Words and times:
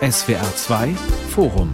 SWR 0.00 0.54
2 0.54 0.94
Forum 1.30 1.72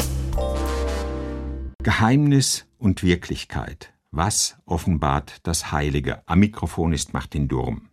Geheimnis 1.82 2.64
und 2.78 3.02
Wirklichkeit. 3.02 3.92
Was 4.10 4.56
offenbart 4.64 5.40
das 5.42 5.70
Heilige? 5.70 6.22
Am 6.24 6.38
Mikrofon 6.38 6.94
ist 6.94 7.12
Martin 7.12 7.48
Durm. 7.48 7.90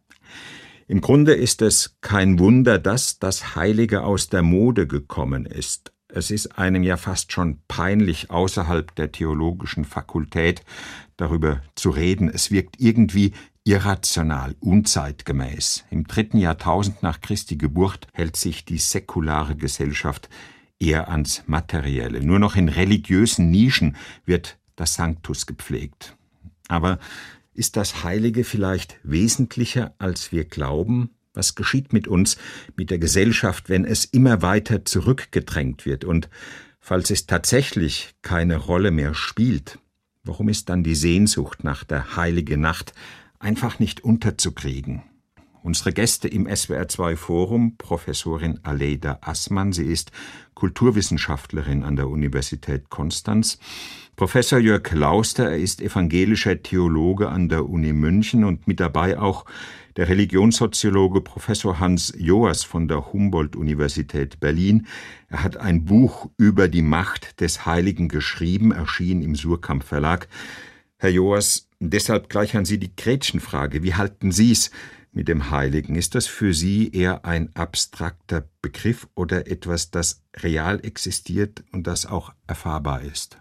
Im 0.88 1.02
Grunde 1.02 1.34
ist 1.34 1.62
es 1.62 1.98
kein 2.00 2.40
Wunder, 2.40 2.80
dass 2.80 3.20
das 3.20 3.58
Heilige 3.58 4.04
aus 4.04 4.30
der 4.30 4.44
Mode 4.44 4.88
gekommen 4.88 5.46
ist. 5.46 5.92
Es 6.08 6.32
ist 6.32 6.58
einem 6.58 6.84
ja 6.84 6.96
fast 6.96 7.34
schon 7.34 7.60
peinlich, 7.68 8.32
außerhalb 8.32 8.96
der 8.96 9.12
theologischen 9.12 9.84
Fakultät 9.84 10.64
darüber 11.18 11.62
zu 11.76 11.90
reden. 11.90 12.30
Es 12.30 12.50
wirkt 12.50 12.80
irgendwie 12.80 13.34
irrational, 13.66 14.56
unzeitgemäß. 14.60 15.86
Im 15.90 16.06
dritten 16.06 16.38
Jahrtausend 16.38 17.02
nach 17.02 17.22
Christi 17.22 17.56
Geburt 17.56 18.08
hält 18.14 18.36
sich 18.36 18.66
die 18.66 18.78
säkulare 18.78 19.56
Gesellschaft 19.56 20.30
eher 20.80 21.10
ans 21.10 21.44
Materielle. 21.48 22.22
Nur 22.22 22.40
noch 22.40 22.56
in 22.56 22.68
religiösen 22.68 23.52
Nischen 23.52 23.96
wird 24.26 24.58
das 24.76 24.96
Sanctus 24.96 25.46
gepflegt. 25.46 26.18
Aber 26.68 27.00
ist 27.54 27.78
das 27.78 28.04
Heilige 28.04 28.44
vielleicht 28.44 29.00
wesentlicher, 29.04 29.94
als 29.98 30.32
wir 30.32 30.46
glauben? 30.46 31.12
Was 31.34 31.56
geschieht 31.56 31.94
mit 31.94 32.08
uns, 32.08 32.38
mit 32.76 32.90
der 32.90 33.00
Gesellschaft, 33.00 33.70
wenn 33.70 33.86
es 33.86 34.06
immer 34.06 34.42
weiter 34.42 34.86
zurückgedrängt 34.86 35.86
wird? 35.86 36.04
Und 36.04 36.30
falls 36.80 37.12
es 37.12 37.28
tatsächlich 37.28 38.14
keine 38.22 38.58
Rolle 38.58 38.92
mehr 38.92 39.14
spielt, 39.14 39.80
warum 40.24 40.50
ist 40.50 40.70
dann 40.70 40.84
die 40.84 40.96
Sehnsucht 40.96 41.64
nach 41.64 41.84
der 41.84 42.16
heiligen 42.16 42.62
Nacht 42.62 42.94
einfach 43.44 43.80
nicht 43.80 44.04
unterzukriegen? 44.04 45.04
Unsere 45.62 45.94
Gäste 45.94 46.28
im 46.28 46.48
SWR2 46.48 47.16
Forum, 47.16 47.78
Professorin 47.78 48.60
Aleida 48.64 49.20
Assmann, 49.22 49.72
sie 49.72 49.86
ist 49.86 50.12
Kulturwissenschaftlerin 50.56 51.84
an 51.84 51.96
der 51.96 52.10
Universität 52.10 52.90
Konstanz, 52.90 53.60
Professor 54.16 54.60
Jörg 54.60 54.92
Lauster, 54.92 55.50
er 55.50 55.58
ist 55.58 55.82
evangelischer 55.82 56.62
Theologe 56.62 57.30
an 57.30 57.50
der 57.50 57.68
Uni 57.68 57.94
München 57.94 58.44
und 58.44 58.68
mit 58.68 58.80
dabei 58.80 59.18
auch 59.18 59.46
der 59.98 60.08
Religionssoziologe 60.08 61.22
Professor 61.22 61.80
Hans 61.80 62.14
Joas 62.18 62.64
von 62.64 62.88
der 62.88 63.12
Humboldt-Universität 63.12 64.40
Berlin. 64.40 64.88
Er 65.30 65.44
hat 65.44 65.58
ein 65.58 65.86
Buch 65.86 66.30
über 66.38 66.68
die 66.68 66.82
Macht 66.82 67.42
des 67.42 67.66
Heiligen 67.66 68.08
geschrieben, 68.08 68.72
erschien 68.72 69.24
im 69.24 69.36
Surkamp 69.36 69.84
Verlag. 69.84 70.28
Herr 71.04 71.10
Joas, 71.10 71.68
deshalb 71.82 72.30
gleich 72.30 72.56
an 72.56 72.64
Sie 72.64 72.78
die 72.78 72.96
Gretchenfrage. 72.96 73.84
Wie 73.84 73.96
halten 73.96 74.32
Sie 74.32 74.54
es 74.54 74.72
mit 75.12 75.28
dem 75.28 75.50
Heiligen? 75.50 75.96
Ist 75.96 76.16
das 76.16 76.28
für 76.28 76.54
Sie 76.54 76.92
eher 76.94 77.26
ein 77.26 77.54
abstrakter 77.58 78.46
Begriff 78.62 79.10
oder 79.14 79.48
etwas, 79.52 79.92
das 79.92 80.22
real 80.38 80.80
existiert 80.82 81.62
und 81.74 81.88
das 81.88 82.06
auch 82.06 82.32
erfahrbar 82.48 83.02
ist? 83.02 83.38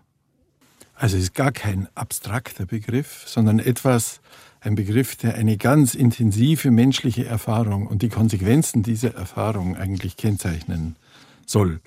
Also 0.97 1.17
es 1.17 1.23
ist 1.23 1.35
gar 1.37 1.53
kein 1.53 1.87
abstrakter 1.95 2.67
Begriff, 2.67 3.23
sondern 3.29 3.61
etwas, 3.61 4.21
ein 4.61 4.75
Begriff, 4.75 5.15
der 5.15 5.37
eine 5.37 5.57
ganz 5.57 5.95
intensive 5.95 6.73
menschliche 6.73 7.27
Erfahrung 7.27 7.87
und 7.87 8.03
die 8.03 8.09
Konsequenzen 8.09 8.83
dieser 8.83 9.15
Erfahrung 9.15 9.77
eigentlich 9.77 10.17
kennzeichnen 10.17 10.97
soll. 11.47 11.81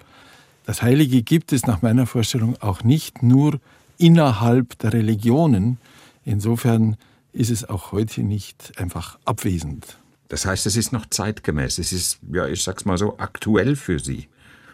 Das 0.65 0.81
Heilige 0.81 1.21
gibt 1.21 1.51
es 1.51 1.67
nach 1.67 1.81
meiner 1.81 2.07
Vorstellung 2.07 2.55
auch 2.61 2.81
nicht 2.85 3.23
nur 3.23 3.59
innerhalb 3.97 4.77
der 4.79 4.93
Religionen. 4.93 5.77
Insofern 6.23 6.97
ist 7.31 7.51
es 7.51 7.67
auch 7.67 7.91
heute 7.91 8.23
nicht 8.23 8.73
einfach 8.77 9.19
abwesend. 9.25 9.97
Das 10.29 10.45
heißt, 10.45 10.65
es 10.65 10.75
ist 10.75 10.91
noch 10.91 11.05
zeitgemäß. 11.05 11.77
Es 11.77 11.91
ist, 11.91 12.19
ja, 12.31 12.47
ich 12.47 12.63
sag's 12.63 12.85
mal 12.85 12.97
so, 12.97 13.17
aktuell 13.19 13.75
für 13.75 13.99
Sie. 13.99 14.27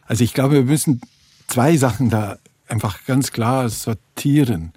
Also 0.05 0.23
ich 0.23 0.33
glaube, 0.33 0.55
wir 0.55 0.63
müssen 0.63 1.01
zwei 1.47 1.75
Sachen 1.77 2.09
da 2.09 2.37
einfach 2.67 3.05
ganz 3.05 3.31
klar 3.31 3.69
sortieren. 3.69 4.71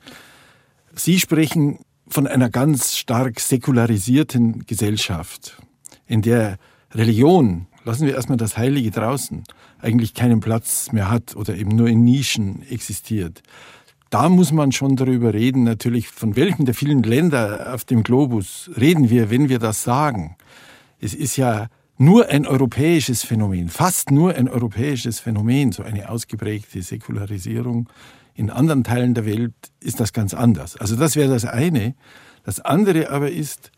Sie 0.94 1.20
sprechen 1.20 1.78
von 2.08 2.26
einer 2.26 2.50
ganz 2.50 2.96
stark 2.96 3.40
säkularisierten 3.40 4.66
Gesellschaft, 4.66 5.56
in 6.06 6.22
der 6.22 6.58
Religion, 6.92 7.66
lassen 7.84 8.06
wir 8.06 8.14
erstmal 8.14 8.38
das 8.38 8.56
Heilige 8.56 8.90
draußen, 8.90 9.44
eigentlich 9.78 10.14
keinen 10.14 10.40
Platz 10.40 10.92
mehr 10.92 11.10
hat 11.10 11.34
oder 11.34 11.56
eben 11.56 11.74
nur 11.74 11.88
in 11.88 12.04
Nischen 12.04 12.62
existiert 12.68 13.42
da 14.10 14.28
muss 14.28 14.52
man 14.52 14.72
schon 14.72 14.96
darüber 14.96 15.34
reden, 15.34 15.64
natürlich, 15.64 16.08
von 16.08 16.36
welchen 16.36 16.66
der 16.66 16.74
vielen 16.74 17.02
Länder 17.02 17.72
auf 17.74 17.84
dem 17.84 18.02
Globus 18.02 18.70
reden 18.78 19.10
wir, 19.10 19.30
wenn 19.30 19.48
wir 19.48 19.58
das 19.58 19.82
sagen. 19.82 20.36
Es 21.00 21.14
ist 21.14 21.36
ja 21.36 21.68
nur 21.96 22.28
ein 22.28 22.46
europäisches 22.46 23.24
Phänomen, 23.24 23.68
fast 23.68 24.10
nur 24.10 24.34
ein 24.34 24.48
europäisches 24.48 25.20
Phänomen, 25.20 25.72
so 25.72 25.82
eine 25.82 26.08
ausgeprägte 26.08 26.82
Säkularisierung. 26.82 27.88
In 28.34 28.50
anderen 28.50 28.84
Teilen 28.84 29.14
der 29.14 29.26
Welt 29.26 29.54
ist 29.80 30.00
das 30.00 30.12
ganz 30.12 30.34
anders. 30.34 30.76
Also 30.76 30.96
das 30.96 31.14
wäre 31.14 31.32
das 31.32 31.44
eine. 31.44 31.94
Das 32.44 32.60
andere 32.60 33.10
aber 33.10 33.30
ist, 33.30 33.70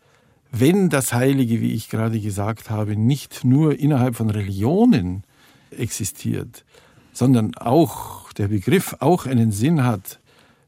wenn 0.51 0.89
das 0.89 1.13
Heilige, 1.13 1.61
wie 1.61 1.73
ich 1.73 1.89
gerade 1.89 2.19
gesagt 2.19 2.69
habe, 2.69 2.95
nicht 2.95 3.43
nur 3.43 3.79
innerhalb 3.79 4.15
von 4.15 4.29
Religionen 4.29 5.23
existiert, 5.71 6.65
sondern 7.13 7.55
auch 7.55 8.26
der 8.37 8.47
Begriff 8.47 8.95
auch 8.99 9.25
einen 9.25 9.51
Sinn 9.51 9.83
hat, 9.83 10.19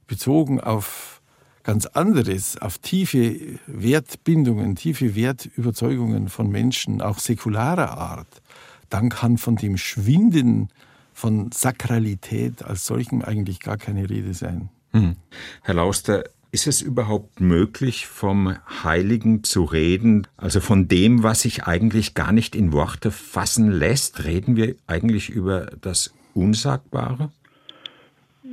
bezogen 0.07 0.59
auf 0.59 1.21
ganz 1.63 1.85
anderes, 1.85 2.57
auf 2.57 2.79
tiefe 2.79 3.59
Wertbindungen, 3.67 4.75
tiefe 4.75 5.15
Wertüberzeugungen 5.15 6.29
von 6.29 6.49
Menschen, 6.49 7.01
auch 7.01 7.19
säkularer 7.19 7.97
Art, 7.97 8.41
dann 8.89 9.09
kann 9.09 9.37
von 9.37 9.55
dem 9.55 9.77
Schwinden 9.77 10.69
von 11.13 11.51
Sakralität 11.51 12.63
als 12.63 12.85
solchem 12.85 13.21
eigentlich 13.21 13.59
gar 13.59 13.77
keine 13.77 14.09
Rede 14.09 14.33
sein. 14.33 14.69
Hm. 14.91 15.15
Herr 15.61 15.75
Lauster, 15.75 16.23
ist 16.51 16.65
es 16.65 16.81
überhaupt 16.81 17.39
möglich, 17.39 18.07
vom 18.07 18.55
Heiligen 18.83 19.43
zu 19.43 19.63
reden, 19.63 20.25
also 20.37 20.61
von 20.61 20.87
dem, 20.87 21.21
was 21.21 21.41
sich 21.41 21.65
eigentlich 21.65 22.15
gar 22.15 22.31
nicht 22.31 22.55
in 22.55 22.71
Worte 22.71 23.11
fassen 23.11 23.69
lässt? 23.69 24.23
Reden 24.23 24.55
wir 24.55 24.75
eigentlich 24.87 25.29
über 25.29 25.67
das 25.81 26.11
Unsagbare? 26.33 27.31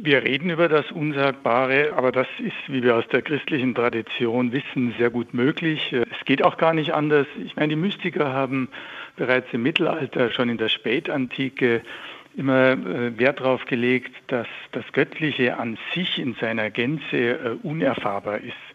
Wir 0.02 0.22
reden 0.22 0.50
über 0.50 0.68
das 0.68 0.90
Unsagbare, 0.92 1.94
aber 1.96 2.12
das 2.12 2.26
ist, 2.38 2.52
wie 2.68 2.82
wir 2.82 2.96
aus 2.96 3.08
der 3.08 3.22
christlichen 3.22 3.74
Tradition 3.74 4.52
wissen, 4.52 4.94
sehr 4.98 5.08
gut 5.08 5.32
möglich. 5.32 5.92
Es 5.92 6.24
geht 6.26 6.42
auch 6.42 6.58
gar 6.58 6.74
nicht 6.74 6.92
anders. 6.92 7.26
Ich 7.42 7.56
meine, 7.56 7.68
die 7.68 7.76
Mystiker 7.76 8.32
haben 8.32 8.68
bereits 9.16 9.46
im 9.52 9.62
Mittelalter, 9.62 10.30
schon 10.30 10.50
in 10.50 10.58
der 10.58 10.68
Spätantike, 10.68 11.80
immer 12.36 12.72
äh, 12.72 13.18
Wert 13.18 13.40
darauf 13.40 13.64
gelegt, 13.64 14.12
dass 14.26 14.46
das 14.72 14.84
Göttliche 14.92 15.58
an 15.58 15.78
sich 15.94 16.18
in 16.18 16.34
seiner 16.34 16.70
Gänze 16.70 17.16
äh, 17.16 17.56
unerfahrbar 17.62 18.38
ist. 18.38 18.65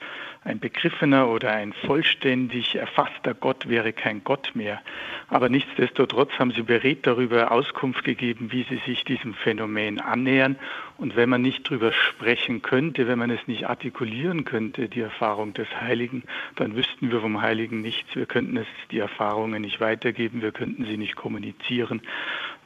Ein 0.44 0.59
begriffener 0.59 1.29
oder 1.29 1.52
ein 1.52 1.72
vollständig 1.72 2.74
erfasster 2.74 3.35
Gott 3.35 3.69
wäre 3.69 3.94
kein 3.94 4.24
Gott 4.24 4.52
mehr. 4.56 4.81
Aber 5.28 5.50
nichtsdestotrotz 5.50 6.31
haben 6.40 6.52
sie 6.52 6.63
beredt 6.63 7.06
darüber 7.06 7.52
Auskunft 7.52 8.03
gegeben, 8.03 8.52
wie 8.52 8.66
sie 8.68 8.81
sich 8.88 9.03
diesem 9.03 9.35
Phänomen 9.35 10.00
annähern. 10.00 10.56
Und 10.97 11.16
wenn 11.16 11.29
man 11.29 11.44
nicht 11.44 11.68
darüber 11.68 11.91
sprechen 11.91 12.63
könnte, 12.63 13.07
wenn 13.07 13.19
man 13.19 13.29
es 13.29 13.46
nicht 13.46 13.69
artikulieren 13.69 14.44
könnte, 14.44 14.90
die 14.90 15.02
Erfahrung 15.02 15.53
des 15.53 15.68
Heiligen, 15.79 16.24
dann 16.56 16.75
wüssten 16.75 17.12
wir 17.12 17.22
vom 17.22 17.40
Heiligen 17.44 17.81
nichts. 17.81 18.16
Wir 18.16 18.25
könnten 18.25 18.58
es, 18.58 18.68
die 18.90 18.97
Erfahrungen 18.97 19.62
nicht 19.62 19.79
weitergeben, 19.79 20.41
wir 20.41 20.52
könnten 20.52 20.85
sie 20.85 20.97
nicht 20.97 21.16
kommunizieren. 21.16 22.02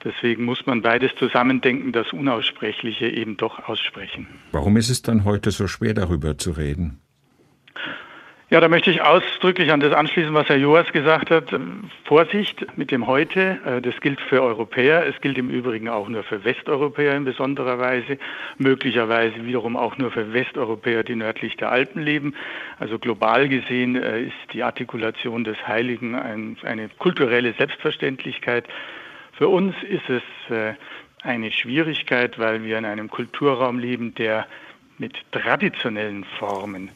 Deswegen 0.02 0.46
muss 0.46 0.66
man 0.66 0.82
beides 0.82 1.14
zusammendenken, 1.16 1.92
das 1.92 2.14
Unaussprechliche 2.14 3.10
eben 3.10 3.36
doch 3.36 3.68
aussprechen. 3.68 4.28
Warum 4.54 4.78
ist 4.78 4.90
es 4.90 5.02
dann 5.02 5.26
heute 5.26 5.52
so 5.52 5.68
schwer, 5.68 5.94
darüber 5.94 6.38
zu 6.38 6.52
reden? 6.52 7.02
Ja, 8.52 8.60
da 8.60 8.68
möchte 8.68 8.92
ich 8.92 9.02
ausdrücklich 9.02 9.72
an 9.72 9.80
das 9.80 9.92
anschließen, 9.92 10.32
was 10.36 10.48
Herr 10.48 10.58
Joas 10.58 10.92
gesagt 10.94 11.32
hat. 11.32 11.46
Vorsicht 12.04 12.78
mit 12.78 12.92
dem 12.92 13.08
Heute, 13.08 13.58
äh, 13.66 13.82
das 13.82 14.00
gilt 14.02 14.22
für 14.22 14.44
Europäer, 14.44 15.08
es 15.08 15.20
gilt 15.20 15.40
im 15.40 15.50
Übrigen 15.50 15.90
auch 15.90 16.08
nur 16.10 16.22
für 16.22 16.44
Westeuropäer 16.44 17.16
in 17.16 17.26
besonderer 17.26 17.80
Weise, 17.80 18.20
möglicherweise 18.60 19.44
wiederum 19.48 19.76
auch 19.76 19.98
nur 19.98 20.12
für 20.12 20.32
Westeuropäer, 20.32 21.02
die 21.02 21.16
nördlich 21.16 21.58
der 21.58 21.72
Alpen 21.72 22.04
leben. 22.04 22.36
Also 22.78 23.00
global 23.00 23.50
gesehen 23.50 23.96
äh, 23.96 24.22
ist 24.22 24.54
die 24.54 24.62
Artikulation 24.62 25.44
des 25.44 25.58
Heiligen 25.68 26.14
eine 26.62 26.90
kulturelle 27.00 27.54
Selbstverständlichkeit. 27.54 28.68
Für 29.34 29.48
uns 29.48 29.74
ist 29.90 30.08
es 30.08 30.56
äh, 30.56 30.76
eine 31.24 31.52
Schwierigkeit, 31.52 32.38
weil 32.38 32.64
wir 32.64 32.78
in 32.78 32.86
einem 32.86 33.10
Kulturraum 33.10 33.80
leben, 33.80 34.14
der 34.14 34.46
mit 35.00 35.16
traditionellen 35.32 36.26
Formen 36.38 36.92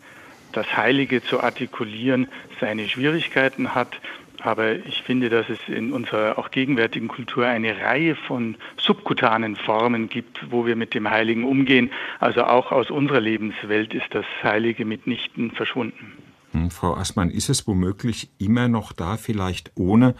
das 0.52 0.76
Heilige 0.76 1.24
zu 1.24 1.42
artikulieren 1.42 2.28
seine 2.60 2.88
Schwierigkeiten 2.88 3.76
hat. 3.76 4.00
Aber 4.42 4.74
ich 4.74 5.04
finde, 5.04 5.30
dass 5.30 5.50
es 5.50 5.60
in 5.68 5.92
unserer 5.92 6.38
auch 6.38 6.50
gegenwärtigen 6.50 7.10
Kultur 7.10 7.46
eine 7.46 7.78
Reihe 7.78 8.16
von 8.16 8.56
subkutanen 8.78 9.58
Formen 9.58 10.08
gibt, 10.08 10.50
wo 10.50 10.66
wir 10.66 10.78
mit 10.78 10.94
dem 10.94 11.10
Heiligen 11.10 11.44
umgehen. 11.44 11.92
Also 12.20 12.44
auch 12.44 12.72
aus 12.72 12.90
unserer 12.90 13.20
Lebenswelt 13.20 13.94
ist 13.94 14.08
das 14.12 14.26
Heilige 14.42 14.86
mitnichten 14.86 15.52
verschwunden. 15.52 16.14
Hm, 16.52 16.72
Frau 16.72 16.96
Assmann, 16.96 17.30
ist 17.30 17.50
es 17.50 17.68
womöglich 17.68 18.30
immer 18.40 18.70
noch 18.70 18.94
da, 18.94 19.18
vielleicht 19.18 19.72
ohne, 19.76 20.16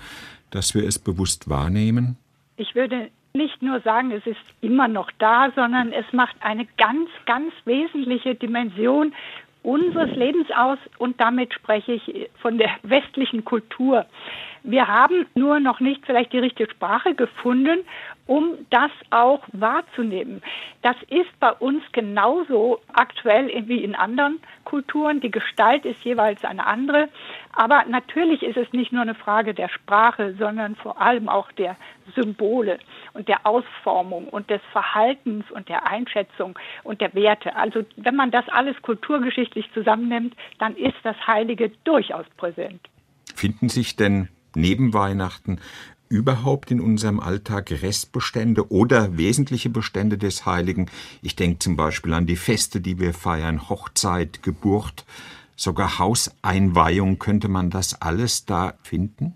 dass 0.52 0.76
wir 0.76 0.84
es 0.84 1.00
bewusst 1.00 1.50
wahrnehmen? 1.50 2.18
Ich 2.58 2.76
würde 2.76 3.10
nicht 3.34 3.62
nur 3.62 3.80
sagen, 3.82 4.12
es 4.12 4.26
ist 4.26 4.38
immer 4.62 4.88
noch 4.88 5.12
da, 5.20 5.52
sondern 5.56 5.94
es 5.94 6.06
macht 6.12 6.36
eine 6.42 6.68
ganz, 6.78 7.10
ganz 7.26 7.54
wesentliche 7.66 8.36
Dimension 8.36 9.14
unseres 9.64 10.16
Lebens 10.16 10.48
aus 10.56 10.80
und 10.98 11.20
damit 11.20 11.54
spreche 11.54 11.94
ich 11.94 12.30
von 12.42 12.58
der 12.58 12.70
westlichen 12.84 13.44
Kultur. 13.44 14.06
Wir 14.64 14.88
haben 14.88 15.26
nur 15.36 15.60
noch 15.60 15.80
nicht 15.80 16.06
vielleicht 16.06 16.34
die 16.34 16.40
richtige 16.40 16.70
Sprache 16.72 17.16
gefunden, 17.16 17.80
um 18.26 18.60
das 18.70 18.92
auch 19.10 19.42
wahrzunehmen. 19.54 20.44
Das 20.84 20.96
ist 21.10 21.40
bei 21.40 21.52
uns 21.52 21.84
genauso 21.94 22.80
aktuell 22.94 23.68
wie 23.68 23.84
in 23.84 23.96
anderen 23.96 24.40
Kulturen. 24.66 25.20
Die 25.20 25.32
Gestalt 25.32 25.84
ist 25.86 26.04
jeweils 26.04 26.44
eine 26.46 26.68
andere. 26.68 27.10
Aber 27.54 27.86
natürlich 27.90 28.44
ist 28.44 28.58
es 28.58 28.72
nicht 28.72 28.92
nur 28.92 29.02
eine 29.02 29.16
Frage 29.16 29.56
der 29.56 29.70
Sprache, 29.70 30.36
sondern 30.38 30.76
vor 30.76 31.02
allem 31.02 31.28
auch 31.28 31.52
der 31.54 31.76
Symbole 32.16 32.78
und 33.14 33.28
der 33.28 33.48
Ausformung 33.48 34.28
und 34.28 34.50
des 34.50 34.62
Verhaltens 34.72 35.50
und 35.50 35.68
der 35.68 35.88
Einschätzung 35.88 36.58
und 36.84 37.02
der 37.02 37.14
Werte. 37.16 37.56
Also 37.56 37.84
wenn 37.96 38.16
man 38.16 38.30
das 38.30 38.48
alles 38.50 38.80
kulturgeschichtlich 38.84 39.72
zusammennimmt, 39.74 40.36
dann 40.60 40.76
ist 40.76 40.98
das 41.04 41.16
Heilige 41.26 41.72
durchaus 41.84 42.28
präsent. 42.38 42.82
Finden 43.36 43.70
sich 43.70 43.96
denn 43.96 44.30
neben 44.56 44.94
Weihnachten 44.94 45.60
überhaupt 46.10 46.72
in 46.72 46.82
unserem 46.82 47.20
Alltag 47.20 47.72
Restbestände 47.72 48.72
oder 48.72 49.18
wesentliche 49.18 49.70
Bestände 49.70 50.18
des 50.18 50.46
Heiligen? 50.46 50.88
Ich 51.22 51.36
denke 51.36 51.60
zum 51.60 51.76
Beispiel 51.76 52.14
an 52.14 52.26
die 52.26 52.36
Feste, 52.36 52.82
die 52.82 53.00
wir 53.00 53.14
feiern, 53.14 53.70
Hochzeit, 53.70 54.44
Geburt, 54.44 55.06
sogar 55.56 56.00
Hauseinweihung. 56.00 57.20
Könnte 57.20 57.48
man 57.48 57.70
das 57.70 58.02
alles 58.02 58.46
da 58.46 58.74
finden? 58.82 59.36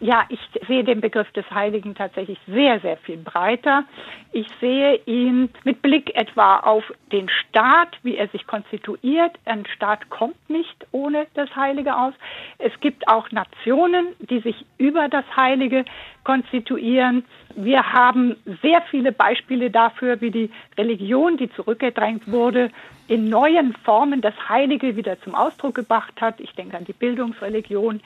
Ja, 0.00 0.24
ich 0.28 0.40
sehe 0.66 0.84
den 0.84 1.00
Begriff 1.00 1.30
des 1.32 1.50
Heiligen 1.50 1.94
tatsächlich 1.94 2.38
sehr, 2.46 2.80
sehr 2.80 2.96
viel 2.98 3.16
breiter. 3.16 3.84
Ich 4.32 4.46
sehe 4.60 5.00
ihn 5.06 5.50
mit 5.64 5.80
Blick 5.80 6.14
etwa 6.14 6.58
auf 6.58 6.84
den 7.12 7.28
Staat, 7.28 7.96
wie 8.02 8.16
er 8.16 8.28
sich 8.28 8.46
konstituiert. 8.46 9.32
Ein 9.46 9.64
Staat 9.74 10.10
kommt 10.10 10.50
nicht 10.50 10.86
ohne 10.92 11.26
das 11.34 11.54
Heilige 11.56 11.96
aus. 11.96 12.14
Es 12.58 12.78
gibt 12.80 13.08
auch 13.08 13.30
Nationen, 13.30 14.08
die 14.20 14.40
sich 14.40 14.66
über 14.78 15.08
das 15.08 15.24
Heilige 15.34 15.84
konstituieren. 16.26 17.24
Wir 17.54 17.92
haben 17.92 18.34
sehr 18.60 18.82
viele 18.90 19.12
Beispiele 19.12 19.70
dafür, 19.70 20.20
wie 20.20 20.32
die 20.32 20.50
Religion, 20.76 21.36
die 21.36 21.48
zurückgedrängt 21.52 22.30
wurde, 22.30 22.70
in 23.06 23.28
neuen 23.28 23.74
Formen 23.84 24.22
das 24.22 24.34
Heilige 24.48 24.96
wieder 24.96 25.20
zum 25.20 25.36
Ausdruck 25.36 25.76
gebracht 25.76 26.20
hat. 26.20 26.40
Ich 26.40 26.52
denke 26.56 26.76
an 26.76 26.84
die 26.84 26.92
Bildungsreligion, 26.92 28.00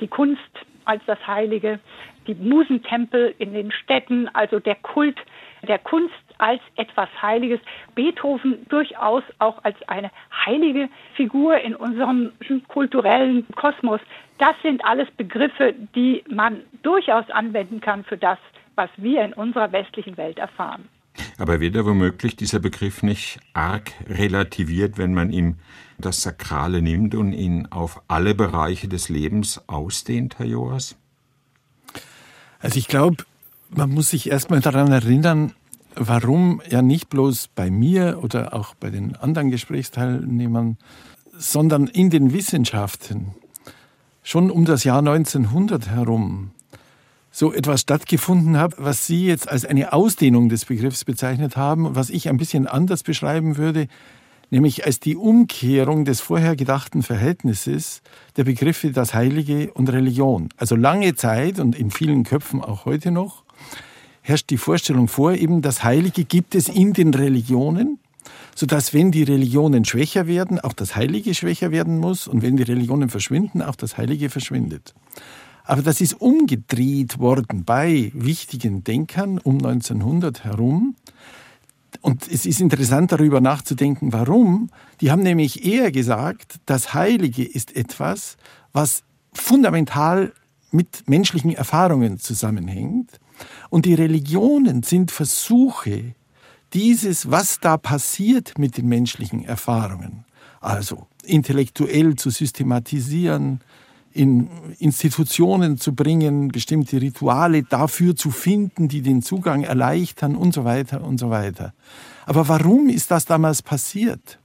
die 0.00 0.08
Kunst 0.08 0.40
als 0.86 1.02
das 1.06 1.18
Heilige, 1.26 1.78
die 2.26 2.34
Musentempel 2.34 3.34
in 3.38 3.52
den 3.52 3.70
Städten, 3.70 4.30
also 4.32 4.58
der 4.58 4.76
Kult 4.76 5.18
der 5.68 5.78
Kunst 5.78 6.14
als 6.38 6.60
etwas 6.76 7.08
Heiliges, 7.20 7.60
Beethoven 7.94 8.66
durchaus 8.68 9.22
auch 9.38 9.62
als 9.64 9.76
eine 9.88 10.10
heilige 10.44 10.88
Figur 11.14 11.58
in 11.58 11.74
unserem 11.74 12.32
kulturellen 12.68 13.46
Kosmos. 13.54 14.00
Das 14.38 14.54
sind 14.62 14.84
alles 14.84 15.10
Begriffe, 15.16 15.74
die 15.94 16.22
man 16.28 16.60
durchaus 16.82 17.28
anwenden 17.30 17.80
kann 17.80 18.04
für 18.04 18.16
das, 18.16 18.38
was 18.74 18.90
wir 18.96 19.24
in 19.24 19.32
unserer 19.32 19.72
westlichen 19.72 20.16
Welt 20.16 20.38
erfahren. 20.38 20.88
Aber 21.38 21.60
wird 21.60 21.76
er 21.76 21.86
womöglich 21.86 22.36
dieser 22.36 22.60
Begriff 22.60 23.02
nicht 23.02 23.40
arg 23.54 23.92
relativiert, 24.08 24.98
wenn 24.98 25.14
man 25.14 25.30
ihm 25.30 25.56
das 25.98 26.22
Sakrale 26.22 26.82
nimmt 26.82 27.14
und 27.14 27.32
ihn 27.32 27.66
auf 27.70 28.02
alle 28.08 28.34
Bereiche 28.34 28.88
des 28.88 29.08
Lebens 29.08 29.62
ausdehnt, 29.66 30.38
Herr 30.38 30.46
Joas? 30.46 30.96
Also 32.60 32.78
ich 32.78 32.88
glaube, 32.88 33.24
man 33.70 33.90
muss 33.90 34.10
sich 34.10 34.30
erstmal 34.30 34.60
daran 34.60 34.92
erinnern, 34.92 35.52
warum 35.96 36.60
ja 36.68 36.82
nicht 36.82 37.08
bloß 37.08 37.48
bei 37.54 37.70
mir 37.70 38.20
oder 38.22 38.54
auch 38.54 38.74
bei 38.74 38.90
den 38.90 39.16
anderen 39.16 39.50
Gesprächsteilnehmern, 39.50 40.76
sondern 41.36 41.86
in 41.86 42.10
den 42.10 42.32
Wissenschaften 42.32 43.34
schon 44.22 44.50
um 44.50 44.64
das 44.64 44.84
Jahr 44.84 44.98
1900 44.98 45.88
herum 45.88 46.50
so 47.30 47.52
etwas 47.52 47.82
stattgefunden 47.82 48.56
hat, 48.58 48.74
was 48.78 49.06
Sie 49.06 49.26
jetzt 49.26 49.48
als 49.48 49.66
eine 49.66 49.92
Ausdehnung 49.92 50.48
des 50.48 50.64
Begriffs 50.64 51.04
bezeichnet 51.04 51.56
haben, 51.56 51.94
was 51.94 52.08
ich 52.08 52.28
ein 52.30 52.38
bisschen 52.38 52.66
anders 52.66 53.02
beschreiben 53.02 53.56
würde, 53.56 53.88
nämlich 54.50 54.86
als 54.86 55.00
die 55.00 55.16
Umkehrung 55.16 56.04
des 56.04 56.20
vorher 56.20 56.56
gedachten 56.56 57.02
Verhältnisses 57.02 58.02
der 58.36 58.44
Begriffe 58.44 58.90
das 58.90 59.12
Heilige 59.12 59.72
und 59.74 59.90
Religion. 59.90 60.48
Also 60.56 60.76
lange 60.76 61.14
Zeit 61.14 61.60
und 61.60 61.76
in 61.76 61.90
vielen 61.90 62.24
Köpfen 62.24 62.62
auch 62.62 62.84
heute 62.84 63.10
noch 63.10 63.45
herrscht 64.26 64.50
die 64.50 64.58
Vorstellung 64.58 65.06
vor, 65.06 65.34
eben 65.34 65.62
das 65.62 65.84
Heilige 65.84 66.24
gibt 66.24 66.56
es 66.56 66.68
in 66.68 66.92
den 66.92 67.14
Religionen, 67.14 68.00
sodass 68.56 68.92
wenn 68.92 69.12
die 69.12 69.22
Religionen 69.22 69.84
schwächer 69.84 70.26
werden, 70.26 70.58
auch 70.58 70.72
das 70.72 70.96
Heilige 70.96 71.32
schwächer 71.32 71.70
werden 71.70 71.98
muss 71.98 72.26
und 72.26 72.42
wenn 72.42 72.56
die 72.56 72.64
Religionen 72.64 73.08
verschwinden, 73.08 73.62
auch 73.62 73.76
das 73.76 73.96
Heilige 73.98 74.28
verschwindet. 74.28 74.94
Aber 75.62 75.80
das 75.82 76.00
ist 76.00 76.20
umgedreht 76.20 77.20
worden 77.20 77.64
bei 77.64 78.10
wichtigen 78.14 78.82
Denkern 78.82 79.38
um 79.38 79.58
1900 79.58 80.42
herum. 80.42 80.96
Und 82.00 82.26
es 82.28 82.46
ist 82.46 82.60
interessant 82.60 83.12
darüber 83.12 83.40
nachzudenken, 83.40 84.12
warum. 84.12 84.70
Die 85.00 85.12
haben 85.12 85.22
nämlich 85.22 85.64
eher 85.64 85.92
gesagt, 85.92 86.56
das 86.66 86.94
Heilige 86.94 87.44
ist 87.44 87.76
etwas, 87.76 88.36
was 88.72 89.04
fundamental 89.32 90.32
mit 90.72 91.08
menschlichen 91.08 91.52
Erfahrungen 91.52 92.18
zusammenhängt. 92.18 93.20
Und 93.70 93.86
die 93.86 93.94
Religionen 93.94 94.82
sind 94.82 95.10
Versuche, 95.10 96.14
dieses, 96.72 97.30
was 97.30 97.60
da 97.60 97.76
passiert 97.76 98.58
mit 98.58 98.76
den 98.76 98.88
menschlichen 98.88 99.44
Erfahrungen, 99.44 100.24
also 100.60 101.06
intellektuell 101.24 102.16
zu 102.16 102.30
systematisieren, 102.30 103.60
in 104.12 104.48
Institutionen 104.78 105.78
zu 105.78 105.94
bringen, 105.94 106.48
bestimmte 106.48 107.00
Rituale 107.00 107.62
dafür 107.62 108.16
zu 108.16 108.30
finden, 108.30 108.88
die 108.88 109.02
den 109.02 109.22
Zugang 109.22 109.62
erleichtern 109.62 110.36
und 110.36 110.54
so 110.54 110.64
weiter 110.64 111.04
und 111.04 111.18
so 111.18 111.28
weiter. 111.28 111.74
Aber 112.24 112.48
warum 112.48 112.88
ist 112.88 113.10
das 113.10 113.26
damals 113.26 113.62
passiert? 113.62 114.38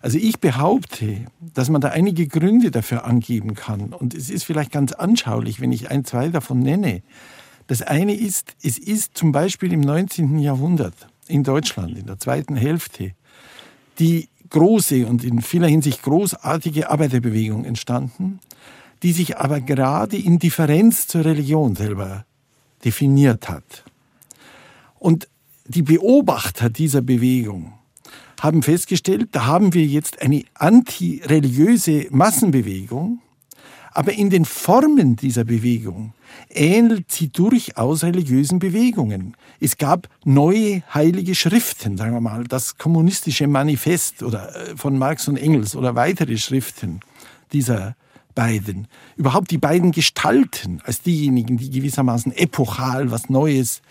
Also 0.00 0.18
ich 0.18 0.40
behaupte, 0.40 1.26
dass 1.40 1.68
man 1.68 1.80
da 1.80 1.88
einige 1.88 2.26
Gründe 2.26 2.70
dafür 2.70 3.04
angeben 3.04 3.54
kann. 3.54 3.92
Und 3.92 4.14
es 4.14 4.30
ist 4.30 4.44
vielleicht 4.44 4.72
ganz 4.72 4.92
anschaulich, 4.92 5.60
wenn 5.60 5.70
ich 5.70 5.90
ein, 5.90 6.04
zwei 6.04 6.28
davon 6.28 6.58
nenne. 6.58 7.02
Das 7.72 7.80
eine 7.80 8.14
ist, 8.14 8.54
es 8.62 8.76
ist 8.76 9.16
zum 9.16 9.32
Beispiel 9.32 9.72
im 9.72 9.80
19. 9.80 10.38
Jahrhundert 10.38 10.92
in 11.26 11.42
Deutschland, 11.42 11.96
in 11.96 12.04
der 12.04 12.18
zweiten 12.18 12.54
Hälfte, 12.54 13.14
die 13.98 14.28
große 14.50 15.06
und 15.06 15.24
in 15.24 15.40
vieler 15.40 15.68
Hinsicht 15.68 16.02
großartige 16.02 16.90
Arbeiterbewegung 16.90 17.64
entstanden, 17.64 18.40
die 19.02 19.12
sich 19.12 19.38
aber 19.38 19.62
gerade 19.62 20.18
in 20.18 20.38
Differenz 20.38 21.06
zur 21.06 21.24
Religion 21.24 21.74
selber 21.74 22.26
definiert 22.84 23.48
hat. 23.48 23.84
Und 24.98 25.26
die 25.66 25.80
Beobachter 25.80 26.68
dieser 26.68 27.00
Bewegung 27.00 27.72
haben 28.38 28.62
festgestellt, 28.62 29.30
da 29.32 29.46
haben 29.46 29.72
wir 29.72 29.86
jetzt 29.86 30.20
eine 30.20 30.44
antireligiöse 30.52 32.08
Massenbewegung, 32.10 33.22
aber 33.94 34.12
in 34.12 34.30
den 34.30 34.44
Formen 34.44 35.16
dieser 35.16 35.44
Bewegung 35.44 36.14
ähnelt 36.48 37.12
sie 37.12 37.28
durchaus 37.28 38.02
religiösen 38.02 38.58
Bewegungen. 38.58 39.36
Es 39.60 39.76
gab 39.76 40.08
neue 40.24 40.82
heilige 40.92 41.34
Schriften, 41.34 41.96
sagen 41.96 42.14
wir 42.14 42.20
mal, 42.20 42.44
das 42.44 42.78
kommunistische 42.78 43.46
Manifest 43.46 44.22
oder 44.22 44.54
äh, 44.54 44.76
von 44.76 44.98
Marx 44.98 45.28
und 45.28 45.36
Engels 45.36 45.76
oder 45.76 45.94
weitere 45.94 46.38
Schriften 46.38 47.00
dieser 47.52 47.96
beiden, 48.34 48.88
überhaupt 49.16 49.50
die 49.50 49.58
beiden 49.58 49.92
Gestalten 49.92 50.80
als 50.84 51.02
diejenigen, 51.02 51.58
die 51.58 51.70
gewissermaßen 51.70 52.32
epochal 52.32 53.10
was 53.10 53.28
Neues 53.28 53.82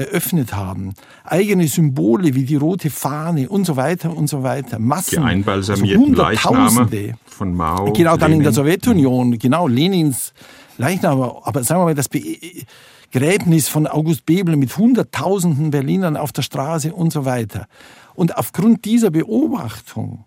eröffnet 0.00 0.54
haben. 0.54 0.94
Eigene 1.24 1.68
Symbole 1.68 2.34
wie 2.34 2.44
die 2.44 2.56
rote 2.56 2.90
Fahne 2.90 3.48
und 3.48 3.64
so 3.64 3.76
weiter 3.76 4.16
und 4.16 4.28
so 4.28 4.42
weiter. 4.42 4.78
Massen. 4.78 5.10
Die 5.10 5.18
einbalsamierten 5.18 6.20
also 6.20 6.22
Leichname 6.22 7.14
von 7.26 7.54
Mao. 7.54 7.92
Genau, 7.92 8.16
dann 8.16 8.30
Lenin. 8.30 8.40
in 8.40 8.44
der 8.44 8.52
Sowjetunion, 8.52 9.38
genau, 9.38 9.68
Lenins 9.68 10.32
Leichname. 10.78 11.34
Aber 11.44 11.62
sagen 11.62 11.80
wir 11.80 11.84
mal, 11.86 11.94
das 11.94 12.08
Begräbnis 12.08 13.68
von 13.68 13.86
August 13.86 14.26
Bebel 14.26 14.56
mit 14.56 14.76
Hunderttausenden 14.76 15.70
Berlinern 15.70 16.16
auf 16.16 16.32
der 16.32 16.42
Straße 16.42 16.92
und 16.92 17.12
so 17.12 17.24
weiter. 17.24 17.66
Und 18.14 18.36
aufgrund 18.36 18.84
dieser 18.84 19.10
Beobachtung 19.10 20.24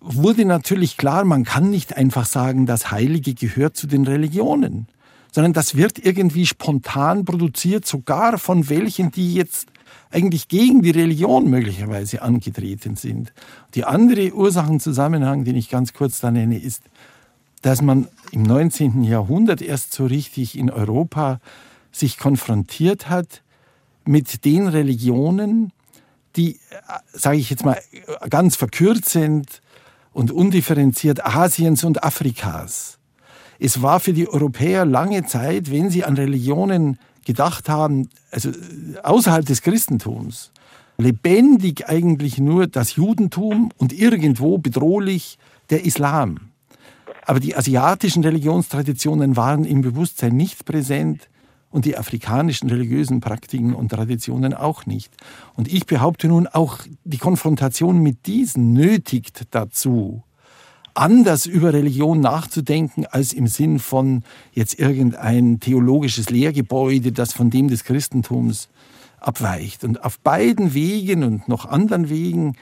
wurde 0.00 0.44
natürlich 0.44 0.96
klar, 0.96 1.24
man 1.24 1.44
kann 1.44 1.70
nicht 1.70 1.96
einfach 1.96 2.24
sagen, 2.24 2.66
das 2.66 2.90
Heilige 2.90 3.34
gehört 3.34 3.76
zu 3.76 3.86
den 3.86 4.06
Religionen, 4.06 4.88
sondern 5.32 5.52
das 5.52 5.76
wird 5.76 5.98
irgendwie 5.98 6.46
spontan 6.46 7.24
produziert, 7.24 7.86
sogar 7.86 8.38
von 8.38 8.68
welchen, 8.68 9.10
die 9.10 9.34
jetzt 9.34 9.68
eigentlich 10.10 10.48
gegen 10.48 10.82
die 10.82 10.90
Religion 10.90 11.48
möglicherweise 11.48 12.22
angetreten 12.22 12.96
sind. 12.96 13.32
Die 13.74 13.84
andere 13.84 14.32
Ursachenzusammenhang, 14.34 15.44
den 15.44 15.56
ich 15.56 15.68
ganz 15.68 15.92
kurz 15.92 16.20
da 16.20 16.30
nenne, 16.30 16.58
ist, 16.58 16.82
dass 17.62 17.82
man 17.82 18.08
im 18.32 18.42
19. 18.42 19.04
Jahrhundert 19.04 19.62
erst 19.62 19.92
so 19.92 20.06
richtig 20.06 20.58
in 20.58 20.70
Europa 20.70 21.40
sich 21.92 22.18
konfrontiert 22.18 23.08
hat 23.08 23.42
mit 24.04 24.44
den 24.44 24.66
Religionen, 24.66 25.72
die, 26.36 26.58
sage 27.12 27.38
ich 27.38 27.50
jetzt 27.50 27.64
mal 27.64 27.80
ganz 28.28 28.56
verkürzend 28.56 29.60
und 30.12 30.30
undifferenziert, 30.30 31.24
Asiens 31.24 31.84
und 31.84 32.02
Afrikas. 32.02 32.99
Es 33.62 33.82
war 33.82 34.00
für 34.00 34.14
die 34.14 34.26
Europäer 34.26 34.86
lange 34.86 35.26
Zeit, 35.26 35.70
wenn 35.70 35.90
sie 35.90 36.02
an 36.02 36.16
Religionen 36.16 36.98
gedacht 37.26 37.68
haben, 37.68 38.08
also 38.30 38.50
außerhalb 39.02 39.44
des 39.44 39.60
Christentums, 39.60 40.50
lebendig 40.96 41.86
eigentlich 41.86 42.38
nur 42.38 42.66
das 42.66 42.96
Judentum 42.96 43.70
und 43.76 43.92
irgendwo 43.92 44.56
bedrohlich 44.56 45.38
der 45.68 45.84
Islam. 45.84 46.50
Aber 47.26 47.38
die 47.38 47.54
asiatischen 47.54 48.24
Religionstraditionen 48.24 49.36
waren 49.36 49.64
im 49.64 49.82
Bewusstsein 49.82 50.36
nicht 50.36 50.64
präsent 50.64 51.28
und 51.70 51.84
die 51.84 51.98
afrikanischen 51.98 52.70
religiösen 52.70 53.20
Praktiken 53.20 53.74
und 53.74 53.90
Traditionen 53.90 54.54
auch 54.54 54.86
nicht. 54.86 55.12
Und 55.54 55.72
ich 55.72 55.84
behaupte 55.84 56.28
nun, 56.28 56.46
auch 56.46 56.78
die 57.04 57.18
Konfrontation 57.18 58.02
mit 58.02 58.26
diesen 58.26 58.72
nötigt 58.72 59.42
dazu, 59.50 60.24
anders 60.94 61.46
über 61.46 61.72
Religion 61.72 62.20
nachzudenken 62.20 63.06
als 63.06 63.32
im 63.32 63.46
Sinn 63.46 63.78
von 63.78 64.22
jetzt 64.52 64.78
irgendein 64.78 65.60
theologisches 65.60 66.30
Lehrgebäude, 66.30 67.12
das 67.12 67.32
von 67.32 67.50
dem 67.50 67.68
des 67.68 67.84
Christentums 67.84 68.68
abweicht. 69.18 69.84
Und 69.84 70.04
auf 70.04 70.18
beiden 70.20 70.74
Wegen 70.74 71.22
und 71.24 71.48
noch 71.48 71.66
anderen 71.66 72.08
Wegen 72.08 72.56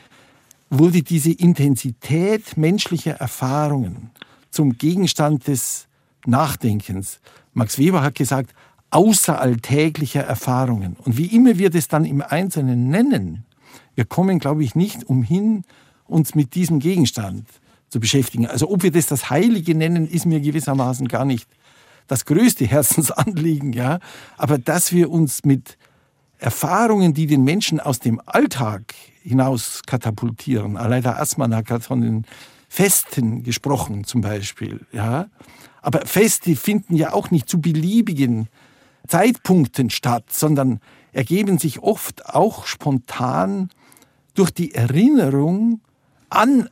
wurde 0.70 1.02
diese 1.02 1.32
Intensität 1.32 2.56
menschlicher 2.56 3.12
Erfahrungen 3.12 4.10
zum 4.50 4.76
Gegenstand 4.76 5.46
des 5.46 5.86
Nachdenkens. 6.26 7.20
Max 7.54 7.78
Weber 7.78 8.02
hat 8.02 8.14
gesagt, 8.14 8.54
außeralltäglicher 8.90 10.22
Erfahrungen. 10.22 10.96
Und 11.04 11.16
wie 11.16 11.26
immer 11.26 11.58
wir 11.58 11.70
das 11.70 11.88
dann 11.88 12.04
im 12.04 12.22
Einzelnen 12.22 12.88
nennen, 12.88 13.44
wir 13.94 14.04
kommen, 14.04 14.38
glaube 14.38 14.62
ich, 14.62 14.74
nicht 14.74 15.04
umhin, 15.04 15.64
uns 16.06 16.34
mit 16.34 16.54
diesem 16.54 16.78
Gegenstand 16.78 17.44
zu 17.88 18.00
beschäftigen. 18.00 18.46
Also 18.46 18.70
ob 18.70 18.82
wir 18.82 18.90
das 18.90 19.06
das 19.06 19.30
Heilige 19.30 19.74
nennen, 19.74 20.06
ist 20.06 20.26
mir 20.26 20.40
gewissermaßen 20.40 21.08
gar 21.08 21.24
nicht 21.24 21.48
das 22.06 22.24
größte 22.24 22.66
Herzensanliegen, 22.66 23.72
ja. 23.72 23.98
Aber 24.36 24.58
dass 24.58 24.92
wir 24.92 25.10
uns 25.10 25.44
mit 25.44 25.78
Erfahrungen, 26.38 27.14
die 27.14 27.26
den 27.26 27.44
Menschen 27.44 27.80
aus 27.80 28.00
dem 28.00 28.20
Alltag 28.24 28.94
hinaus 29.22 29.82
katapultieren, 29.86 30.76
Aleida 30.76 31.16
Assmann 31.16 31.54
hat 31.54 31.82
von 31.82 32.00
den 32.00 32.24
Festen 32.68 33.42
gesprochen 33.42 34.04
zum 34.04 34.20
Beispiel, 34.20 34.86
ja. 34.92 35.26
Aber 35.80 36.06
Feste 36.06 36.56
finden 36.56 36.96
ja 36.96 37.12
auch 37.12 37.30
nicht 37.30 37.48
zu 37.48 37.60
beliebigen 37.60 38.48
Zeitpunkten 39.06 39.90
statt, 39.90 40.24
sondern 40.28 40.80
ergeben 41.12 41.58
sich 41.58 41.80
oft 41.80 42.26
auch 42.26 42.66
spontan 42.66 43.70
durch 44.34 44.50
die 44.50 44.74
Erinnerung 44.74 45.80
an 46.28 46.68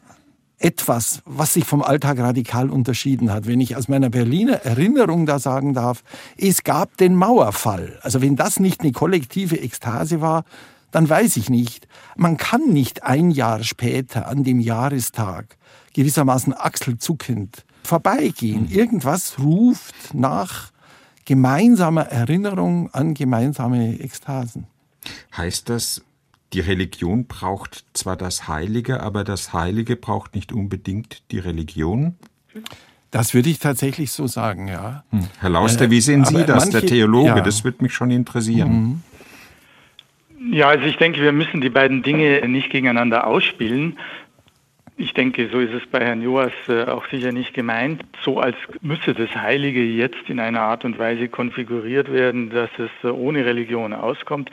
etwas, 0.59 1.23
was 1.27 1.55
sich 1.55 1.65
vom 1.65 1.83
Alltag 1.83 2.19
radikal 2.19 2.71
unterschieden 2.71 3.33
hat. 3.33 3.47
Wenn 3.47 3.61
ich 3.61 3.77
aus 3.77 3.89
meiner 3.89 4.09
Berliner 4.09 4.65
Erinnerung 4.65 5.27
da 5.27 5.39
sagen 5.39 5.75
darf, 5.75 6.03
es 6.39 6.65
gab 6.65 6.97
den 6.97 7.15
Mauerfall. 7.15 7.99
Also 8.03 8.23
wenn 8.23 8.37
das 8.37 8.59
nicht 8.59 8.81
eine 8.81 8.93
kollektive 8.93 9.61
Ekstase 9.61 10.21
war, 10.21 10.45
dann 10.93 11.09
weiß 11.09 11.37
ich 11.37 11.51
nicht. 11.51 11.89
Man 12.17 12.39
kann 12.39 12.69
nicht 12.69 13.03
ein 13.03 13.31
Jahr 13.31 13.63
später 13.65 14.29
an 14.29 14.45
dem 14.45 14.61
Jahrestag 14.61 15.59
gewissermaßen 15.93 16.55
achselzuckend 16.55 17.65
vorbeigehen. 17.83 18.63
Mhm. 18.63 18.73
Irgendwas 18.73 19.39
ruft 19.39 20.15
nach 20.15 20.73
gemeinsamer 21.27 22.07
Erinnerung 22.07 22.89
an 22.95 23.13
gemeinsame 23.13 24.01
Ekstasen. 24.01 24.67
Heißt 25.37 25.69
das, 25.69 26.03
die 26.57 26.61
Religion 26.61 27.27
braucht 27.27 27.85
zwar 27.93 28.17
das 28.17 28.49
Heilige, 28.49 29.01
aber 29.01 29.25
das 29.25 29.53
Heilige 29.53 29.95
braucht 29.95 30.35
nicht 30.35 30.53
unbedingt 30.53 31.23
die 31.31 31.39
Religion? 31.39 32.17
Das 33.11 33.35
würde 33.35 33.51
ich 33.51 33.59
tatsächlich 33.59 34.11
so 34.11 34.27
sagen, 34.27 34.67
ja. 34.67 35.05
Hm. 35.11 35.27
Herr 35.39 35.51
Lauster, 35.51 35.91
wie 35.91 36.01
sehen 36.01 36.25
Sie 36.25 36.47
das, 36.47 36.65
manche, 36.65 36.81
der 36.81 36.89
Theologe? 36.89 37.29
Ja. 37.29 37.41
Das 37.43 37.63
würde 37.63 37.83
mich 37.83 37.93
schon 37.93 38.11
interessieren. 38.11 39.03
Mhm. 40.39 40.55
Ja, 40.55 40.69
also 40.69 40.87
ich 40.87 40.97
denke, 40.97 41.21
wir 41.21 41.33
müssen 41.33 41.61
die 41.61 41.69
beiden 41.69 42.03
Dinge 42.03 42.49
nicht 42.49 42.71
gegeneinander 42.71 43.27
ausspielen. 43.27 43.99
Ich 44.97 45.13
denke, 45.13 45.51
so 45.53 45.61
ist 45.61 45.75
es 45.75 45.87
bei 45.87 46.01
Herrn 46.01 46.23
Joas 46.23 46.53
äh, 46.69 46.85
auch 46.85 47.07
sicher 47.11 47.33
nicht 47.33 47.53
gemeint, 47.53 48.03
so 48.23 48.41
als 48.41 48.57
müsse 48.81 49.13
das 49.13 49.35
Heilige 49.35 49.83
jetzt 49.83 50.29
in 50.29 50.41
einer 50.41 50.63
Art 50.63 50.87
und 50.87 50.99
Weise 50.99 51.29
konfiguriert 51.29 52.11
werden, 52.11 52.49
dass 52.49 52.71
es 52.79 52.91
äh, 53.05 53.09
ohne 53.09 53.45
Religion 53.45 53.93
auskommt. 53.93 54.51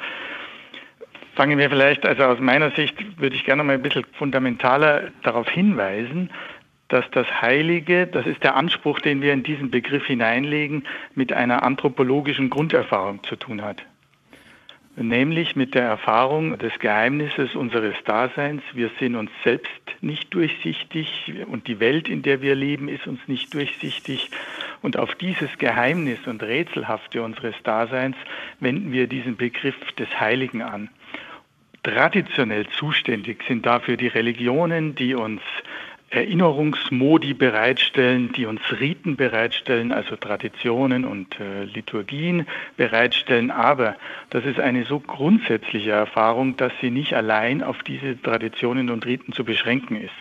Fangen 1.35 1.57
wir 1.57 1.69
vielleicht, 1.69 2.05
also 2.05 2.23
aus 2.23 2.39
meiner 2.39 2.71
Sicht 2.71 3.19
würde 3.19 3.35
ich 3.35 3.43
gerne 3.43 3.63
mal 3.63 3.73
ein 3.73 3.81
bisschen 3.81 4.05
fundamentaler 4.13 5.11
darauf 5.23 5.49
hinweisen, 5.49 6.29
dass 6.89 7.09
das 7.11 7.41
Heilige, 7.41 8.05
das 8.05 8.27
ist 8.27 8.43
der 8.43 8.55
Anspruch, 8.55 8.99
den 8.99 9.21
wir 9.21 9.33
in 9.33 9.41
diesen 9.41 9.71
Begriff 9.71 10.05
hineinlegen, 10.05 10.83
mit 11.15 11.33
einer 11.33 11.63
anthropologischen 11.63 12.51
Grunderfahrung 12.51 13.23
zu 13.23 13.35
tun 13.35 13.63
hat 13.63 13.83
nämlich 14.95 15.55
mit 15.55 15.73
der 15.73 15.83
Erfahrung 15.83 16.57
des 16.57 16.77
Geheimnisses 16.79 17.55
unseres 17.55 17.95
Daseins. 18.05 18.61
Wir 18.73 18.91
sind 18.99 19.15
uns 19.15 19.31
selbst 19.43 19.71
nicht 20.01 20.33
durchsichtig 20.33 21.33
und 21.47 21.67
die 21.67 21.79
Welt, 21.79 22.07
in 22.07 22.21
der 22.21 22.41
wir 22.41 22.55
leben, 22.55 22.89
ist 22.89 23.07
uns 23.07 23.19
nicht 23.27 23.53
durchsichtig. 23.53 24.29
Und 24.81 24.97
auf 24.97 25.15
dieses 25.15 25.57
Geheimnis 25.57 26.19
und 26.27 26.43
Rätselhafte 26.43 27.23
unseres 27.23 27.55
Daseins 27.63 28.17
wenden 28.59 28.91
wir 28.91 29.07
diesen 29.07 29.35
Begriff 29.35 29.75
des 29.93 30.19
Heiligen 30.19 30.61
an. 30.61 30.89
Traditionell 31.83 32.65
zuständig 32.67 33.43
sind 33.47 33.65
dafür 33.65 33.97
die 33.97 34.07
Religionen, 34.07 34.95
die 34.95 35.15
uns 35.15 35.41
Erinnerungsmodi 36.13 37.33
bereitstellen, 37.33 38.31
die 38.33 38.45
uns 38.45 38.61
Riten 38.79 39.15
bereitstellen, 39.15 39.91
also 39.91 40.15
Traditionen 40.15 41.05
und 41.05 41.39
äh, 41.39 41.63
Liturgien 41.63 42.45
bereitstellen. 42.77 43.49
Aber 43.49 43.95
das 44.29 44.45
ist 44.45 44.59
eine 44.59 44.85
so 44.85 44.99
grundsätzliche 44.99 45.91
Erfahrung, 45.91 46.55
dass 46.55 46.71
sie 46.81 46.91
nicht 46.91 47.15
allein 47.15 47.63
auf 47.63 47.81
diese 47.81 48.21
Traditionen 48.21 48.91
und 48.91 49.05
Riten 49.07 49.33
zu 49.33 49.43
beschränken 49.43 49.95
ist, 49.95 50.13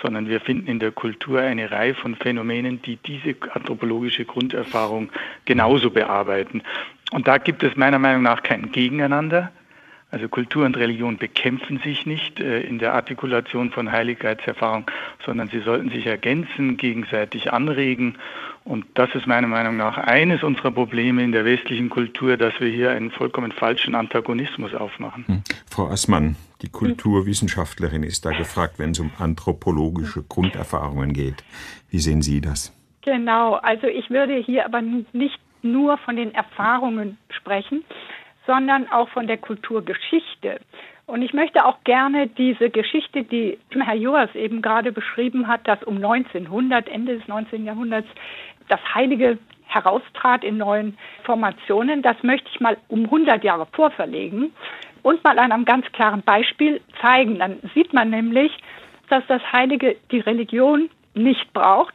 sondern 0.00 0.28
wir 0.28 0.40
finden 0.40 0.68
in 0.68 0.78
der 0.78 0.92
Kultur 0.92 1.40
eine 1.40 1.70
Reihe 1.70 1.94
von 1.94 2.14
Phänomenen, 2.14 2.80
die 2.82 2.96
diese 2.96 3.34
anthropologische 3.52 4.24
Grunderfahrung 4.24 5.10
genauso 5.46 5.90
bearbeiten. 5.90 6.62
Und 7.10 7.26
da 7.26 7.38
gibt 7.38 7.64
es 7.64 7.74
meiner 7.74 7.98
Meinung 7.98 8.22
nach 8.22 8.44
kein 8.44 8.70
Gegeneinander, 8.70 9.50
also 10.10 10.28
Kultur 10.28 10.66
und 10.66 10.76
Religion 10.76 11.18
bekämpfen 11.18 11.78
sich 11.78 12.04
nicht 12.04 12.40
äh, 12.40 12.60
in 12.62 12.78
der 12.78 12.94
Artikulation 12.94 13.70
von 13.70 13.92
Heiligkeitserfahrung, 13.92 14.86
sondern 15.24 15.48
sie 15.48 15.60
sollten 15.60 15.90
sich 15.90 16.06
ergänzen, 16.06 16.76
gegenseitig 16.76 17.52
anregen. 17.52 18.16
Und 18.64 18.86
das 18.94 19.14
ist 19.14 19.26
meiner 19.26 19.46
Meinung 19.46 19.76
nach 19.76 19.96
eines 19.98 20.42
unserer 20.42 20.70
Probleme 20.70 21.22
in 21.22 21.32
der 21.32 21.44
westlichen 21.44 21.88
Kultur, 21.90 22.36
dass 22.36 22.58
wir 22.60 22.68
hier 22.68 22.90
einen 22.90 23.10
vollkommen 23.10 23.52
falschen 23.52 23.94
Antagonismus 23.94 24.74
aufmachen. 24.74 25.24
Hm. 25.26 25.42
Frau 25.68 25.88
Assmann, 25.88 26.36
die 26.62 26.68
Kulturwissenschaftlerin 26.68 28.02
ist 28.02 28.26
da 28.26 28.30
gefragt, 28.30 28.78
wenn 28.78 28.90
es 28.90 29.00
um 29.00 29.12
anthropologische 29.18 30.22
Grunderfahrungen 30.22 31.12
geht. 31.12 31.44
Wie 31.88 32.00
sehen 32.00 32.22
Sie 32.22 32.40
das? 32.40 32.72
Genau, 33.02 33.54
also 33.54 33.86
ich 33.86 34.10
würde 34.10 34.34
hier 34.36 34.66
aber 34.66 34.82
nicht 34.82 35.38
nur 35.62 35.96
von 35.98 36.16
den 36.16 36.34
Erfahrungen 36.34 37.16
sprechen, 37.30 37.84
sondern 38.46 38.90
auch 38.90 39.08
von 39.10 39.26
der 39.26 39.38
Kulturgeschichte. 39.38 40.60
Und 41.06 41.22
ich 41.22 41.32
möchte 41.32 41.64
auch 41.64 41.82
gerne 41.84 42.28
diese 42.28 42.70
Geschichte, 42.70 43.24
die 43.24 43.58
Herr 43.70 43.94
Joas 43.94 44.32
eben 44.34 44.62
gerade 44.62 44.92
beschrieben 44.92 45.48
hat, 45.48 45.66
dass 45.66 45.82
um 45.82 45.96
1900, 45.96 46.88
Ende 46.88 47.18
des 47.18 47.26
19. 47.26 47.64
Jahrhunderts, 47.64 48.08
das 48.68 48.80
Heilige 48.94 49.38
heraustrat 49.66 50.44
in 50.44 50.58
neuen 50.58 50.96
Formationen, 51.24 52.02
das 52.02 52.22
möchte 52.22 52.48
ich 52.52 52.60
mal 52.60 52.76
um 52.88 53.04
100 53.04 53.42
Jahre 53.42 53.66
vorverlegen 53.72 54.52
und 55.02 55.22
mal 55.24 55.38
an 55.38 55.52
einem 55.52 55.64
ganz 55.64 55.90
klaren 55.92 56.22
Beispiel 56.22 56.80
zeigen. 57.00 57.38
Dann 57.38 57.58
sieht 57.74 57.92
man 57.92 58.10
nämlich, 58.10 58.52
dass 59.08 59.24
das 59.26 59.42
Heilige 59.52 59.96
die 60.10 60.20
Religion 60.20 60.90
nicht 61.14 61.52
braucht. 61.52 61.94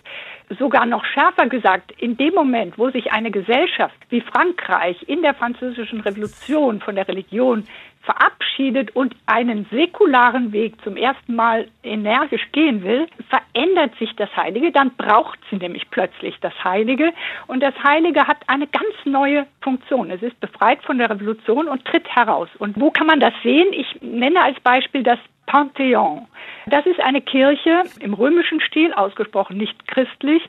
Sogar 0.59 0.85
noch 0.85 1.05
schärfer 1.05 1.47
gesagt, 1.47 1.91
in 1.99 2.17
dem 2.17 2.33
Moment, 2.33 2.77
wo 2.77 2.89
sich 2.89 3.11
eine 3.11 3.31
Gesellschaft 3.31 3.95
wie 4.09 4.21
Frankreich 4.21 5.01
in 5.07 5.21
der 5.21 5.33
französischen 5.33 6.01
Revolution 6.01 6.81
von 6.81 6.95
der 6.95 7.07
Religion 7.07 7.65
verabschiedet 8.05 8.95
und 8.95 9.15
einen 9.25 9.65
säkularen 9.71 10.51
Weg 10.51 10.81
zum 10.83 10.95
ersten 10.95 11.35
Mal 11.35 11.67
energisch 11.83 12.47
gehen 12.51 12.83
will, 12.83 13.07
verändert 13.29 13.97
sich 13.97 14.15
das 14.15 14.29
Heilige, 14.37 14.71
dann 14.71 14.91
braucht 14.95 15.39
sie 15.49 15.57
nämlich 15.57 15.89
plötzlich 15.89 16.35
das 16.39 16.53
Heilige 16.63 17.11
und 17.47 17.61
das 17.61 17.73
Heilige 17.83 18.27
hat 18.27 18.37
eine 18.47 18.67
ganz 18.67 18.93
neue 19.05 19.47
Funktion. 19.61 20.11
Es 20.11 20.21
ist 20.21 20.39
befreit 20.39 20.83
von 20.83 20.97
der 20.99 21.09
Revolution 21.09 21.67
und 21.67 21.83
tritt 21.85 22.07
heraus. 22.07 22.49
Und 22.59 22.79
wo 22.79 22.91
kann 22.91 23.07
man 23.07 23.19
das 23.19 23.33
sehen? 23.43 23.73
Ich 23.73 24.01
nenne 24.01 24.41
als 24.43 24.59
Beispiel 24.59 25.03
das 25.03 25.19
Pantheon. 25.47 26.27
Das 26.67 26.85
ist 26.85 26.99
eine 26.99 27.21
Kirche 27.21 27.83
im 27.99 28.13
römischen 28.13 28.59
Stil, 28.61 28.91
ausgesprochen 28.93 29.57
nicht 29.57 29.87
christlich. 29.87 30.41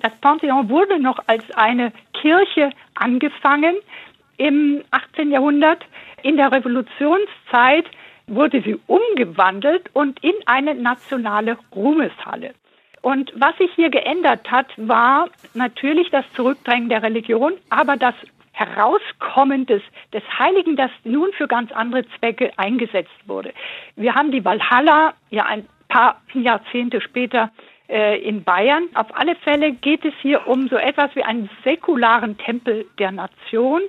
Das 0.00 0.14
Pantheon 0.20 0.68
wurde 0.68 1.00
noch 1.00 1.18
als 1.26 1.44
eine 1.52 1.92
Kirche 2.12 2.70
angefangen 2.94 3.74
im 4.36 4.82
18. 4.90 5.32
Jahrhundert. 5.32 5.84
In 6.22 6.36
der 6.36 6.52
Revolutionszeit 6.52 7.86
wurde 8.26 8.62
sie 8.62 8.78
umgewandelt 8.86 9.90
und 9.92 10.22
in 10.22 10.34
eine 10.46 10.74
nationale 10.74 11.58
Ruhmeshalle. 11.74 12.54
Und 13.02 13.32
was 13.34 13.56
sich 13.58 13.70
hier 13.74 13.90
geändert 13.90 14.50
hat, 14.50 14.66
war 14.76 15.28
natürlich 15.52 16.08
das 16.10 16.24
Zurückdrängen 16.34 16.88
der 16.88 17.02
Religion, 17.02 17.52
aber 17.68 17.96
das 17.96 18.14
Herauskommen 18.54 19.66
des, 19.66 19.82
des 20.12 20.22
Heiligen, 20.38 20.76
das 20.76 20.90
nun 21.02 21.32
für 21.32 21.48
ganz 21.48 21.72
andere 21.72 22.04
Zwecke 22.18 22.52
eingesetzt 22.56 23.12
wurde. 23.26 23.52
Wir 23.96 24.14
haben 24.14 24.30
die 24.30 24.44
Valhalla 24.44 25.14
ja 25.30 25.44
ein 25.44 25.66
paar 25.88 26.22
Jahrzehnte 26.32 27.00
später 27.00 27.50
äh, 27.88 28.18
in 28.20 28.44
Bayern. 28.44 28.84
Auf 28.94 29.08
alle 29.18 29.34
Fälle 29.34 29.72
geht 29.72 30.04
es 30.04 30.14
hier 30.22 30.46
um 30.46 30.68
so 30.68 30.76
etwas 30.76 31.14
wie 31.16 31.24
einen 31.24 31.50
säkularen 31.64 32.38
Tempel 32.38 32.86
der 32.98 33.10
Nation, 33.10 33.82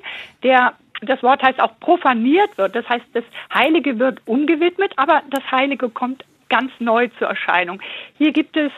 der 0.44 0.74
das 1.02 1.22
Wort 1.22 1.44
heißt 1.44 1.62
auch 1.62 1.80
profaniert 1.80 2.58
wird. 2.58 2.76
Das 2.76 2.88
heißt, 2.90 3.06
das 3.14 3.24
Heilige 3.54 4.00
wird 4.00 4.22
umgewidmet, 4.26 4.94
aber 4.96 5.22
das 5.30 5.44
Heilige 5.52 5.90
kommt 5.90 6.26
ganz 6.50 6.72
neu 6.80 7.08
zur 7.20 7.28
Erscheinung. 7.28 7.82
Hier 8.18 8.32
gibt 8.32 8.58
es 8.58 8.72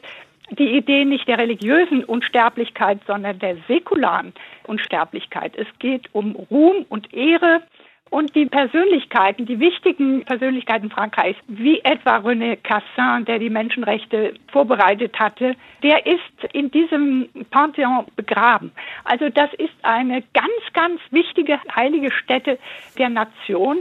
die 0.52 0.78
Idee 0.78 1.06
nicht 1.06 1.28
der 1.28 1.38
religiösen 1.38 2.04
Unsterblichkeit, 2.04 3.00
sondern 3.06 3.40
der 3.40 3.58
säkularen 3.68 4.34
Unsterblichkeit. 4.66 5.56
Es 5.56 5.68
geht 5.80 6.10
um 6.14 6.36
Ruhm 6.36 6.86
und 6.90 7.14
Ehre 7.14 7.62
und 8.10 8.36
die 8.36 8.46
Persönlichkeiten, 8.46 9.46
die 9.46 9.60
wichtigen 9.60 10.24
Persönlichkeiten 10.24 10.90
Frankreichs, 10.90 11.40
wie 11.48 11.80
etwa 11.82 12.18
René 12.18 12.56
Cassin, 12.56 13.26
der 13.26 13.40
die 13.40 13.50
Menschenrechte 13.50 14.34
vorbereitet 14.52 15.20
hatte, 15.20 15.56
der 15.84 16.06
ist 16.06 16.54
in 16.54 16.72
diesem 16.72 17.28
Pantheon 17.52 18.06
begraben. 18.16 18.72
Also 19.04 19.30
das 19.30 19.54
ist 19.56 19.74
eine 19.84 20.24
ganz, 20.34 20.74
ganz 20.74 21.02
wichtige 21.12 21.60
heilige 21.76 22.12
Stätte 22.12 22.58
der 22.98 23.10
Nation. 23.10 23.80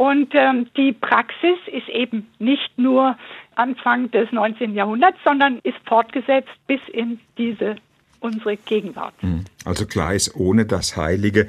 Und 0.00 0.30
ähm, 0.32 0.66
die 0.78 0.94
Praxis 0.94 1.58
ist 1.66 1.86
eben 1.90 2.26
nicht 2.38 2.78
nur 2.78 3.18
Anfang 3.56 4.10
des 4.10 4.32
19. 4.32 4.72
Jahrhunderts, 4.72 5.18
sondern 5.26 5.58
ist 5.62 5.76
fortgesetzt 5.84 6.48
bis 6.66 6.80
in 6.90 7.20
diese 7.36 7.76
unsere 8.20 8.56
Gegenwart. 8.56 9.12
Hm. 9.20 9.44
Also 9.66 9.84
klar 9.84 10.14
ist, 10.14 10.34
ohne 10.34 10.64
das 10.64 10.96
Heilige 10.96 11.48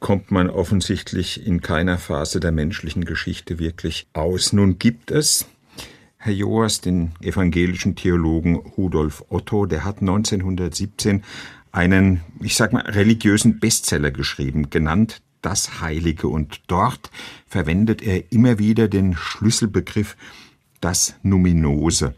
kommt 0.00 0.32
man 0.32 0.50
offensichtlich 0.50 1.46
in 1.46 1.60
keiner 1.60 1.96
Phase 1.96 2.40
der 2.40 2.50
menschlichen 2.50 3.04
Geschichte 3.04 3.60
wirklich 3.60 4.08
aus. 4.14 4.52
Nun 4.52 4.80
gibt 4.80 5.12
es 5.12 5.48
Herr 6.18 6.32
Joas, 6.32 6.80
den 6.80 7.12
evangelischen 7.20 7.94
Theologen 7.94 8.56
Rudolf 8.56 9.24
Otto, 9.28 9.66
der 9.66 9.84
hat 9.84 10.00
1917 10.00 11.22
einen, 11.70 12.22
ich 12.40 12.56
sag 12.56 12.72
mal, 12.72 12.82
religiösen 12.82 13.60
Bestseller 13.60 14.10
geschrieben, 14.10 14.70
genannt 14.70 15.22
das 15.42 15.80
Heilige. 15.80 16.28
Und 16.28 16.60
dort 16.68 17.10
verwendet 17.46 18.02
er 18.02 18.32
immer 18.32 18.58
wieder 18.58 18.88
den 18.88 19.14
Schlüsselbegriff 19.16 20.16
das 20.80 21.14
Numinose. 21.22 22.14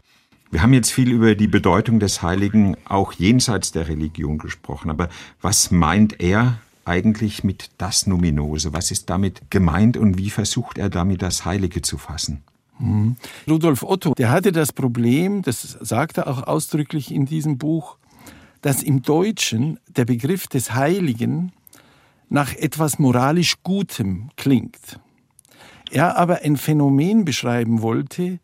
Wir 0.51 0.61
haben 0.61 0.73
jetzt 0.73 0.91
viel 0.91 1.11
über 1.11 1.35
die 1.35 1.47
Bedeutung 1.47 1.99
des 1.99 2.21
Heiligen 2.21 2.77
auch 2.85 3.13
jenseits 3.13 3.71
der 3.71 3.87
Religion 3.87 4.37
gesprochen, 4.37 4.89
aber 4.89 5.09
was 5.41 5.71
meint 5.71 6.21
er 6.21 6.59
eigentlich 6.85 7.43
mit 7.43 7.71
das 7.77 8.07
Numinose? 8.07 8.71
Was 8.71 8.91
ist 8.91 9.09
damit 9.09 9.49
gemeint 9.49 9.97
und 9.97 10.17
wie 10.17 10.29
versucht 10.29 10.77
er 10.77 10.89
damit 10.89 11.21
das 11.21 11.45
Heilige 11.45 11.81
zu 11.81 11.97
fassen? 11.97 12.43
Mhm. 12.79 13.15
Rudolf 13.49 13.83
Otto, 13.83 14.13
der 14.13 14.29
hatte 14.29 14.51
das 14.51 14.71
Problem, 14.71 15.41
das 15.41 15.61
sagt 15.81 16.17
er 16.17 16.27
auch 16.27 16.43
ausdrücklich 16.43 17.11
in 17.11 17.25
diesem 17.25 17.57
Buch, 17.57 17.97
dass 18.61 18.83
im 18.83 19.01
Deutschen 19.01 19.79
der 19.95 20.05
Begriff 20.05 20.47
des 20.47 20.73
Heiligen 20.73 21.51
nach 22.29 22.53
etwas 22.53 22.99
moralisch 22.99 23.55
Gutem 23.63 24.29
klingt. 24.35 24.99
Er 25.91 26.17
aber 26.17 26.41
ein 26.43 26.57
Phänomen 26.57 27.25
beschreiben 27.25 27.81
wollte, 27.81 28.39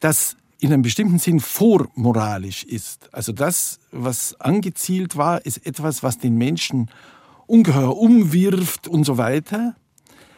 das 0.00 0.36
in 0.58 0.72
einem 0.72 0.82
bestimmten 0.82 1.18
Sinn 1.18 1.40
vormoralisch 1.40 2.64
ist. 2.64 3.12
Also 3.12 3.32
das, 3.32 3.78
was 3.92 4.40
angezielt 4.40 5.16
war, 5.16 5.44
ist 5.44 5.64
etwas, 5.66 6.02
was 6.02 6.18
den 6.18 6.36
Menschen 6.36 6.90
ungeheuer 7.46 7.96
umwirft 7.96 8.88
und 8.88 9.04
so 9.04 9.18
weiter. 9.18 9.76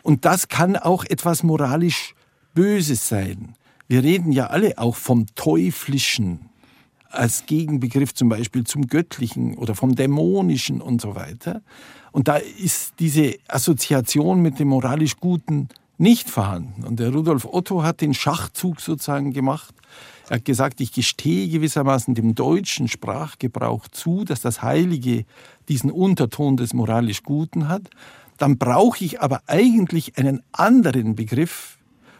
Und 0.02 0.24
das 0.24 0.48
kann 0.48 0.76
auch 0.76 1.04
etwas 1.04 1.42
moralisch 1.42 2.14
Böses 2.54 3.08
sein. 3.08 3.54
Wir 3.86 4.02
reden 4.02 4.32
ja 4.32 4.48
alle 4.48 4.78
auch 4.78 4.96
vom 4.96 5.26
Teuflischen 5.34 6.50
als 7.10 7.46
Gegenbegriff 7.46 8.14
zum 8.14 8.28
Beispiel 8.28 8.64
zum 8.64 8.86
Göttlichen 8.86 9.56
oder 9.56 9.74
vom 9.74 9.94
Dämonischen 9.94 10.80
und 10.82 11.00
so 11.00 11.14
weiter. 11.14 11.62
Und 12.12 12.28
da 12.28 12.36
ist 12.36 12.94
diese 12.98 13.34
Assoziation 13.48 14.40
mit 14.40 14.58
dem 14.58 14.68
moralisch 14.68 15.16
Guten 15.16 15.68
nicht 15.98 16.30
vorhanden. 16.30 16.84
Und 16.84 17.00
der 17.00 17.12
Rudolf 17.12 17.44
Otto 17.44 17.82
hat 17.82 18.00
den 18.00 18.14
Schachzug 18.14 18.80
sozusagen 18.80 19.32
gemacht. 19.32 19.74
Er 20.28 20.36
hat 20.36 20.44
gesagt, 20.44 20.80
ich 20.80 20.92
gestehe 20.92 21.48
gewissermaßen 21.48 22.14
dem 22.14 22.34
deutschen 22.34 22.88
Sprachgebrauch 22.88 23.88
zu, 23.88 24.24
dass 24.24 24.40
das 24.40 24.62
Heilige 24.62 25.24
diesen 25.68 25.90
Unterton 25.90 26.56
des 26.56 26.74
moralisch 26.74 27.22
Guten 27.22 27.68
hat. 27.68 27.90
Dann 28.36 28.58
brauche 28.58 29.04
ich 29.04 29.20
aber 29.20 29.42
eigentlich 29.46 30.16
einen 30.16 30.42
anderen 30.52 31.16
Begriff, 31.16 31.78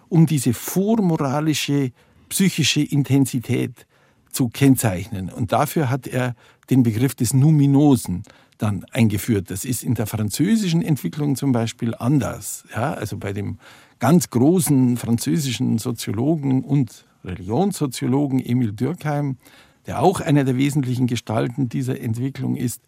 um 0.08 0.26
diese 0.26 0.54
vormoralische 0.54 1.92
psychische 2.28 2.80
Intensität 2.80 3.86
zu 4.32 4.48
kennzeichnen. 4.48 5.30
Und 5.30 5.52
dafür 5.52 5.90
hat 5.90 6.06
er 6.06 6.34
den 6.70 6.82
Begriff 6.82 7.14
des 7.14 7.34
Numinosen 7.34 8.24
dann 8.58 8.84
eingeführt. 8.90 9.50
Das 9.50 9.64
ist 9.64 9.82
in 9.82 9.94
der 9.94 10.06
französischen 10.06 10.82
Entwicklung 10.82 11.36
zum 11.36 11.52
Beispiel 11.52 11.94
anders. 11.94 12.64
Ja, 12.74 12.92
also 12.92 13.16
bei 13.16 13.32
dem 13.32 13.58
ganz 13.98 14.30
großen 14.30 14.96
französischen 14.96 15.78
Soziologen 15.78 16.62
und 16.62 17.04
Religionssoziologen 17.24 18.44
Emil 18.44 18.72
Durkheim, 18.72 19.36
der 19.86 20.02
auch 20.02 20.20
einer 20.20 20.44
der 20.44 20.56
wesentlichen 20.56 21.06
Gestalten 21.06 21.68
dieser 21.68 22.00
Entwicklung 22.00 22.56
ist, 22.56 22.82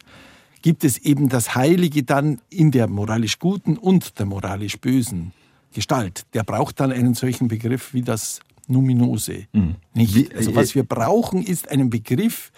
gibt 0.62 0.84
es 0.84 0.98
eben 0.98 1.28
das 1.28 1.54
Heilige 1.54 2.02
dann 2.02 2.40
in 2.50 2.70
der 2.70 2.86
moralisch 2.86 3.38
guten 3.38 3.76
und 3.76 4.18
der 4.18 4.26
moralisch 4.26 4.78
bösen 4.78 5.32
Gestalt. 5.72 6.26
Der 6.34 6.42
braucht 6.42 6.80
dann 6.80 6.92
einen 6.92 7.14
solchen 7.14 7.48
Begriff 7.48 7.94
wie 7.94 8.02
das 8.02 8.40
Numinose. 8.66 9.46
Mhm. 9.52 9.76
Nicht? 9.94 10.34
Also 10.34 10.54
was 10.54 10.74
wir 10.74 10.84
brauchen, 10.84 11.42
ist 11.42 11.70
einen 11.70 11.90
Begriff, 11.90 12.52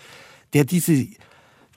der 0.52 0.64
diese 0.64 1.06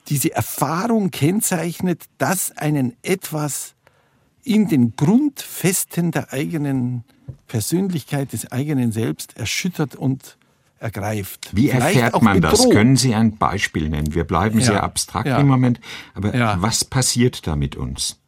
diese 0.08 0.32
Erfahrung 0.34 1.10
kennzeichnet, 1.10 2.04
dass 2.18 2.56
einen 2.56 2.96
etwas 3.02 3.74
in 4.42 4.68
den 4.68 4.94
Grundfesten 4.94 6.12
der 6.12 6.32
eigenen 6.32 7.04
Persönlichkeit, 7.48 8.32
des 8.32 8.50
eigenen 8.52 8.92
Selbst 8.92 9.36
erschüttert 9.36 9.96
und 9.96 10.38
ergreift. 10.78 11.50
Wie 11.52 11.68
Vielleicht 11.68 11.98
erfährt 11.98 12.22
man 12.22 12.40
das? 12.40 12.68
Können 12.70 12.96
Sie 12.96 13.14
ein 13.14 13.36
Beispiel 13.36 13.88
nennen? 13.88 14.14
Wir 14.14 14.24
bleiben 14.24 14.58
ja, 14.60 14.66
sehr 14.66 14.82
abstrakt 14.82 15.26
ja. 15.26 15.38
im 15.38 15.48
Moment, 15.48 15.80
aber 16.14 16.34
ja. 16.34 16.60
was 16.60 16.84
passiert 16.84 17.46
da 17.46 17.56
mit 17.56 17.76
uns? 17.76 18.18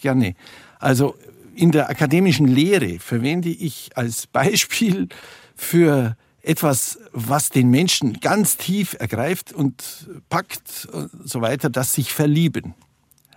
Gerne. 0.00 0.34
Also 0.78 1.16
in 1.54 1.72
der 1.72 1.90
akademischen 1.90 2.46
Lehre 2.46 2.98
verwende 2.98 3.48
ich 3.48 3.90
als 3.96 4.26
Beispiel 4.26 5.08
für 5.56 6.16
etwas, 6.42 6.98
was 7.12 7.50
den 7.50 7.70
Menschen 7.70 8.20
ganz 8.20 8.56
tief 8.56 8.96
ergreift 8.98 9.52
und 9.52 10.08
packt 10.28 10.88
und 10.92 11.10
so 11.24 11.40
weiter, 11.40 11.70
das 11.70 11.92
sich 11.94 12.12
verlieben. 12.12 12.74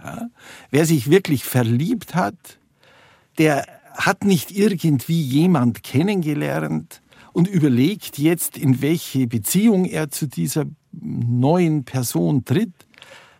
Ja? 0.03 0.29
Wer 0.71 0.85
sich 0.85 1.09
wirklich 1.09 1.43
verliebt 1.43 2.15
hat, 2.15 2.59
der 3.37 3.65
hat 3.93 4.23
nicht 4.23 4.51
irgendwie 4.51 5.21
jemand 5.21 5.83
kennengelernt 5.83 7.01
und 7.31 7.47
überlegt 7.47 8.17
jetzt, 8.17 8.57
in 8.57 8.81
welche 8.81 9.27
Beziehung 9.27 9.85
er 9.85 10.09
zu 10.09 10.27
dieser 10.27 10.65
neuen 10.91 11.83
Person 11.83 12.45
tritt, 12.45 12.73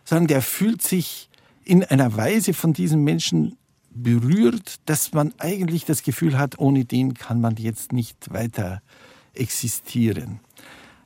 sondern 0.04 0.26
der 0.26 0.42
fühlt 0.42 0.82
sich 0.82 1.28
in 1.64 1.82
einer 1.84 2.16
Weise 2.16 2.52
von 2.52 2.72
diesem 2.72 3.04
Menschen 3.04 3.56
berührt, 3.90 4.76
dass 4.86 5.12
man 5.12 5.32
eigentlich 5.38 5.84
das 5.84 6.02
Gefühl 6.02 6.36
hat, 6.36 6.58
ohne 6.58 6.84
den 6.84 7.14
kann 7.14 7.40
man 7.40 7.56
jetzt 7.56 7.92
nicht 7.92 8.32
weiter 8.32 8.82
existieren. 9.34 10.40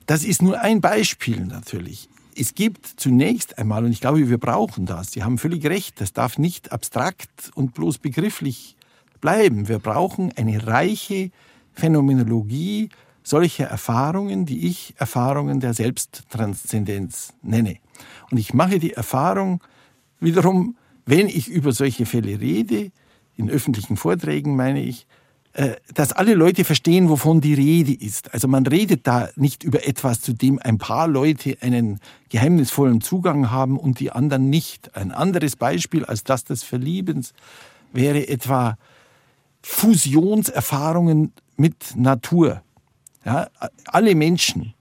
Das 0.07 0.25
ist 0.25 0.43
nur 0.43 0.61
ein 0.61 0.81
Beispiel 0.81 1.45
natürlich. 1.45 2.09
es 2.35 2.55
gibt 2.55 2.87
zunächst 2.87 3.59
einmal, 3.59 3.85
und 3.85 3.91
ich 3.91 4.01
glaube, 4.01 4.29
wir 4.29 4.39
brauchen 4.39 4.87
das, 4.87 5.11
Sie 5.11 5.25
haben 5.25 5.39
völlig 5.39 5.67
recht, 5.67 6.01
das 6.01 6.13
darf 6.13 6.39
nicht 6.39 6.73
abstrakt 6.73 7.51
und 7.55 7.75
bloß 7.75 7.99
begrifflich 7.99 8.77
bleiben. 9.21 9.69
Wir 9.69 9.81
brauchen 9.81 10.33
eine 10.37 10.67
reiche 10.67 11.31
Phänomenologie 11.73 12.91
solcher 13.29 13.67
Erfahrungen, 13.67 14.47
die 14.47 14.67
ich 14.67 14.95
Erfahrungen 14.97 15.61
der 15.61 15.75
Selbsttranszendenz 15.75 17.35
nenne. 17.43 17.77
Und 18.31 18.39
ich 18.39 18.55
mache 18.55 18.79
die 18.79 18.95
Erfahrung 18.95 19.63
wiederum, 20.19 20.77
wenn 21.05 21.29
ich 21.29 21.49
über 21.49 21.73
solche 21.73 22.07
Fälle 22.07 22.41
rede, 22.41 22.91
in 23.37 23.51
öffentlichen 23.51 23.97
Vorträgen 23.97 24.57
meine 24.57 24.83
ich, 24.83 25.07
dass 25.93 26.13
alle 26.13 26.35
Leute 26.35 26.63
verstehen, 26.63 27.09
wovon 27.09 27.41
die 27.41 27.55
Rede 27.55 27.93
ist. 27.93 28.33
Also 28.33 28.47
man 28.47 28.65
redet 28.65 29.07
da 29.09 29.29
nicht 29.35 29.65
über 29.65 29.87
etwas, 29.89 30.21
zu 30.21 30.33
dem 30.33 30.61
ein 30.63 30.79
paar 30.79 31.09
Leute 31.09 31.59
einen 31.61 31.99
geheimnisvollen 32.29 33.01
Zugang 33.01 33.51
haben 33.51 33.77
und 33.77 33.99
die 33.99 34.13
anderen 34.13 34.51
nicht. 34.51 34.95
Ein 34.95 35.11
anderes 35.11 35.57
Beispiel 35.57 36.05
als 36.05 36.23
das 36.23 36.45
des 36.45 36.63
Verliebens 36.63 37.33
wäre 37.93 38.29
etwa 38.29 38.79
Fusionserfahrungen 39.63 41.33
mit 41.57 41.97
Natur. 41.97 42.63
Ja, 43.25 43.49
alle 43.87 44.15
Menschen, 44.15 44.75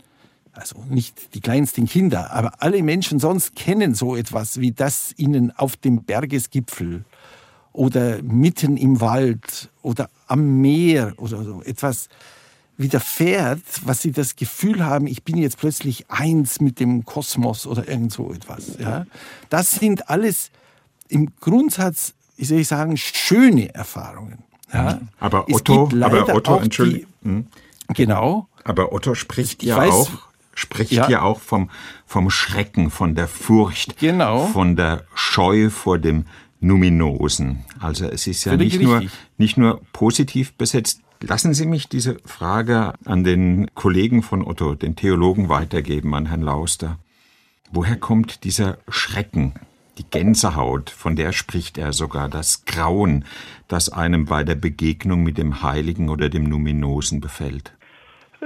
also 0.53 0.83
nicht 0.89 1.33
die 1.33 1.41
kleinsten 1.41 1.87
Kinder, 1.87 2.31
aber 2.31 2.53
alle 2.59 2.83
Menschen 2.83 3.19
sonst 3.19 3.55
kennen 3.55 3.95
so 3.95 4.15
etwas 4.15 4.59
wie 4.59 4.73
das 4.73 5.13
ihnen 5.17 5.51
auf 5.57 5.75
dem 5.75 6.03
Bergesgipfel 6.03 7.03
oder 7.77 8.23
mitten 8.23 8.75
im 8.75 8.99
Wald 9.01 9.69
oder 9.83 10.09
am 10.25 10.61
Meer 10.61 11.13
oder 11.17 11.43
so 11.43 11.61
etwas 11.61 12.09
widerfährt, 12.75 13.61
was 13.85 14.01
sie 14.01 14.11
das 14.11 14.35
Gefühl 14.35 14.83
haben, 14.83 15.05
ich 15.05 15.23
bin 15.23 15.37
jetzt 15.37 15.57
plötzlich 15.59 16.05
eins 16.09 16.59
mit 16.59 16.79
dem 16.79 17.05
Kosmos 17.05 17.67
oder 17.67 17.87
irgend 17.87 18.11
so 18.11 18.33
etwas. 18.33 18.77
Ja? 18.79 19.05
Das 19.49 19.71
sind 19.71 20.09
alles 20.09 20.49
im 21.07 21.31
Grundsatz, 21.39 22.13
wie 22.35 22.45
soll 22.45 22.59
ich 22.59 22.67
sagen, 22.67 22.97
schöne 22.97 23.73
Erfahrungen. 23.73 24.39
Ja? 24.73 24.99
Aber 25.19 25.47
Otto, 25.47 25.89
aber 26.01 26.33
Otto, 26.33 26.57
Entschuldigung. 26.57 27.09
Hm. 27.23 27.47
Genau. 27.93 28.47
Aber 28.63 28.91
Otto 28.91 29.13
spricht 29.13 29.61
ich 29.61 29.69
ja 29.69 29.77
weiß, 29.77 29.93
auch 29.93 30.09
spricht 30.55 30.91
ja. 30.91 31.07
ja 31.09 31.21
auch 31.21 31.39
vom, 31.39 31.69
vom 32.07 32.31
Schrecken, 32.31 32.89
von 32.89 33.13
der 33.13 33.27
Furcht, 33.27 33.97
genau. 33.99 34.47
von 34.47 34.75
der 34.75 35.03
Scheu 35.13 35.69
vor 35.69 35.99
dem 35.99 36.25
Numinosen. 36.59 37.63
Also 37.79 38.05
es 38.05 38.27
ist 38.27 38.45
ja 38.45 38.57
nicht 38.57 38.81
nur, 38.81 39.03
nicht 39.37 39.57
nur 39.57 39.81
positiv 39.93 40.53
besetzt. 40.53 41.01
Lassen 41.21 41.53
Sie 41.53 41.65
mich 41.65 41.89
diese 41.89 42.19
Frage 42.25 42.93
an 43.05 43.23
den 43.23 43.73
Kollegen 43.73 44.21
von 44.21 44.45
Otto, 44.45 44.75
den 44.75 44.95
Theologen, 44.95 45.49
weitergeben, 45.49 46.13
an 46.13 46.27
Herrn 46.27 46.41
Lauster. 46.41 46.99
Woher 47.71 47.97
kommt 47.97 48.43
dieser 48.43 48.77
Schrecken, 48.87 49.53
die 49.97 50.05
Gänsehaut, 50.09 50.89
von 50.89 51.15
der 51.15 51.33
spricht 51.33 51.77
er 51.77 51.91
sogar, 51.91 52.29
das 52.29 52.65
Grauen, 52.65 53.25
das 53.67 53.89
einem 53.89 54.25
bei 54.25 54.43
der 54.43 54.55
Begegnung 54.55 55.23
mit 55.23 55.37
dem 55.37 55.63
Heiligen 55.63 56.09
oder 56.09 56.29
dem 56.29 56.43
Numinosen 56.43 57.19
befällt? 57.19 57.73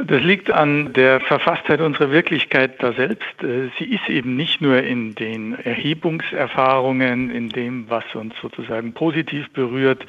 Das 0.08 0.24
liegt 0.24 0.50
an 0.50 0.94
der 0.94 1.20
Verfasstheit 1.20 1.82
unserer 1.82 2.12
Wirklichkeit 2.12 2.82
da 2.82 2.94
selbst. 2.94 3.44
Äh, 3.44 3.70
sie 3.78 3.86
ist 3.86 4.10
eben 4.10 4.36
nicht 4.36 4.62
nur 4.62 4.82
in 4.82 5.16
den 5.16 5.54
Erhebungserfahrungen, 5.54 7.30
in 7.30 7.50
dem, 7.50 7.90
was 7.90 8.04
uns 8.16 8.34
sozusagen 8.42 8.94
positiv 8.94 9.50
berührt. 9.52 10.06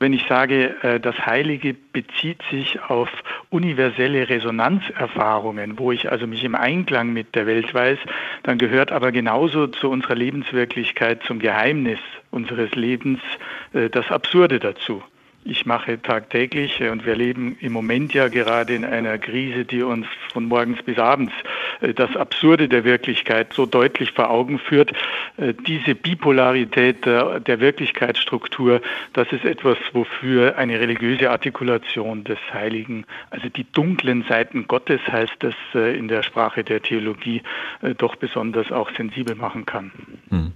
Wenn 0.00 0.12
ich 0.12 0.26
sage, 0.28 0.74
äh, 0.82 1.00
das 1.00 1.24
Heilige 1.24 1.74
bezieht 1.92 2.42
sich 2.50 2.82
auf 2.82 3.08
universelle 3.50 4.28
Resonanzerfahrungen, 4.28 5.78
wo 5.78 5.92
ich 5.92 6.10
also 6.10 6.26
mich 6.26 6.44
im 6.44 6.54
Einklang 6.54 7.12
mit 7.12 7.34
der 7.34 7.46
Welt 7.46 7.72
weiß, 7.72 7.98
dann 8.42 8.58
gehört 8.58 8.92
aber 8.92 9.12
genauso 9.12 9.66
zu 9.68 9.88
unserer 9.88 10.16
Lebenswirklichkeit, 10.16 11.22
zum 11.22 11.38
Geheimnis 11.38 12.00
unseres 12.30 12.72
Lebens 12.74 13.20
äh, 13.72 13.88
das 13.88 14.10
Absurde 14.10 14.58
dazu 14.58 15.02
ich 15.44 15.66
mache 15.66 16.00
tagtäglich 16.00 16.80
äh, 16.80 16.90
und 16.90 17.04
wir 17.04 17.16
leben 17.16 17.56
im 17.60 17.72
Moment 17.72 18.14
ja 18.14 18.28
gerade 18.28 18.74
in 18.74 18.84
einer 18.84 19.18
Krise, 19.18 19.64
die 19.64 19.82
uns 19.82 20.06
von 20.32 20.44
morgens 20.44 20.82
bis 20.82 20.98
abends 20.98 21.32
äh, 21.80 21.94
das 21.94 22.16
Absurde 22.16 22.68
der 22.68 22.84
Wirklichkeit 22.84 23.52
so 23.52 23.66
deutlich 23.66 24.12
vor 24.12 24.30
Augen 24.30 24.58
führt. 24.58 24.92
Äh, 25.36 25.54
diese 25.66 25.94
Bipolarität 25.94 27.04
der, 27.04 27.60
Wirklichkeitsstruktur, 27.60 28.80
das 29.12 29.30
ist 29.32 29.44
etwas, 29.44 29.78
wofür 29.92 30.56
eine 30.56 30.78
religiöse 30.78 31.30
Artikulation 31.30 32.24
des 32.24 32.38
Heiligen, 32.52 33.04
also 33.30 33.48
die 33.48 33.66
dunklen 33.72 34.24
Seiten 34.28 34.66
Gottes 34.68 35.00
heißt 35.10 35.36
das 35.40 35.54
in 35.74 36.08
der 36.08 36.22
Sprache 36.22 36.64
der 36.64 36.82
Theologie, 36.82 37.42
doch 37.98 38.16
besonders 38.16 38.70
auch 38.72 38.90
sensibel 38.96 39.34
machen 39.34 39.66
kann. 39.66 39.92
Hm. 40.30 40.52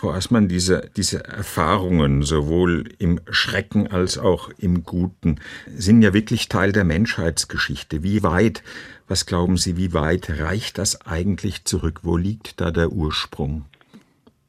Frau 0.00 0.12
Aßmann, 0.12 0.48
diese, 0.48 0.90
diese 0.96 1.22
Erfahrungen, 1.26 2.22
sowohl 2.22 2.84
im 2.98 3.20
Schrecken 3.28 3.86
als 3.92 4.16
auch 4.16 4.48
im 4.56 4.82
Guten, 4.82 5.40
sind 5.66 6.00
ja 6.00 6.14
wirklich 6.14 6.48
Teil 6.48 6.72
der 6.72 6.84
Menschheitsgeschichte. 6.84 8.02
Wie 8.02 8.22
weit, 8.22 8.62
was 9.08 9.26
glauben 9.26 9.58
Sie, 9.58 9.76
wie 9.76 9.92
weit 9.92 10.40
reicht 10.40 10.78
das 10.78 11.06
eigentlich 11.06 11.66
zurück? 11.66 12.00
Wo 12.02 12.16
liegt 12.16 12.62
da 12.62 12.70
der 12.70 12.92
Ursprung? 12.92 13.66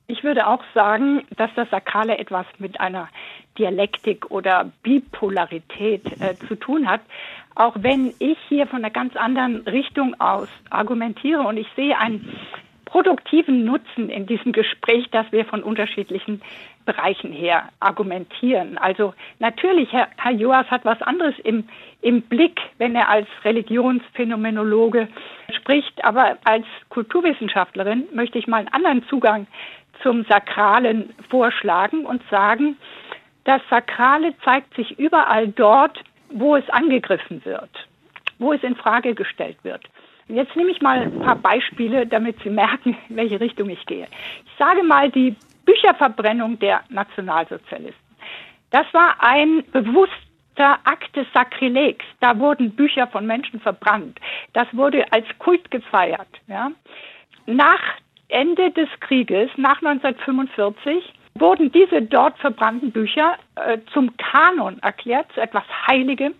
Ich 0.07 0.23
würde 0.23 0.47
auch 0.47 0.63
sagen, 0.73 1.23
dass 1.35 1.51
das 1.57 1.69
Sakrale 1.69 2.17
etwas 2.17 2.45
mit 2.57 2.79
einer 2.79 3.09
Dialektik 3.57 4.31
oder 4.31 4.71
Bipolarität 4.83 6.05
äh, 6.21 6.35
zu 6.47 6.55
tun 6.55 6.87
hat. 6.87 7.01
Auch 7.55 7.75
wenn 7.77 8.13
ich 8.19 8.37
hier 8.47 8.67
von 8.67 8.85
einer 8.85 8.89
ganz 8.89 9.17
anderen 9.17 9.67
Richtung 9.67 10.17
aus 10.17 10.47
argumentiere 10.69 11.41
und 11.41 11.57
ich 11.57 11.67
sehe 11.75 11.97
ein 11.97 12.25
produktiven 12.91 13.63
Nutzen 13.63 14.10
in 14.10 14.25
diesem 14.25 14.51
Gespräch, 14.51 15.10
dass 15.12 15.32
wir 15.32 15.45
von 15.45 15.63
unterschiedlichen 15.63 16.41
Bereichen 16.86 17.32
her 17.32 17.69
argumentieren. 17.80 18.77
Also 18.77 19.13
natürlich, 19.39 19.93
Herr, 19.93 20.10
Herr 20.17 20.34
Joas 20.34 20.69
hat 20.69 20.84
was 20.84 21.01
anderes 21.01 21.34
im, 21.39 21.69
im 22.01 22.21
Blick, 22.21 22.60
wenn 22.80 22.93
er 22.95 23.08
als 23.08 23.27
Religionsphänomenologe 23.45 25.08
spricht, 25.56 26.04
aber 26.04 26.38
als 26.43 26.65
Kulturwissenschaftlerin 26.89 28.10
möchte 28.13 28.38
ich 28.38 28.47
mal 28.47 28.58
einen 28.58 28.73
anderen 28.73 29.08
Zugang 29.08 29.47
zum 30.04 30.25
Sakralen 30.25 31.13
vorschlagen 31.30 32.06
und 32.06 32.21
sagen, 32.30 32.75
das 33.45 33.62
Sakrale 33.69 34.34
zeigt 34.43 34.75
sich 34.75 34.99
überall 34.99 35.47
dort, 35.47 36.04
wo 36.30 36.58
es 36.58 36.69
angegriffen 36.69 37.45
wird, 37.45 37.69
wo 38.38 38.51
es 38.51 38.62
in 38.63 38.75
Frage 38.75 39.15
gestellt 39.15 39.58
wird. 39.63 39.86
Jetzt 40.34 40.56
nehme 40.56 40.72
ich 40.72 40.82
mal 40.82 41.00
ein 41.00 41.20
paar 41.20 41.36
Beispiele, 41.36 42.08
damit 42.08 42.38
Sie 42.44 42.50
merken, 42.63 42.98
in 43.10 43.15
welche 43.15 43.39
Richtung 43.39 43.70
ich 43.70 43.86
gehe. 43.86 44.08
Ich 44.46 44.52
sage 44.58 44.84
mal 44.84 45.10
die 45.10 45.36
Bücherverbrennung 45.65 46.58
der 46.60 46.82
Nationalsozialisten. 46.89 48.12
Das 48.72 48.86
war 48.94 49.15
ein 49.20 49.63
bewusster 49.72 50.80
Akt 50.86 51.15
des 51.15 51.28
Sakrilegs. 51.34 52.06
Da 52.22 52.38
wurden 52.39 52.72
Bücher 52.72 53.08
von 53.08 53.26
Menschen 53.26 53.60
verbrannt. 53.60 54.20
Das 54.54 54.67
wurde 54.72 55.12
als 55.12 55.26
Kult 55.39 55.70
gefeiert. 55.72 56.30
Ja. 56.48 56.72
Nach 57.46 57.82
Ende 58.30 58.72
des 58.72 58.88
Krieges, 59.02 59.50
nach 59.58 59.82
1945, 59.82 61.13
wurden 61.36 61.72
diese 61.72 62.02
dort 62.02 62.38
verbrannten 62.39 62.91
Bücher 62.91 63.36
äh, 63.56 63.78
zum 63.94 64.15
Kanon 64.17 64.80
erklärt, 64.80 65.32
zu 65.34 65.41
etwas 65.41 65.63
Heiligem, 65.88 66.34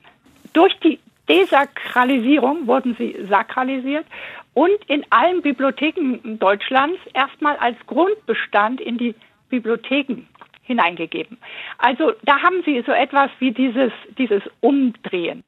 durch 0.54 0.78
die 0.80 1.00
Desakralisierung 1.32 2.68
wurden 2.68 2.96
sie 2.98 3.16
sakralisiert 3.30 4.06
und 4.54 4.78
in 4.88 5.06
allen 5.10 5.42
Bibliotheken 5.42 6.38
Deutschlands 6.40 7.00
erstmal 7.14 7.56
als 7.58 7.78
Grundbestand 7.88 8.82
in 8.82 8.98
die 8.98 9.16
Bibliotheken 9.50 10.28
hineingegeben. 10.64 11.38
Also 11.78 12.14
da 12.24 12.42
haben 12.42 12.64
Sie 12.66 12.84
so 12.86 12.92
etwas 12.92 13.30
wie 13.40 13.52
dieses, 13.52 13.92
dieses 14.18 14.42
Umdrehen. 14.60 15.44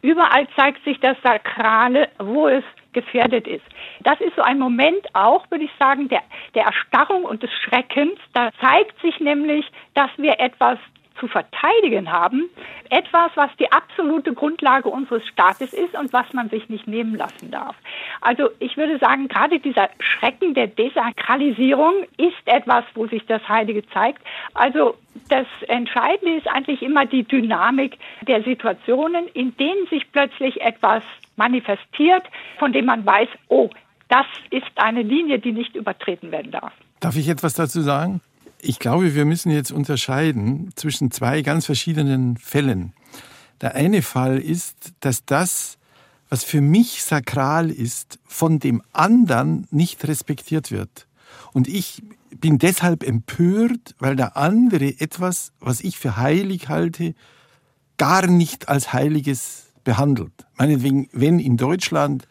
Überall 0.00 0.46
zeigt 0.56 0.82
sich 0.84 0.98
das 1.00 1.16
Sakrale, 1.22 2.08
wo 2.18 2.48
es 2.48 2.64
gefährdet 2.92 3.46
ist. 3.46 3.64
Das 4.00 4.20
ist 4.20 4.34
so 4.36 4.42
ein 4.42 4.58
Moment 4.58 5.06
auch, 5.14 5.50
würde 5.50 5.64
ich 5.64 5.70
sagen, 5.78 6.08
der, 6.08 6.22
der 6.54 6.64
Erstarrung 6.64 7.24
und 7.24 7.42
des 7.42 7.50
Schreckens. 7.64 8.18
Da 8.32 8.50
zeigt 8.60 9.00
sich 9.02 9.18
nämlich, 9.20 9.66
dass 9.94 10.10
wir 10.16 10.38
etwas 10.40 10.78
zu 11.18 11.28
verteidigen 11.28 12.10
haben, 12.10 12.48
etwas, 12.90 13.30
was 13.34 13.50
die 13.58 13.70
absolute 13.70 14.32
Grundlage 14.32 14.88
unseres 14.88 15.26
Staates 15.26 15.72
ist 15.72 15.94
und 15.94 16.12
was 16.12 16.32
man 16.32 16.48
sich 16.48 16.68
nicht 16.68 16.86
nehmen 16.86 17.16
lassen 17.16 17.50
darf. 17.50 17.76
Also 18.20 18.50
ich 18.58 18.76
würde 18.76 18.98
sagen, 18.98 19.28
gerade 19.28 19.58
dieser 19.60 19.90
Schrecken 19.98 20.54
der 20.54 20.68
Desakralisierung 20.68 22.04
ist 22.16 22.36
etwas, 22.46 22.84
wo 22.94 23.06
sich 23.06 23.24
das 23.26 23.46
Heilige 23.48 23.86
zeigt. 23.88 24.22
Also 24.54 24.96
das 25.28 25.46
Entscheidende 25.66 26.36
ist 26.36 26.48
eigentlich 26.48 26.82
immer 26.82 27.06
die 27.06 27.24
Dynamik 27.24 27.98
der 28.22 28.42
Situationen, 28.42 29.28
in 29.28 29.56
denen 29.56 29.86
sich 29.88 30.10
plötzlich 30.12 30.60
etwas 30.60 31.02
manifestiert, 31.36 32.24
von 32.58 32.72
dem 32.72 32.86
man 32.86 33.04
weiß, 33.04 33.28
oh, 33.48 33.70
das 34.08 34.26
ist 34.50 34.66
eine 34.76 35.02
Linie, 35.02 35.38
die 35.38 35.52
nicht 35.52 35.76
übertreten 35.76 36.32
werden 36.32 36.50
darf. 36.50 36.72
Darf 37.00 37.16
ich 37.16 37.28
etwas 37.28 37.54
dazu 37.54 37.80
sagen? 37.82 38.20
Ich 38.60 38.78
glaube, 38.78 39.14
wir 39.14 39.24
müssen 39.24 39.50
jetzt 39.50 39.70
unterscheiden 39.70 40.70
zwischen 40.74 41.10
zwei 41.10 41.42
ganz 41.42 41.66
verschiedenen 41.66 42.36
Fällen. 42.36 42.92
Der 43.60 43.74
eine 43.74 44.02
Fall 44.02 44.38
ist, 44.38 44.92
dass 45.00 45.24
das, 45.24 45.78
was 46.28 46.42
für 46.42 46.60
mich 46.60 47.04
sakral 47.04 47.70
ist, 47.70 48.18
von 48.26 48.58
dem 48.58 48.82
anderen 48.92 49.68
nicht 49.70 50.06
respektiert 50.06 50.72
wird. 50.72 51.06
Und 51.52 51.68
ich 51.68 52.02
bin 52.36 52.58
deshalb 52.58 53.04
empört, 53.04 53.94
weil 53.98 54.16
der 54.16 54.36
andere 54.36 55.00
etwas, 55.00 55.52
was 55.60 55.80
ich 55.80 55.98
für 55.98 56.16
heilig 56.16 56.68
halte, 56.68 57.14
gar 57.96 58.26
nicht 58.26 58.68
als 58.68 58.92
Heiliges 58.92 59.66
behandelt. 59.84 60.46
Meinetwegen, 60.56 61.08
wenn 61.12 61.38
in 61.38 61.56
Deutschland 61.56 62.26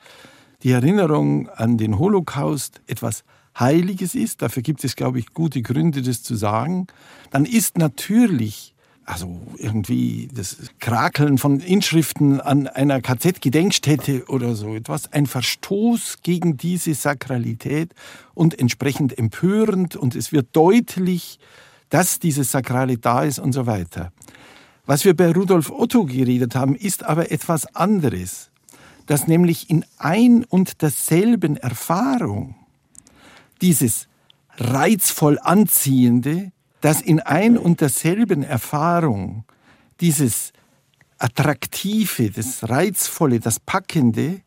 die 0.63 0.71
Erinnerung 0.71 1.49
an 1.49 1.77
den 1.77 1.99
Holocaust 1.99 2.81
etwas 2.87 3.23
Heiliges 3.60 4.15
ist, 4.15 4.41
dafür 4.41 4.63
gibt 4.63 4.84
es, 4.84 4.96
glaube 4.96 5.20
ich, 5.20 5.34
gute 5.34 5.62
Gründe, 5.62 6.02
das 6.02 6.24
zu 6.24 6.36
sagen, 6.36 6.88
dann 7.32 7.46
ist 7.46 7.78
natürlich 7.78 8.74
also 9.08 9.39
irgendwie 9.56 10.28
das 10.34 10.58
Krakeln 10.80 11.38
von 11.38 11.62
Inschriften 11.62 12.41
an 12.41 12.67
einer 12.67 13.02
KZ-Gedenkstätte 13.02 14.26
oder 14.28 14.54
so 14.54 14.76
etwas, 14.76 15.13
ein 15.13 15.28
Verstoß 15.28 16.17
gegen 16.24 16.58
diese 16.58 16.93
Sakralität 16.93 17.93
und 18.34 18.60
entsprechend 18.60 19.17
empörend 19.17 19.96
und 19.96 20.13
es 20.13 20.34
wird 20.34 20.50
deutlich, 20.52 21.39
dass 21.89 22.20
dieses 22.20 22.52
Sakrale 22.52 22.98
da 22.98 23.24
ist 23.24 23.39
und 23.39 23.54
so 23.54 23.65
weiter. 23.65 24.12
Was 24.86 25.06
wir 25.06 25.15
bei 25.15 25.32
Rudolf 25.32 25.72
Otto 25.72 26.04
geredet 26.04 26.54
haben, 26.54 26.76
ist 26.76 27.04
aber 27.04 27.32
etwas 27.32 27.76
anderes, 27.76 28.52
dass 29.06 29.26
nämlich 29.26 29.70
in 29.70 29.86
ein 29.98 30.43
und 30.43 30.82
derselben 30.82 31.56
Erfahrung 31.56 32.56
dieses 33.62 34.08
reizvoll 34.58 35.39
Anziehende 35.39 36.52
dass 36.82 37.02
in 37.02 37.20
ein 37.20 37.58
und 37.58 37.82
derselben 37.82 38.43
Erfahrung 38.43 39.46
dieses 40.00 40.54
Attraktive, 41.17 42.30
das 42.30 42.70
Reizvolle, 42.70 43.39
das 43.39 43.60
Packende 43.60 44.41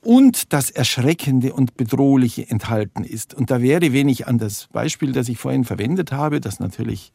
und 0.00 0.52
das 0.52 0.70
Erschreckende 0.70 1.52
und 1.52 1.76
Bedrohliche 1.76 2.48
enthalten 2.48 3.02
ist. 3.02 3.34
Und 3.34 3.50
da 3.50 3.60
wäre, 3.60 3.92
wenn 3.92 4.08
ich 4.08 4.28
an 4.28 4.38
das 4.38 4.68
Beispiel, 4.68 5.10
das 5.12 5.28
ich 5.28 5.38
vorhin 5.38 5.64
verwendet 5.64 6.12
habe, 6.12 6.40
das 6.40 6.60
natürlich 6.60 7.12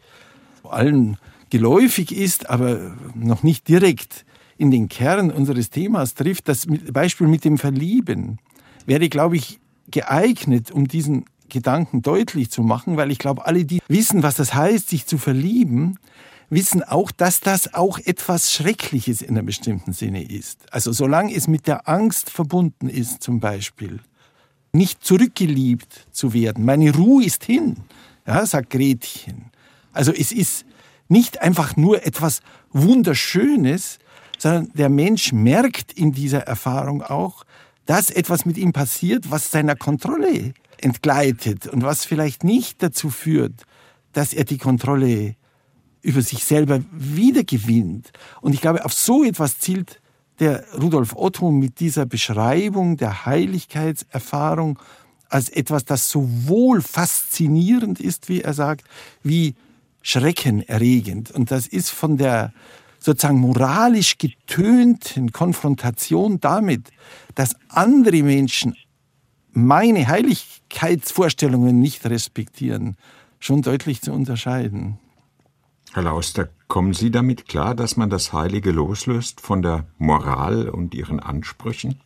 allen 0.64 1.18
geläufig 1.50 2.12
ist, 2.14 2.50
aber 2.50 2.96
noch 3.16 3.44
nicht 3.44 3.68
direkt 3.70 4.26
in 4.58 4.72
den 4.72 4.90
Kern 4.90 5.32
unseres 5.32 5.70
Themas 5.70 6.14
trifft, 6.14 6.50
das 6.50 6.68
Beispiel 6.92 7.28
mit 7.28 7.46
dem 7.46 7.58
Verlieben 7.58 8.40
wäre, 8.86 9.08
glaube 9.08 9.38
ich, 9.38 9.61
geeignet, 9.92 10.72
um 10.72 10.88
diesen 10.88 11.26
Gedanken 11.50 12.02
deutlich 12.02 12.50
zu 12.50 12.64
machen, 12.64 12.98
weil 12.98 13.12
ich 13.12 13.20
glaube, 13.20 13.46
alle, 13.46 13.66
die 13.66 13.82
wissen, 13.88 14.24
was 14.24 14.36
das 14.36 14.54
heißt, 14.54 14.90
sich 14.90 15.06
zu 15.06 15.18
verlieben, 15.18 16.00
wissen 16.50 16.84
auch, 16.84 17.12
dass 17.12 17.40
das 17.40 17.74
auch 17.74 18.00
etwas 18.00 18.54
Schreckliches 18.54 19.22
in 19.22 19.38
einem 19.38 19.46
bestimmten 19.46 19.94
Sinne 19.94 20.24
ist. 20.24 20.72
Also 20.72 20.92
solange 20.92 21.34
es 21.34 21.48
mit 21.48 21.68
der 21.68 21.88
Angst 21.88 22.30
verbunden 22.30 22.90
ist, 22.90 23.22
zum 23.22 23.40
Beispiel, 23.40 24.00
nicht 24.74 25.04
zurückgeliebt 25.04 26.08
zu 26.12 26.34
werden. 26.34 26.66
Meine 26.66 26.94
Ruhe 26.96 27.26
ist 27.26 27.44
hin, 27.44 27.78
ja, 28.26 28.46
sagt 28.46 28.70
Gretchen. 28.70 29.52
Also 29.94 30.14
es 30.14 30.32
ist 30.32 30.66
nicht 31.10 31.42
einfach 31.42 31.76
nur 31.76 32.06
etwas 32.06 32.42
Wunderschönes, 32.72 34.00
sondern 34.38 34.72
der 34.74 34.90
Mensch 34.90 35.34
merkt 35.34 35.92
in 35.94 36.14
dieser 36.14 36.42
Erfahrung 36.48 37.02
auch, 37.02 37.44
dass 37.86 38.10
etwas 38.10 38.46
mit 38.46 38.58
ihm 38.58 38.74
passiert, 38.74 39.32
was 39.32 39.52
seiner 39.52 39.76
Kontrolle 39.76 40.54
entgleitet 40.78 41.68
und 41.68 41.84
was 41.84 42.06
vielleicht 42.06 42.44
nicht 42.44 42.82
dazu 42.84 43.10
führt, 43.10 43.64
dass 44.14 44.34
er 44.34 44.46
die 44.46 44.58
Kontrolle 44.58 45.36
über 46.02 46.22
sich 46.22 46.44
selber 46.44 46.82
wiedergewinnt. 46.92 48.12
Und 48.42 48.54
ich 48.54 48.62
glaube, 48.62 48.86
auf 48.86 48.94
so 48.94 49.24
etwas 49.24 49.60
zielt 49.60 50.02
der 50.40 50.66
Rudolf 50.74 51.16
Otto 51.16 51.52
mit 51.52 51.80
dieser 51.80 52.06
Beschreibung 52.06 52.98
der 52.98 53.26
Heiligkeitserfahrung 53.26 54.80
als 55.30 55.50
etwas, 55.50 55.86
das 55.86 56.10
sowohl 56.10 56.82
faszinierend 56.82 58.00
ist, 58.00 58.28
wie 58.28 58.42
er 58.42 58.54
sagt, 58.54 58.86
wie 59.24 59.56
schreckenerregend. 60.02 61.32
Und 61.32 61.52
das 61.52 61.68
ist 61.68 61.92
von 61.92 62.18
der 62.18 62.54
sozusagen 63.02 63.40
moralisch 63.40 64.18
getönten 64.18 65.32
Konfrontation 65.32 66.40
damit, 66.40 66.90
dass 67.36 67.56
andere 67.70 68.24
Menschen 68.24 68.78
meine 69.52 70.08
Heiligkeitsvorstellungen 70.08 71.80
nicht 71.80 72.06
respektieren, 72.06 72.96
schon 73.40 73.62
deutlich 73.62 74.02
zu 74.02 74.14
unterscheiden. 74.14 75.00
Herr 75.94 76.04
Lauster, 76.04 76.50
kommen 76.70 76.94
Sie 76.94 77.12
damit 77.12 77.50
klar, 77.50 77.76
dass 77.76 77.98
man 77.98 78.10
das 78.10 78.32
Heilige 78.32 78.72
loslöst 78.72 79.42
von 79.42 79.62
der 79.62 79.88
Moral 79.98 80.70
und 80.70 80.94
ihren 80.94 81.20
Ansprüchen? 81.20 82.00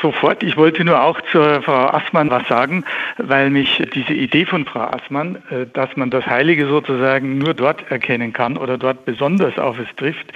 Sofort. 0.00 0.42
Ich 0.42 0.56
wollte 0.56 0.84
nur 0.84 1.02
auch 1.02 1.20
zur 1.32 1.62
Frau 1.62 1.88
Assmann 1.88 2.30
was 2.30 2.46
sagen, 2.46 2.84
weil 3.16 3.50
mich 3.50 3.82
diese 3.94 4.12
Idee 4.12 4.46
von 4.46 4.64
Frau 4.64 4.82
Assmann, 4.82 5.36
äh, 5.50 5.66
dass 5.72 5.96
man 5.96 6.10
das 6.10 6.26
Heilige 6.26 6.66
sozusagen 6.66 7.38
nur 7.38 7.54
dort 7.54 7.90
erkennen 7.90 8.32
kann 8.32 8.56
oder 8.56 8.78
dort 8.78 9.04
besonders 9.04 9.58
auf 9.58 9.78
es 9.78 9.88
trifft, 9.96 10.32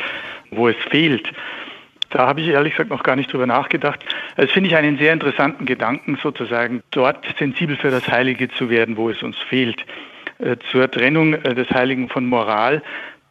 wo 0.50 0.68
es 0.68 0.76
fehlt, 0.90 1.32
da 2.12 2.26
habe 2.26 2.42
ich 2.42 2.48
ehrlich 2.48 2.74
gesagt 2.74 2.90
noch 2.90 3.02
gar 3.02 3.16
nicht 3.16 3.32
drüber 3.32 3.46
nachgedacht. 3.46 4.04
Das 4.36 4.50
finde 4.50 4.68
ich 4.68 4.76
einen 4.76 4.98
sehr 4.98 5.14
interessanten 5.14 5.64
Gedanken, 5.64 6.18
sozusagen 6.22 6.82
dort 6.90 7.24
sensibel 7.38 7.76
für 7.76 7.90
das 7.90 8.06
Heilige 8.06 8.50
zu 8.50 8.68
werden, 8.68 8.98
wo 8.98 9.08
es 9.08 9.22
uns 9.22 9.38
fehlt. 9.38 9.82
Äh, 10.38 10.56
zur 10.70 10.90
Trennung 10.90 11.34
äh, 11.34 11.54
des 11.54 11.70
Heiligen 11.70 12.08
von 12.08 12.26
Moral. 12.26 12.82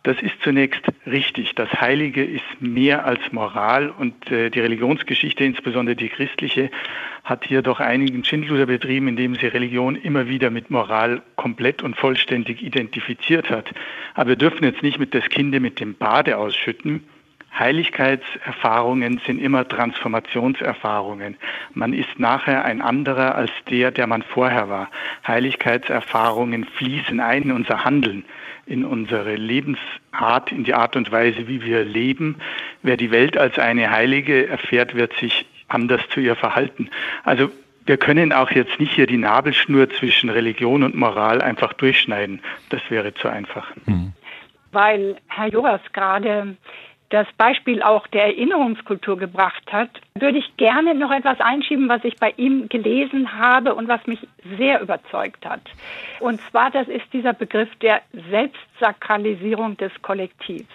Das 0.04 0.20
ist 0.22 0.34
zunächst 0.42 0.82
richtig. 1.06 1.54
Das 1.54 1.70
Heilige 1.80 2.24
ist 2.24 2.44
mehr 2.60 3.06
als 3.06 3.20
Moral 3.32 3.90
und 3.92 4.32
äh, 4.32 4.50
die 4.50 4.60
Religionsgeschichte, 4.60 5.44
insbesondere 5.44 5.96
die 5.96 6.10
christliche, 6.10 6.72
hat 7.24 7.46
hier 7.46 7.62
doch 7.62 7.80
einigen 7.80 8.24
Schindluder 8.24 8.66
betrieben, 8.66 9.08
indem 9.08 9.36
sie 9.36 9.46
Religion 9.46 9.96
immer 9.96 10.28
wieder 10.28 10.50
mit 10.50 10.72
Moral 10.72 11.22
komplett 11.36 11.84
und 11.84 11.96
vollständig 11.96 12.64
identifiziert 12.64 13.52
hat. 13.52 13.72
Aber 14.16 14.30
wir 14.30 14.36
dürfen 14.38 14.64
jetzt 14.64 14.82
nicht 14.82 14.98
mit 14.98 15.14
das 15.14 15.30
Kinde 15.30 15.60
mit 15.60 15.80
dem 15.80 15.94
Bade 15.94 16.36
ausschütten. 16.36 17.04
Heiligkeitserfahrungen 17.58 19.22
sind 19.26 19.40
immer 19.40 19.68
Transformationserfahrungen. 19.68 21.38
Man 21.74 21.94
ist 21.94 22.18
nachher 22.18 22.64
ein 22.66 22.82
anderer 22.82 23.36
als 23.36 23.52
der, 23.70 23.92
der 23.92 24.08
man 24.08 24.22
vorher 24.22 24.70
war. 24.70 24.90
Heiligkeitserfahrungen 25.28 26.66
fließen 26.66 27.20
ein 27.20 27.44
in 27.44 27.52
unser 27.52 27.84
Handeln, 27.84 28.24
in 28.66 28.86
unsere 28.86 29.36
Lebensart, 29.36 30.52
in 30.52 30.64
die 30.64 30.74
Art 30.74 30.96
und 30.96 31.12
Weise, 31.12 31.48
wie 31.48 31.64
wir 31.64 31.84
leben. 31.84 32.38
Wer 32.84 32.98
die 32.98 33.12
Welt 33.12 33.38
als 33.38 33.60
eine 33.60 33.92
Heilige 33.92 34.48
erfährt, 34.48 34.96
wird 34.96 35.14
sich 35.18 35.46
anders 35.68 36.02
zu 36.10 36.20
ihr 36.20 36.36
verhalten. 36.36 36.90
Also 37.24 37.52
wir 37.86 37.98
können 37.98 38.32
auch 38.32 38.52
jetzt 38.52 38.80
nicht 38.80 38.94
hier 38.94 39.08
die 39.08 39.18
Nabelschnur 39.18 39.90
zwischen 39.90 40.30
Religion 40.30 40.84
und 40.84 40.96
Moral 40.96 41.42
einfach 41.42 41.74
durchschneiden. 41.74 42.42
Das 42.70 42.82
wäre 42.90 43.14
zu 43.14 43.28
einfach. 43.28 43.72
Hm. 43.86 44.14
Weil 44.72 45.18
Herr 45.28 45.48
Joras 45.48 45.82
gerade 45.92 46.56
das 47.12 47.28
Beispiel 47.38 47.84
auch 47.84 48.08
der 48.08 48.24
Erinnerungskultur 48.24 49.18
gebracht 49.18 49.72
hat, 49.72 49.90
würde 50.16 50.40
ich 50.40 50.58
gerne 50.58 50.96
noch 50.96 51.12
etwas 51.12 51.40
einschieben, 51.40 51.90
was 51.90 52.04
ich 52.04 52.16
bei 52.16 52.34
ihm 52.38 52.70
gelesen 52.70 53.38
habe 53.38 53.76
und 53.76 53.88
was 53.88 54.06
mich 54.08 54.20
sehr 54.58 54.82
überzeugt 54.82 55.46
hat. 55.46 55.62
Und 56.22 56.42
zwar, 56.50 56.72
das 56.72 56.88
ist 56.88 57.06
dieser 57.12 57.34
Begriff 57.34 57.70
der 57.82 58.02
Selbstsakralisierung 58.30 59.76
des 59.78 59.92
Kollektivs. 60.02 60.70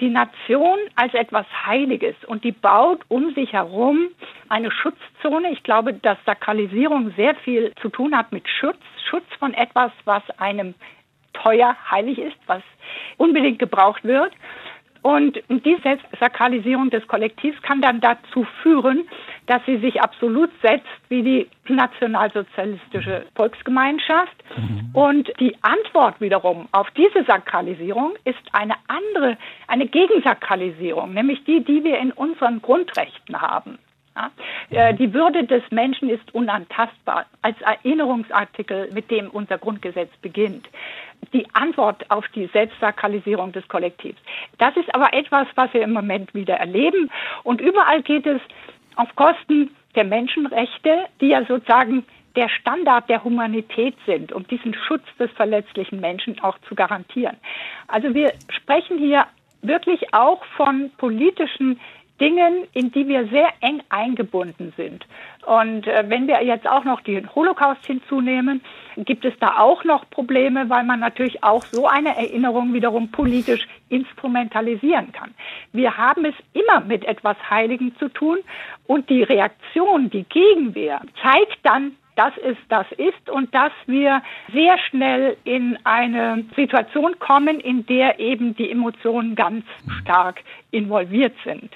Die 0.00 0.10
Nation 0.10 0.78
als 0.94 1.14
etwas 1.14 1.46
Heiliges 1.64 2.16
und 2.26 2.44
die 2.44 2.52
baut 2.52 3.00
um 3.08 3.32
sich 3.34 3.52
herum 3.52 4.08
eine 4.48 4.70
Schutzzone. 4.70 5.52
Ich 5.52 5.62
glaube, 5.62 5.94
dass 5.94 6.18
Sakralisierung 6.26 7.12
sehr 7.16 7.34
viel 7.36 7.72
zu 7.80 7.88
tun 7.88 8.16
hat 8.16 8.30
mit 8.30 8.46
Schutz, 8.48 8.80
Schutz 9.08 9.26
von 9.38 9.54
etwas, 9.54 9.92
was 10.04 10.22
einem 10.38 10.74
teuer 11.32 11.76
heilig 11.90 12.18
ist, 12.18 12.36
was 12.46 12.62
unbedingt 13.16 13.58
gebraucht 13.58 14.04
wird. 14.04 14.32
Und 15.02 15.42
diese 15.48 15.98
Sakralisierung 16.20 16.90
des 16.90 17.06
Kollektivs 17.08 17.60
kann 17.62 17.80
dann 17.80 18.00
dazu 18.00 18.46
führen, 18.62 19.08
dass 19.46 19.60
sie 19.66 19.78
sich 19.78 20.00
absolut 20.00 20.50
setzt 20.62 20.86
wie 21.08 21.22
die 21.22 21.48
nationalsozialistische 21.68 23.26
Volksgemeinschaft. 23.34 24.36
Mhm. 24.56 24.90
Und 24.92 25.32
die 25.40 25.56
Antwort 25.62 26.20
wiederum 26.20 26.68
auf 26.70 26.88
diese 26.92 27.24
Sakralisierung 27.24 28.12
ist 28.24 28.38
eine 28.52 28.74
andere, 28.86 29.36
eine 29.66 29.86
Gegensakralisierung, 29.88 31.14
nämlich 31.14 31.42
die, 31.44 31.64
die 31.64 31.82
wir 31.82 31.98
in 31.98 32.12
unseren 32.12 32.62
Grundrechten 32.62 33.40
haben. 33.40 33.78
Ja? 34.16 34.30
Äh, 34.70 34.94
die 34.94 35.12
Würde 35.12 35.44
des 35.44 35.62
Menschen 35.70 36.08
ist 36.10 36.34
unantastbar 36.34 37.26
als 37.42 37.60
Erinnerungsartikel, 37.60 38.90
mit 38.92 39.10
dem 39.10 39.30
unser 39.30 39.58
Grundgesetz 39.58 40.10
beginnt. 40.20 40.68
Die 41.32 41.46
Antwort 41.54 42.10
auf 42.10 42.26
die 42.28 42.46
Selbstsakralisierung 42.52 43.52
des 43.52 43.66
Kollektivs. 43.68 44.18
Das 44.58 44.76
ist 44.76 44.94
aber 44.94 45.14
etwas, 45.14 45.46
was 45.54 45.72
wir 45.72 45.82
im 45.82 45.92
Moment 45.92 46.34
wieder 46.34 46.56
erleben. 46.56 47.10
Und 47.42 47.60
überall 47.60 48.02
geht 48.02 48.26
es 48.26 48.40
auf 48.96 49.14
Kosten 49.16 49.70
der 49.94 50.04
Menschenrechte, 50.04 51.06
die 51.20 51.28
ja 51.28 51.44
sozusagen 51.44 52.04
der 52.36 52.48
Standard 52.48 53.08
der 53.08 53.22
Humanität 53.24 53.94
sind, 54.06 54.32
um 54.32 54.46
diesen 54.46 54.74
Schutz 54.74 55.04
des 55.18 55.30
verletzlichen 55.32 56.00
Menschen 56.00 56.40
auch 56.40 56.58
zu 56.68 56.74
garantieren. 56.74 57.36
Also 57.88 58.14
wir 58.14 58.32
sprechen 58.48 58.98
hier 58.98 59.26
wirklich 59.60 60.14
auch 60.14 60.44
von 60.56 60.90
politischen 60.96 61.78
Dingen, 62.22 62.68
in 62.72 62.92
die 62.92 63.08
wir 63.08 63.26
sehr 63.26 63.52
eng 63.60 63.82
eingebunden 63.88 64.72
sind. 64.76 65.04
Und 65.44 65.88
äh, 65.88 66.04
wenn 66.06 66.28
wir 66.28 66.42
jetzt 66.44 66.68
auch 66.68 66.84
noch 66.84 67.00
den 67.00 67.34
Holocaust 67.34 67.84
hinzunehmen, 67.84 68.62
gibt 68.96 69.24
es 69.24 69.34
da 69.40 69.58
auch 69.58 69.82
noch 69.82 70.08
Probleme, 70.08 70.70
weil 70.70 70.84
man 70.84 71.00
natürlich 71.00 71.42
auch 71.42 71.64
so 71.64 71.88
eine 71.88 72.16
Erinnerung 72.16 72.72
wiederum 72.74 73.10
politisch 73.10 73.66
instrumentalisieren 73.88 75.10
kann. 75.10 75.34
Wir 75.72 75.96
haben 75.96 76.24
es 76.24 76.34
immer 76.52 76.80
mit 76.80 77.04
etwas 77.04 77.36
Heiligen 77.50 77.96
zu 77.96 78.08
tun 78.08 78.38
und 78.86 79.10
die 79.10 79.24
Reaktion, 79.24 80.08
die 80.08 80.24
Gegenwehr 80.24 81.00
zeigt 81.20 81.58
dann, 81.64 81.96
dass 82.14 82.32
es 82.38 82.56
das 82.68 82.86
ist 82.92 83.30
und 83.30 83.52
dass 83.54 83.72
wir 83.86 84.22
sehr 84.52 84.78
schnell 84.78 85.36
in 85.44 85.76
eine 85.84 86.44
Situation 86.54 87.18
kommen, 87.18 87.58
in 87.58 87.84
der 87.86 88.20
eben 88.20 88.54
die 88.54 88.70
Emotionen 88.70 89.34
ganz 89.34 89.64
stark 90.02 90.42
involviert 90.70 91.34
sind. 91.44 91.70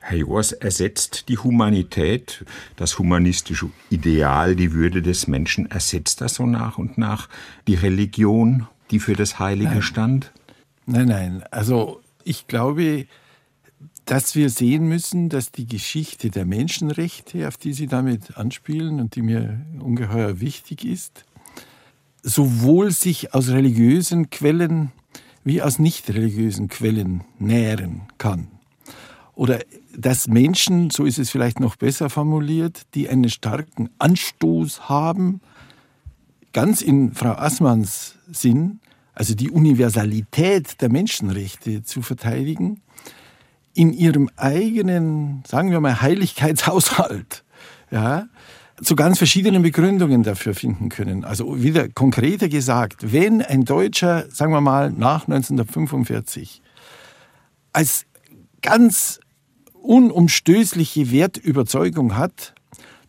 Herr 0.00 0.18
Joas, 0.18 0.52
ersetzt 0.52 1.28
die 1.28 1.38
Humanität, 1.38 2.44
das 2.76 2.98
humanistische 2.98 3.70
Ideal, 3.90 4.56
die 4.56 4.72
Würde 4.72 5.02
des 5.02 5.26
Menschen, 5.26 5.70
ersetzt 5.70 6.20
das 6.20 6.34
so 6.34 6.46
nach 6.46 6.78
und 6.78 6.98
nach 6.98 7.28
die 7.66 7.74
Religion, 7.74 8.68
die 8.90 9.00
für 9.00 9.14
das 9.14 9.38
Heilige 9.38 9.70
nein. 9.70 9.82
stand? 9.82 10.32
Nein, 10.86 11.08
nein. 11.08 11.44
Also 11.50 12.00
ich 12.24 12.46
glaube, 12.46 13.06
dass 14.04 14.36
wir 14.36 14.50
sehen 14.50 14.88
müssen, 14.88 15.28
dass 15.28 15.50
die 15.50 15.66
Geschichte 15.66 16.30
der 16.30 16.46
Menschenrechte, 16.46 17.48
auf 17.48 17.56
die 17.56 17.72
Sie 17.72 17.88
damit 17.88 18.36
anspielen 18.36 19.00
und 19.00 19.16
die 19.16 19.22
mir 19.22 19.66
ungeheuer 19.80 20.40
wichtig 20.40 20.84
ist, 20.84 21.24
sowohl 22.22 22.92
sich 22.92 23.34
aus 23.34 23.48
religiösen 23.48 24.30
Quellen 24.30 24.92
wie 25.46 25.62
aus 25.62 25.78
nicht 25.78 26.08
religiösen 26.08 26.66
Quellen 26.68 27.22
nähren 27.38 28.02
kann. 28.18 28.48
Oder 29.36 29.60
dass 29.94 30.28
Menschen, 30.28 30.90
so 30.90 31.04
ist 31.04 31.18
es 31.18 31.30
vielleicht 31.30 31.60
noch 31.60 31.76
besser 31.76 32.10
formuliert, 32.10 32.82
die 32.94 33.08
einen 33.08 33.28
starken 33.28 33.90
Anstoß 33.98 34.88
haben, 34.88 35.40
ganz 36.52 36.80
in 36.80 37.12
Frau 37.12 37.32
Assmanns 37.32 38.16
Sinn, 38.32 38.80
also 39.12 39.34
die 39.34 39.50
Universalität 39.50 40.80
der 40.80 40.90
Menschenrechte 40.90 41.82
zu 41.84 42.00
verteidigen, 42.00 42.80
in 43.74 43.92
ihrem 43.92 44.30
eigenen, 44.36 45.44
sagen 45.46 45.70
wir 45.70 45.80
mal, 45.80 46.00
Heiligkeitshaushalt, 46.00 47.44
ja, 47.90 48.26
zu 48.82 48.96
ganz 48.96 49.18
verschiedenen 49.18 49.62
Begründungen 49.62 50.22
dafür 50.22 50.54
finden 50.54 50.88
können. 50.88 51.24
Also 51.24 51.62
wieder 51.62 51.90
konkreter 51.90 52.48
gesagt, 52.48 53.12
wenn 53.12 53.42
ein 53.42 53.64
Deutscher, 53.64 54.24
sagen 54.30 54.52
wir 54.52 54.62
mal, 54.62 54.90
nach 54.90 55.28
1945 55.28 56.62
als 57.74 58.06
ganz 58.62 59.20
unumstößliche 59.86 61.12
Wertüberzeugung 61.12 62.16
hat, 62.16 62.54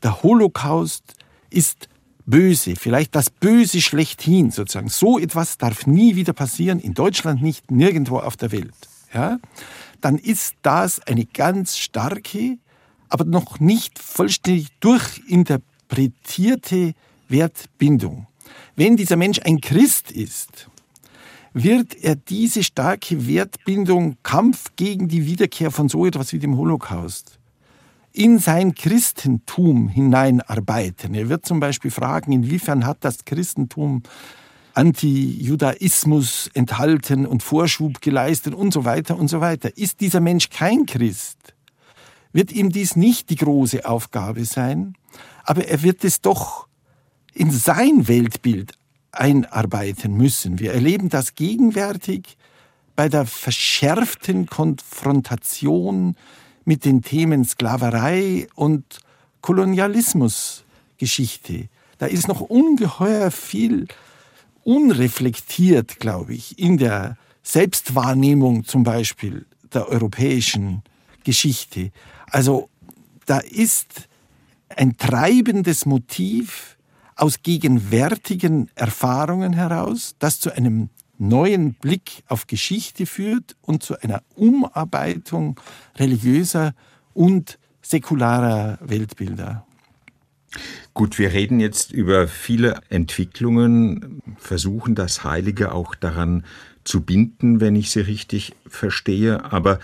der 0.03 0.21
Holocaust 0.23 1.03
ist 1.49 1.89
böse, 2.25 2.75
vielleicht 2.75 3.15
das 3.15 3.29
Böse 3.29 3.81
schlechthin 3.81 4.51
sozusagen. 4.51 4.89
So 4.89 5.17
etwas 5.17 5.57
darf 5.57 5.87
nie 5.87 6.15
wieder 6.15 6.33
passieren, 6.33 6.79
in 6.79 6.93
Deutschland 6.93 7.41
nicht, 7.41 7.71
nirgendwo 7.71 8.19
auf 8.19 8.35
der 8.37 8.51
Welt. 8.51 8.75
Ja? 9.13 9.39
Dann 10.01 10.17
ist 10.17 10.55
das 10.61 10.99
eine 11.07 11.25
ganz 11.25 11.77
starke, 11.77 12.57
aber 13.09 13.25
noch 13.25 13.59
nicht 13.59 13.97
vollständig 13.97 14.67
durchinterpretierte 14.79 16.93
Wertbindung. 17.29 18.27
Wenn 18.75 18.97
dieser 18.97 19.15
Mensch 19.15 19.39
ein 19.43 19.61
Christ 19.61 20.11
ist, 20.11 20.69
wird 21.53 21.95
er 21.95 22.15
diese 22.15 22.63
starke 22.63 23.27
Wertbindung, 23.27 24.17
Kampf 24.23 24.71
gegen 24.75 25.07
die 25.07 25.25
Wiederkehr 25.25 25.71
von 25.71 25.89
so 25.89 26.05
etwas 26.05 26.33
wie 26.33 26.39
dem 26.39 26.57
Holocaust, 26.57 27.39
in 28.13 28.39
sein 28.39 28.75
Christentum 28.75 29.89
hineinarbeiten. 29.89 31.13
Er 31.13 31.29
wird 31.29 31.45
zum 31.45 31.59
Beispiel 31.59 31.91
fragen, 31.91 32.31
inwiefern 32.31 32.85
hat 32.85 32.97
das 33.01 33.25
Christentum 33.25 34.03
Antijudaismus 34.73 36.51
enthalten 36.53 37.25
und 37.25 37.41
Vorschub 37.41 37.99
geleistet 37.99 38.53
und 38.53 38.71
so 38.71 38.85
weiter 38.85 39.17
und 39.17 39.27
so 39.27 39.41
weiter. 39.41 39.75
Ist 39.75 40.01
dieser 40.01 40.19
Mensch 40.19 40.49
kein 40.49 40.85
Christ, 40.85 41.55
wird 42.31 42.51
ihm 42.51 42.69
dies 42.71 42.95
nicht 42.95 43.31
die 43.31 43.35
große 43.35 43.87
Aufgabe 43.87 44.45
sein, 44.45 44.93
aber 45.43 45.65
er 45.65 45.81
wird 45.81 46.03
es 46.03 46.21
doch 46.21 46.67
in 47.33 47.49
sein 47.49 48.07
Weltbild 48.07 48.76
einarbeiten 49.19 50.15
müssen. 50.15 50.59
Wir 50.59 50.73
erleben 50.73 51.09
das 51.09 51.35
gegenwärtig 51.35 52.37
bei 52.95 53.09
der 53.09 53.25
verschärften 53.25 54.45
Konfrontation 54.47 56.15
mit 56.65 56.85
den 56.85 57.01
Themen 57.01 57.43
Sklaverei 57.45 58.47
und 58.55 58.99
Kolonialismusgeschichte. 59.41 61.69
Da 61.97 62.05
ist 62.07 62.27
noch 62.27 62.41
ungeheuer 62.41 63.31
viel 63.31 63.87
unreflektiert, 64.63 65.99
glaube 65.99 66.33
ich, 66.33 66.59
in 66.59 66.77
der 66.77 67.15
Selbstwahrnehmung 67.43 68.65
zum 68.65 68.83
Beispiel 68.83 69.45
der 69.73 69.87
europäischen 69.87 70.83
Geschichte. 71.23 71.91
Also 72.29 72.69
da 73.25 73.39
ist 73.39 74.09
ein 74.75 74.97
treibendes 74.97 75.85
Motiv, 75.85 76.76
aus 77.17 77.41
gegenwärtigen 77.43 78.69
Erfahrungen 78.75 79.53
heraus, 79.53 80.15
das 80.19 80.39
zu 80.39 80.55
einem 80.55 80.89
neuen 81.17 81.73
Blick 81.73 82.23
auf 82.27 82.47
Geschichte 82.47 83.05
führt 83.05 83.55
und 83.61 83.83
zu 83.83 83.99
einer 83.99 84.21
Umarbeitung 84.35 85.59
religiöser 85.97 86.73
und 87.13 87.57
säkularer 87.81 88.77
Weltbilder. 88.81 89.65
Gut, 90.93 91.19
wir 91.19 91.33
reden 91.33 91.59
jetzt 91.59 91.91
über 91.91 92.27
viele 92.27 92.81
Entwicklungen, 92.89 94.21
versuchen 94.37 94.95
das 94.95 95.23
Heilige 95.23 95.71
auch 95.71 95.95
daran 95.95 96.45
zu 96.83 97.01
binden, 97.01 97.59
wenn 97.59 97.75
ich 97.75 97.91
sie 97.91 97.99
richtig 97.99 98.55
verstehe, 98.67 99.51
aber 99.51 99.79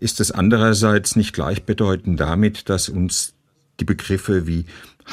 ist 0.00 0.20
es 0.20 0.30
andererseits 0.30 1.16
nicht 1.16 1.32
gleichbedeutend 1.32 2.20
damit, 2.20 2.68
dass 2.68 2.88
uns 2.88 3.34
die 3.80 3.84
Begriffe 3.84 4.46
wie 4.46 4.64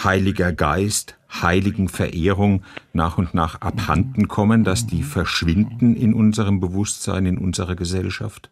Heiliger 0.04 0.52
Geist, 0.54 1.16
Heiligenverehrung 1.30 2.64
nach 2.94 3.18
und 3.18 3.34
nach 3.34 3.62
abhanden 3.62 4.28
kommen, 4.28 4.64
dass 4.64 4.88
die 4.88 5.04
verschwinden 5.04 5.96
in 5.96 6.14
unserem 6.14 6.60
Bewusstsein, 6.60 7.26
in 7.26 7.38
unserer 7.38 7.76
Gesellschaft? 7.76 8.50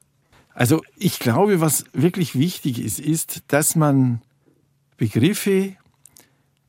Also 0.54 0.82
ich 0.98 1.20
glaube, 1.20 1.62
was 1.62 1.86
wirklich 1.94 2.38
wichtig 2.38 2.80
ist, 2.84 3.00
ist, 3.00 3.44
dass 3.48 3.76
man 3.76 4.22
Begriffe, 4.98 5.76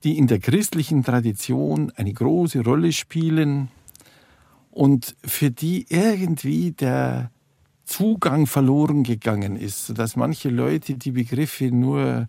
die 0.04 0.18
in 0.18 0.26
der 0.26 0.38
christlichen 0.38 1.04
Tradition 1.04 1.92
eine 1.96 2.12
große 2.12 2.60
Rolle 2.60 2.92
spielen 2.92 3.68
und 4.70 5.14
für 5.24 5.50
die 5.50 5.86
irgendwie 5.88 6.72
der 6.72 7.30
Zugang 7.84 8.46
verloren 8.46 9.02
gegangen 9.02 9.56
ist, 9.56 9.86
sodass 9.86 10.16
manche 10.16 10.48
Leute 10.48 10.94
die 10.94 11.12
Begriffe 11.12 11.66
nur 11.66 12.28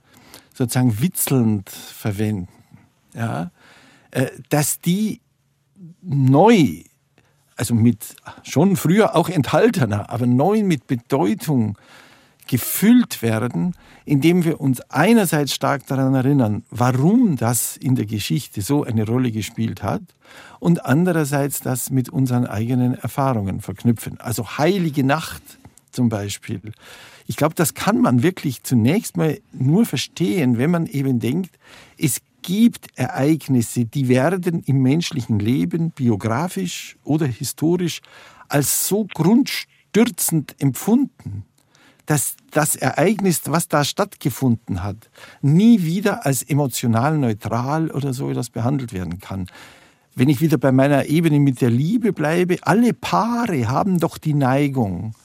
sozusagen 0.55 1.01
witzelnd 1.01 1.69
verwenden, 1.69 2.47
ja, 3.13 3.51
äh, 4.11 4.27
dass 4.49 4.79
die 4.79 5.21
neu, 6.01 6.81
also 7.57 7.75
mit 7.75 8.15
schon 8.43 8.77
früher 8.77 9.15
auch 9.15 9.29
enthaltener, 9.29 10.09
aber 10.09 10.25
neu 10.25 10.63
mit 10.63 10.87
Bedeutung 10.87 11.77
gefüllt 12.47 13.21
werden, 13.21 13.75
indem 14.05 14.45
wir 14.45 14.61
uns 14.61 14.81
einerseits 14.89 15.53
stark 15.53 15.85
daran 15.87 16.13
erinnern, 16.13 16.63
warum 16.69 17.37
das 17.37 17.75
in 17.75 17.95
der 17.95 18.05
Geschichte 18.05 18.61
so 18.61 18.83
eine 18.83 19.05
Rolle 19.05 19.31
gespielt 19.31 19.83
hat 19.83 20.03
und 20.59 20.85
andererseits 20.85 21.59
das 21.59 21.89
mit 21.89 22.09
unseren 22.09 22.45
eigenen 22.45 22.93
Erfahrungen 22.93 23.61
verknüpfen. 23.61 24.19
Also 24.19 24.57
heilige 24.57 25.03
Nacht 25.03 25.41
zum 25.91 26.07
Beispiel. 26.09 26.61
Ich 27.27 27.37
glaube, 27.37 27.55
das 27.55 27.73
kann 27.73 28.01
man 28.01 28.23
wirklich 28.23 28.63
zunächst 28.63 29.17
mal 29.17 29.39
nur 29.51 29.85
verstehen, 29.85 30.57
wenn 30.57 30.71
man 30.71 30.85
eben 30.85 31.19
denkt, 31.19 31.57
es 31.97 32.21
gibt 32.43 32.87
Ereignisse, 32.95 33.85
die 33.85 34.07
werden 34.07 34.61
im 34.65 34.83
menschlichen 34.83 35.39
Leben 35.39 35.89
biografisch 35.91 36.97
oder 37.03 37.25
historisch 37.25 38.01
als 38.47 38.87
so 38.87 39.07
grundstürzend 39.11 40.55
empfunden, 40.59 41.43
dass 42.05 42.35
das 42.51 42.75
Ereignis, 42.75 43.41
was 43.45 43.67
da 43.67 43.83
stattgefunden 43.83 44.83
hat, 44.83 45.09
nie 45.41 45.81
wieder 45.81 46.27
als 46.27 46.43
emotional 46.43 47.17
neutral 47.17 47.89
oder 47.89 48.13
so 48.13 48.29
etwas 48.29 48.51
behandelt 48.51 48.93
werden 48.93 49.19
kann. 49.19 49.47
Wenn 50.13 50.29
ich 50.29 50.39
wieder 50.39 50.59
bei 50.59 50.71
meiner 50.71 51.07
Ebene 51.07 51.39
mit 51.39 51.61
der 51.61 51.71
Liebe 51.71 52.13
bleibe, 52.13 52.57
alle 52.61 52.93
Paare 52.93 53.67
haben 53.67 53.99
doch 53.99 54.19
die 54.19 54.35
Neigung, 54.35 55.15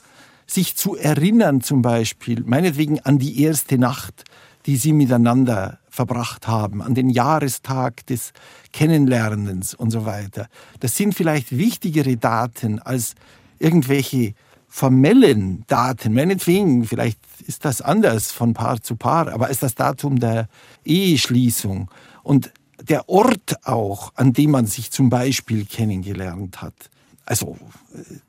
sich 0.53 0.75
zu 0.75 0.95
erinnern 0.95 1.61
zum 1.61 1.81
Beispiel, 1.81 2.43
meinetwegen 2.45 2.99
an 3.01 3.19
die 3.19 3.41
erste 3.41 3.77
Nacht, 3.77 4.23
die 4.65 4.75
sie 4.75 4.93
miteinander 4.93 5.79
verbracht 5.89 6.47
haben, 6.47 6.81
an 6.81 6.93
den 6.93 7.09
Jahrestag 7.09 8.05
des 8.05 8.33
Kennenlernens 8.71 9.73
und 9.73 9.91
so 9.91 10.05
weiter. 10.05 10.47
Das 10.79 10.95
sind 10.95 11.15
vielleicht 11.15 11.57
wichtigere 11.57 12.17
Daten 12.17 12.79
als 12.79 13.15
irgendwelche 13.59 14.33
formellen 14.67 15.65
Daten, 15.67 16.13
meinetwegen, 16.13 16.85
vielleicht 16.85 17.19
ist 17.45 17.65
das 17.65 17.81
anders 17.81 18.31
von 18.31 18.53
Paar 18.53 18.81
zu 18.81 18.95
Paar, 18.95 19.27
aber 19.27 19.49
ist 19.49 19.63
das 19.63 19.75
Datum 19.75 20.19
der 20.19 20.47
Eheschließung 20.85 21.91
und 22.23 22.53
der 22.81 23.09
Ort 23.09 23.65
auch, 23.65 24.13
an 24.15 24.31
dem 24.31 24.51
man 24.51 24.65
sich 24.65 24.91
zum 24.91 25.09
Beispiel 25.09 25.65
kennengelernt 25.65 26.61
hat. 26.61 26.89
Also 27.25 27.57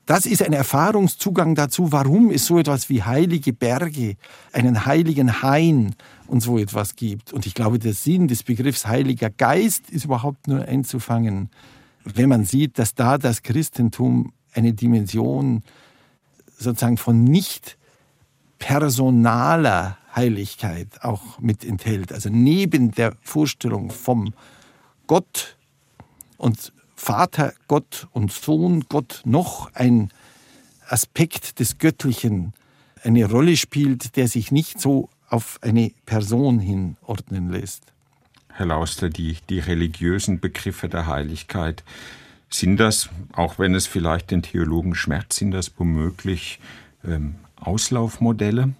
das 0.05 0.25
ist 0.25 0.43
ein 0.43 0.53
Erfahrungszugang 0.53 1.55
dazu, 1.55 1.91
warum 1.91 2.29
es 2.29 2.45
so 2.45 2.59
etwas 2.59 2.89
wie 2.89 3.03
heilige 3.03 3.53
Berge, 3.53 4.15
einen 4.51 4.85
heiligen 4.85 5.41
Hain 5.41 5.95
und 6.27 6.41
so 6.41 6.57
etwas 6.57 6.95
gibt. 6.95 7.33
Und 7.33 7.45
ich 7.45 7.53
glaube, 7.53 7.79
der 7.79 7.93
Sinn 7.93 8.27
des 8.27 8.43
Begriffs 8.43 8.87
Heiliger 8.87 9.29
Geist 9.29 9.89
ist 9.89 10.05
überhaupt 10.05 10.47
nur 10.47 10.65
einzufangen, 10.65 11.49
wenn 12.03 12.29
man 12.29 12.45
sieht, 12.45 12.77
dass 12.79 12.95
da 12.95 13.17
das 13.17 13.43
Christentum 13.43 14.33
eine 14.53 14.73
Dimension 14.73 15.63
sozusagen 16.57 16.97
von 16.97 17.23
nicht 17.23 17.77
personaler 18.59 19.97
Heiligkeit 20.15 20.87
auch 21.01 21.39
mit 21.39 21.65
enthält. 21.65 22.13
Also 22.13 22.29
neben 22.29 22.91
der 22.91 23.15
Vorstellung 23.21 23.89
vom 23.89 24.33
Gott 25.07 25.57
und 26.37 26.72
Vater 27.03 27.53
Gott 27.67 28.07
und 28.13 28.31
Sohn 28.31 28.85
Gott 28.87 29.23
noch 29.25 29.69
ein 29.73 30.09
Aspekt 30.87 31.59
des 31.59 31.77
Göttlichen 31.77 32.53
eine 33.03 33.29
Rolle 33.29 33.57
spielt, 33.57 34.15
der 34.15 34.29
sich 34.29 34.53
nicht 34.53 34.79
so 34.79 35.09
auf 35.27 35.59
eine 35.61 35.91
Person 36.05 36.59
hinordnen 36.59 37.49
lässt. 37.49 37.83
Herr 38.53 38.67
Lauster, 38.67 39.09
die, 39.09 39.35
die 39.49 39.59
religiösen 39.59 40.39
Begriffe 40.39 40.87
der 40.87 41.05
Heiligkeit, 41.05 41.83
sind 42.49 42.77
das, 42.77 43.09
auch 43.33 43.59
wenn 43.59 43.75
es 43.75 43.85
vielleicht 43.85 44.31
den 44.31 44.41
Theologen 44.41 44.95
schmerzt, 44.95 45.33
sind 45.33 45.51
das 45.51 45.73
womöglich 45.77 46.61
ähm, 47.03 47.35
Auslaufmodelle? 47.59 48.75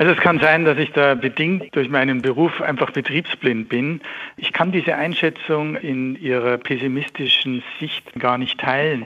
Also 0.00 0.12
es 0.12 0.18
kann 0.18 0.40
sein, 0.40 0.64
dass 0.64 0.78
ich 0.78 0.92
da 0.92 1.14
bedingt 1.14 1.76
durch 1.76 1.90
meinen 1.90 2.22
Beruf 2.22 2.62
einfach 2.62 2.90
betriebsblind 2.90 3.68
bin. 3.68 4.00
Ich 4.38 4.54
kann 4.54 4.72
diese 4.72 4.96
Einschätzung 4.96 5.76
in 5.76 6.18
ihrer 6.18 6.56
pessimistischen 6.56 7.62
Sicht 7.78 8.18
gar 8.18 8.38
nicht 8.38 8.58
teilen. 8.58 9.04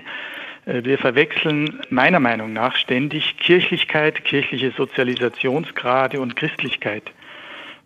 Äh, 0.66 0.84
wir 0.84 0.99
verwechseln 0.99 1.80
meiner 1.90 2.20
Meinung 2.20 2.53
nach 2.53 2.76
ständig 2.76 3.38
Kirchlichkeit, 3.38 4.24
kirchliche 4.24 4.70
Sozialisationsgrade 4.70 6.20
und 6.20 6.36
Christlichkeit. 6.36 7.11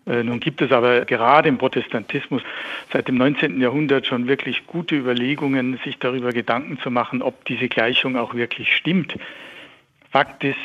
Äh, 0.05 0.21
nun 0.21 0.39
gibt 0.39 0.61
es 0.61 0.71
aber 0.71 1.05
gerade 1.05 1.49
im 1.49 1.57
Protestantismus 1.57 2.43
seit 2.93 3.07
dem 3.07 3.15
19. 3.15 3.59
Jahrhundert 3.59 4.05
schon 4.05 4.27
wirklich 4.27 4.67
gute 4.67 4.95
Überlegungen, 4.95 5.79
sich 5.83 5.97
darüber 5.97 6.31
Gedanken 6.31 6.77
zu 6.77 6.91
machen, 6.91 7.23
ob 7.23 7.43
diese 7.45 7.69
Gleichung 7.69 8.17
auch 8.17 8.35
wirklich 8.35 8.75
stimmt. 8.75 9.15
Fakt 10.11 10.43
ist, 10.43 10.57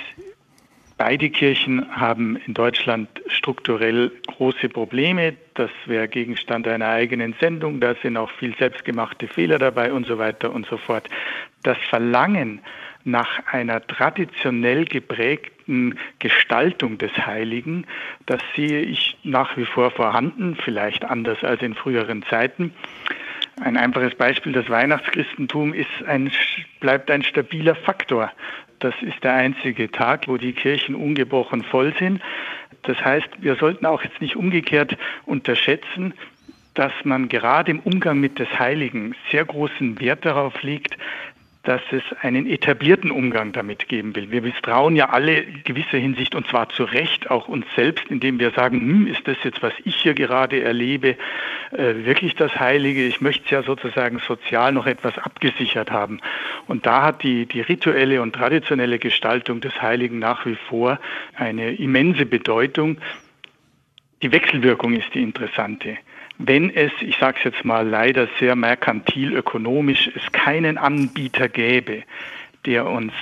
Beide 0.97 1.28
Kirchen 1.30 1.84
haben 1.90 2.36
in 2.47 2.55
Deutschland 2.55 3.09
strukturell 3.26 4.12
große 4.28 4.68
Probleme. 4.68 5.34
Das 5.55 5.70
wäre 5.86 6.07
Gegenstand 6.07 6.68
einer 6.68 6.88
eigenen 6.88 7.34
Sendung. 7.40 7.80
Da 7.80 7.97
sind 8.01 8.16
auch 8.16 8.30
viel 8.30 8.55
selbstgemachte 8.57 9.26
Fehler 9.26 9.59
dabei 9.59 9.92
und 9.92 10.07
so 10.07 10.18
weiter 10.18 10.53
und 10.53 10.66
so 10.66 10.76
fort. 10.76 11.09
Das 11.64 11.78
Verlangen 11.90 12.61
nach 13.03 13.45
einer 13.47 13.84
traditionell 13.86 14.84
geprägten 14.84 15.99
Gestaltung 16.20 16.97
des 16.99 17.12
Heiligen, 17.26 17.86
das 18.26 18.40
sehe 18.55 18.80
ich 18.80 19.18
nach 19.24 19.57
wie 19.57 19.66
vor 19.66 19.90
vorhanden, 19.90 20.57
vielleicht 20.57 21.05
anders 21.05 21.42
als 21.42 21.61
in 21.61 21.74
früheren 21.74 22.22
Zeiten. 22.22 22.72
Ein 23.61 23.76
einfaches 23.76 24.14
Beispiel, 24.16 24.53
das 24.53 24.68
Weihnachtschristentum 24.68 25.74
ist 25.74 25.88
ein, 26.07 26.30
bleibt 26.80 27.11
ein 27.11 27.22
stabiler 27.22 27.74
Faktor. 27.76 28.32
Das 28.79 28.95
ist 29.03 29.22
der 29.22 29.35
einzige 29.35 29.91
Tag, 29.91 30.29
wo 30.29 30.37
die 30.37 30.53
Kirchen 30.53 30.95
ungebrochen 30.95 31.62
voll 31.62 31.95
sind. 31.99 32.20
Das 32.83 33.03
heißt, 33.03 33.29
wir 33.39 33.57
sollten 33.57 33.87
auch 33.87 34.03
jetzt 34.03 34.20
nicht 34.20 34.37
umgekehrt 34.37 34.97
unterschätzen, 35.25 36.14
dass 36.75 36.93
man 37.05 37.29
gerade 37.29 37.70
im 37.70 37.81
Umgang 37.81 38.18
mit 38.20 38.39
des 38.39 38.49
Heiligen 38.59 39.14
sehr 39.31 39.45
großen 39.45 40.01
Wert 40.01 40.25
darauf 40.25 40.62
legt, 40.62 40.97
dass 41.65 41.81
es 41.91 42.03
einen 42.21 42.47
etablierten 42.47 43.11
Umgang 43.11 43.53
damit 43.53 43.89
geben 43.89 44.15
will. 44.15 44.31
Wir 44.31 44.43
misstrauen 44.43 44.97
ja 44.97 45.09
alle 45.09 45.41
in 45.41 45.65
gewisser 45.65 45.99
Hinsicht 45.99 46.35
und 46.35 46.47
zwar 46.47 46.69
zu 46.69 46.85
Recht 46.85 47.31
auch 47.31 47.49
uns 47.49 47.67
selbst, 47.75 48.05
indem 48.09 48.39
wir 48.39 48.51
sagen, 48.51 48.81
hm, 48.81 49.07
ist 49.07 49.27
das 49.27 49.39
jetzt, 49.43 49.62
was 49.62 49.73
ich 49.85 49.97
hier 49.97 50.15
gerade 50.15 50.62
erlebe, 50.62 51.17
äh, 51.73 52.05
wirklich 52.05 52.35
das 52.35 52.59
Heilige? 52.61 53.07
Ich 53.07 53.23
möchte 53.23 53.45
es 53.47 53.51
ja 53.51 53.62
sozusagen 53.62 54.19
sozial 54.19 54.73
noch 54.73 54.87
etwas 54.87 55.17
abgesichert 55.19 55.91
haben. 55.91 56.21
Und 56.67 56.85
da 56.85 57.03
hat 57.03 57.23
die, 57.23 57.47
die 57.47 57.62
rituelle 57.62 58.21
und 58.21 58.35
traditionelle 58.35 58.99
Gestaltung 58.99 59.61
des 59.61 59.81
Heiligen 59.81 60.19
nach 60.19 60.45
wie 60.45 60.57
vor 60.69 61.01
eine 61.35 61.75
immense 61.75 62.27
Bedeutung. 62.27 62.99
Die 64.23 64.33
Wechselwirkung 64.33 64.95
ist 64.95 65.15
die 65.15 65.23
interessante 65.23 65.97
wenn 66.39 66.70
es, 66.70 66.93
ich 67.01 67.16
sage 67.18 67.39
es 67.39 67.45
jetzt 67.45 67.64
mal 67.64 67.87
leider 67.87 68.28
sehr 68.39 68.57
merkantil 68.57 69.35
ökonomisch, 69.35 70.11
es 70.14 70.32
keinen 70.32 70.78
Anbieter 70.78 71.49
gäbe, 71.49 72.03
der 72.66 72.87
uns 72.87 73.12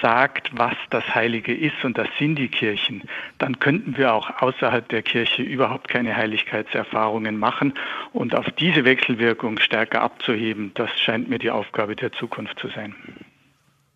sagt, 0.00 0.50
was 0.52 0.74
das 0.90 1.14
Heilige 1.14 1.54
ist, 1.54 1.84
und 1.84 1.96
das 1.96 2.08
sind 2.18 2.36
die 2.36 2.48
Kirchen, 2.48 3.02
dann 3.38 3.58
könnten 3.58 3.96
wir 3.96 4.12
auch 4.12 4.42
außerhalb 4.42 4.88
der 4.88 5.02
Kirche 5.02 5.42
überhaupt 5.42 5.88
keine 5.88 6.16
Heiligkeitserfahrungen 6.16 7.38
machen. 7.38 7.74
Und 8.12 8.34
auf 8.34 8.50
diese 8.58 8.84
Wechselwirkung 8.84 9.58
stärker 9.60 10.02
abzuheben, 10.02 10.72
das 10.74 10.90
scheint 10.98 11.28
mir 11.30 11.38
die 11.38 11.50
Aufgabe 11.50 11.96
der 11.96 12.12
Zukunft 12.12 12.58
zu 12.58 12.68
sein. 12.68 12.94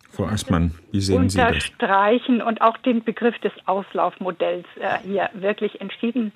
Frau 0.09 0.25
Aßmann, 0.25 0.71
wie 0.91 1.01
sehen 1.01 1.29
Sie 1.29 1.37
das? 1.37 1.47
Unterstreichen 1.47 2.41
und 2.41 2.61
auch 2.61 2.77
den 2.77 3.03
Begriff 3.03 3.37
des 3.39 3.51
Auslaufmodells 3.65 4.65
äh, 4.79 4.97
hier 5.05 5.29
wirklich 5.33 5.79
entschieden 5.81 6.31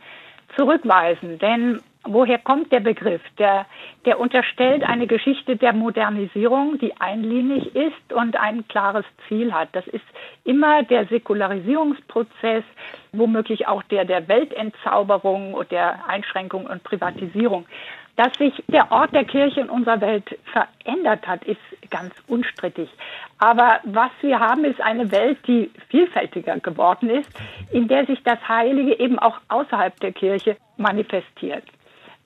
zurückweisen. 0.55 1.39
Denn 1.39 1.79
Woher 2.03 2.39
kommt 2.39 2.71
der 2.71 2.79
Begriff? 2.79 3.21
Der, 3.37 3.67
der 4.05 4.19
unterstellt 4.19 4.83
eine 4.83 5.05
Geschichte 5.05 5.55
der 5.55 5.71
Modernisierung, 5.71 6.79
die 6.79 6.99
einlinig 6.99 7.75
ist 7.75 8.13
und 8.13 8.35
ein 8.37 8.67
klares 8.67 9.05
Ziel 9.27 9.53
hat. 9.53 9.69
Das 9.73 9.85
ist 9.85 10.03
immer 10.43 10.81
der 10.81 11.05
Säkularisierungsprozess, 11.05 12.63
womöglich 13.11 13.67
auch 13.67 13.83
der 13.83 14.05
der 14.05 14.27
Weltentzauberung 14.27 15.53
und 15.53 15.69
der 15.71 16.07
Einschränkung 16.07 16.65
und 16.65 16.83
Privatisierung. 16.83 17.67
Dass 18.15 18.33
sich 18.33 18.53
der 18.67 18.91
Ort 18.91 19.13
der 19.13 19.23
Kirche 19.23 19.61
in 19.61 19.69
unserer 19.69 20.01
Welt 20.01 20.37
verändert 20.51 21.25
hat, 21.27 21.43
ist 21.43 21.61
ganz 21.91 22.13
unstrittig. 22.27 22.89
Aber 23.37 23.79
was 23.83 24.11
wir 24.21 24.39
haben, 24.39 24.65
ist 24.65 24.81
eine 24.81 25.11
Welt, 25.11 25.37
die 25.47 25.71
vielfältiger 25.89 26.59
geworden 26.59 27.09
ist, 27.09 27.29
in 27.71 27.87
der 27.87 28.05
sich 28.07 28.21
das 28.23 28.39
Heilige 28.47 28.99
eben 28.99 29.19
auch 29.19 29.37
außerhalb 29.49 29.97
der 29.99 30.11
Kirche 30.11 30.57
manifestiert. 30.77 31.63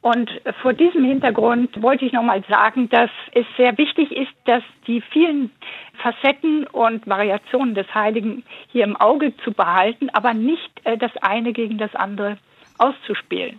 Und 0.06 0.30
vor 0.62 0.74
diesem 0.74 1.03
Hintergrund 1.03 1.82
wollte 1.82 2.06
ich 2.06 2.14
nochmal 2.14 2.43
sagen, 2.47 2.89
dass 2.89 3.10
es 3.32 3.43
sehr 3.58 3.76
wichtig 3.80 4.12
ist, 4.12 4.30
dass 4.45 4.62
die 4.86 5.01
vielen 5.01 5.49
Facetten 5.97 6.68
und 6.68 7.08
Variationen 7.08 7.74
des 7.74 7.91
Heiligen 7.91 8.43
hier 8.68 8.84
im 8.84 8.95
Auge 8.95 9.34
zu 9.43 9.51
behalten, 9.51 10.12
aber 10.12 10.36
nicht 10.36 10.70
äh, 10.84 10.95
das 10.95 11.10
eine 11.24 11.53
gegen 11.53 11.80
das 11.80 11.95
andere 11.95 12.38
auszuspielen. 12.78 13.58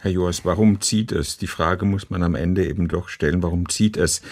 Herr 0.00 0.10
Joas, 0.10 0.44
warum 0.44 0.80
zieht 0.80 1.12
es? 1.12 1.38
Die 1.38 1.46
Frage 1.46 1.84
muss 1.84 2.10
man 2.10 2.24
am 2.24 2.34
Ende 2.34 2.66
eben 2.66 2.88
doch 2.88 3.08
stellen, 3.08 3.40
warum 3.44 3.68
zieht 3.68 3.96
es 3.96 4.22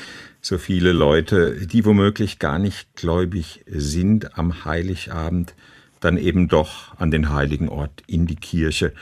so 0.41 0.59
viele 0.59 0.91
Leute, 0.91 1.69
die 1.69 1.85
womöglich 1.85 2.41
gar 2.41 2.59
nicht 2.59 2.97
gläubig 2.97 3.63
sind, 3.69 4.37
am 4.37 4.65
Heiligabend 4.65 5.55
dann 6.01 6.17
eben 6.17 6.49
doch 6.49 6.99
an 6.99 7.13
den 7.13 7.33
heiligen 7.33 7.69
Ort 7.69 8.03
in 8.09 8.27
die 8.27 8.35
Kirche? 8.35 8.93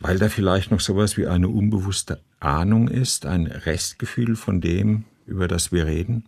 Weil 0.00 0.18
da 0.18 0.28
vielleicht 0.28 0.70
noch 0.70 0.80
sowas 0.80 1.16
wie 1.16 1.26
eine 1.26 1.48
unbewusste 1.48 2.20
Ahnung 2.40 2.88
ist, 2.88 3.26
ein 3.26 3.46
Restgefühl 3.46 4.36
von 4.36 4.60
dem, 4.60 5.04
über 5.26 5.48
das 5.48 5.72
wir 5.72 5.86
reden? 5.86 6.24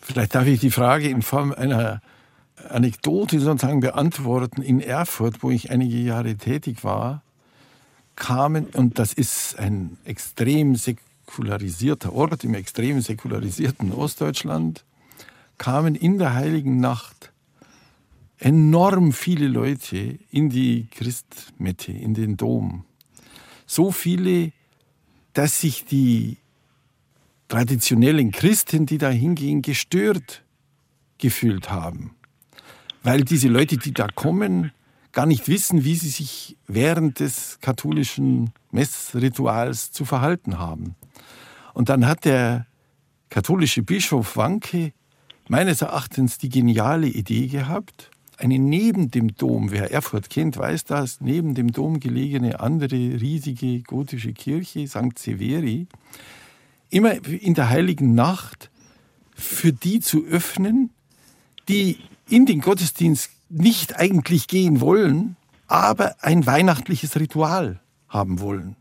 Vielleicht 0.00 0.34
darf 0.34 0.46
ich 0.46 0.60
die 0.60 0.70
Frage 0.70 1.08
in 1.08 1.22
Form 1.22 1.52
einer 1.52 2.00
Anekdote 2.68 3.40
sozusagen 3.40 3.80
beantworten. 3.80 4.62
In 4.62 4.80
Erfurt, 4.80 5.42
wo 5.42 5.50
ich 5.50 5.70
einige 5.70 5.98
Jahre 5.98 6.36
tätig 6.36 6.84
war, 6.84 7.22
kamen, 8.14 8.66
und 8.66 8.98
das 8.98 9.12
ist 9.12 9.58
ein 9.58 9.98
extrem 10.04 10.76
säkularisierter 10.76 12.12
Ort 12.12 12.44
im 12.44 12.54
extrem 12.54 13.00
säkularisierten 13.00 13.92
Ostdeutschland, 13.92 14.84
kamen 15.58 15.94
in 15.94 16.18
der 16.18 16.34
heiligen 16.34 16.80
Nacht 16.80 17.32
enorm 18.38 19.12
viele 19.12 19.48
Leute 19.48 20.18
in 20.30 20.50
die 20.50 20.88
Christmette, 20.90 21.92
in 21.92 22.14
den 22.14 22.36
Dom. 22.36 22.84
So 23.66 23.90
viele, 23.90 24.52
dass 25.32 25.60
sich 25.60 25.84
die 25.84 26.38
traditionellen 27.48 28.32
Christen, 28.32 28.86
die 28.86 28.98
da 28.98 29.10
hingehen, 29.10 29.62
gestört 29.62 30.42
gefühlt 31.18 31.70
haben. 31.70 32.14
Weil 33.02 33.22
diese 33.22 33.48
Leute, 33.48 33.76
die 33.76 33.92
da 33.92 34.08
kommen, 34.08 34.72
gar 35.12 35.26
nicht 35.26 35.48
wissen, 35.48 35.84
wie 35.84 35.94
sie 35.94 36.10
sich 36.10 36.56
während 36.66 37.20
des 37.20 37.58
katholischen 37.60 38.50
Messrituals 38.70 39.92
zu 39.92 40.04
verhalten 40.04 40.58
haben. 40.58 40.94
Und 41.72 41.88
dann 41.88 42.06
hat 42.06 42.24
der 42.24 42.66
katholische 43.30 43.82
Bischof 43.82 44.36
Wanke 44.36 44.92
meines 45.48 45.80
Erachtens 45.82 46.38
die 46.38 46.48
geniale 46.48 47.06
Idee 47.06 47.46
gehabt, 47.46 48.10
eine 48.36 48.58
neben 48.58 49.10
dem 49.10 49.34
Dom, 49.36 49.70
wer 49.70 49.90
Erfurt 49.92 50.30
kennt, 50.30 50.56
weiß 50.56 50.84
das, 50.84 51.20
neben 51.20 51.54
dem 51.54 51.72
Dom 51.72 52.00
gelegene 52.00 52.60
andere 52.60 52.94
riesige 52.94 53.82
gotische 53.82 54.32
Kirche, 54.32 54.86
St. 54.86 55.18
Severi, 55.18 55.86
immer 56.90 57.24
in 57.26 57.54
der 57.54 57.70
heiligen 57.70 58.14
Nacht 58.14 58.70
für 59.34 59.72
die 59.72 60.00
zu 60.00 60.24
öffnen, 60.24 60.90
die 61.68 61.98
in 62.28 62.46
den 62.46 62.60
Gottesdienst 62.60 63.30
nicht 63.48 63.96
eigentlich 63.96 64.48
gehen 64.48 64.80
wollen, 64.80 65.36
aber 65.66 66.16
ein 66.20 66.46
weihnachtliches 66.46 67.16
Ritual 67.16 67.80
haben 68.08 68.40
wollen. 68.40 68.76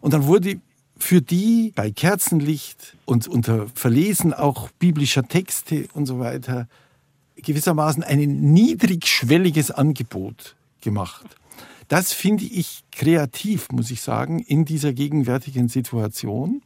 Und 0.00 0.14
dann 0.14 0.26
wurde 0.26 0.60
für 0.98 1.20
die 1.20 1.72
bei 1.74 1.90
Kerzenlicht 1.90 2.96
und 3.04 3.26
unter 3.26 3.68
Verlesen 3.74 4.32
auch 4.32 4.70
biblischer 4.70 5.26
Texte 5.26 5.88
und 5.92 6.06
so 6.06 6.18
weiter 6.18 6.68
gewissermaßen 7.44 8.02
ein 8.02 8.52
niedrigschwelliges 8.52 9.70
Angebot 9.70 10.56
gemacht. 10.80 11.24
Das 11.88 12.12
finde 12.12 12.44
ich 12.44 12.82
kreativ, 12.92 13.70
muss 13.70 13.90
ich 13.90 14.00
sagen, 14.00 14.40
in 14.40 14.64
dieser 14.64 14.92
gegenwärtigen 14.92 15.68
Situation, 15.68 16.62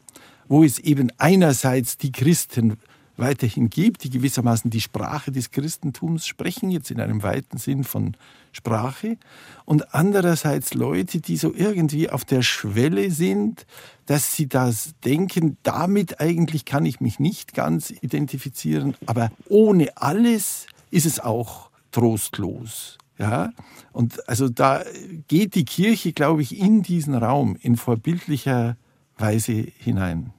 wo 0.48 0.62
es 0.62 0.78
eben 0.78 1.10
einerseits 1.18 1.98
die 1.98 2.12
Christen 2.12 2.78
weiterhin 3.18 3.70
gibt, 3.70 4.04
die 4.04 4.10
gewissermaßen 4.10 4.70
die 4.70 4.80
Sprache 4.80 5.32
des 5.32 5.50
Christentums 5.50 6.26
sprechen, 6.26 6.70
jetzt 6.70 6.90
in 6.90 7.00
einem 7.00 7.22
weiten 7.22 7.58
Sinn 7.58 7.84
von 7.84 8.16
Sprache, 8.52 9.16
und 9.64 9.94
andererseits 9.94 10.74
Leute, 10.74 11.20
die 11.20 11.36
so 11.36 11.54
irgendwie 11.54 12.08
auf 12.10 12.24
der 12.24 12.42
Schwelle 12.42 13.10
sind, 13.10 13.66
dass 14.06 14.34
sie 14.34 14.48
das 14.48 14.94
denken, 15.04 15.58
damit 15.62 16.20
eigentlich 16.20 16.64
kann 16.64 16.86
ich 16.86 17.00
mich 17.00 17.20
nicht 17.20 17.54
ganz 17.54 17.90
identifizieren, 17.90 18.94
aber 19.06 19.30
ohne 19.48 19.96
alles 19.96 20.66
ist 20.90 21.06
es 21.06 21.20
auch 21.20 21.70
trostlos. 21.90 22.98
Ja, 23.18 23.50
und 23.92 24.28
also 24.28 24.48
da 24.48 24.84
geht 25.26 25.56
die 25.56 25.64
Kirche, 25.64 26.12
glaube 26.12 26.40
ich, 26.40 26.56
in 26.56 26.82
diesen 26.82 27.14
Raum 27.14 27.56
in 27.60 27.76
vorbildlicher 27.76 28.76
Weise 29.16 29.66
hinein. 29.76 30.32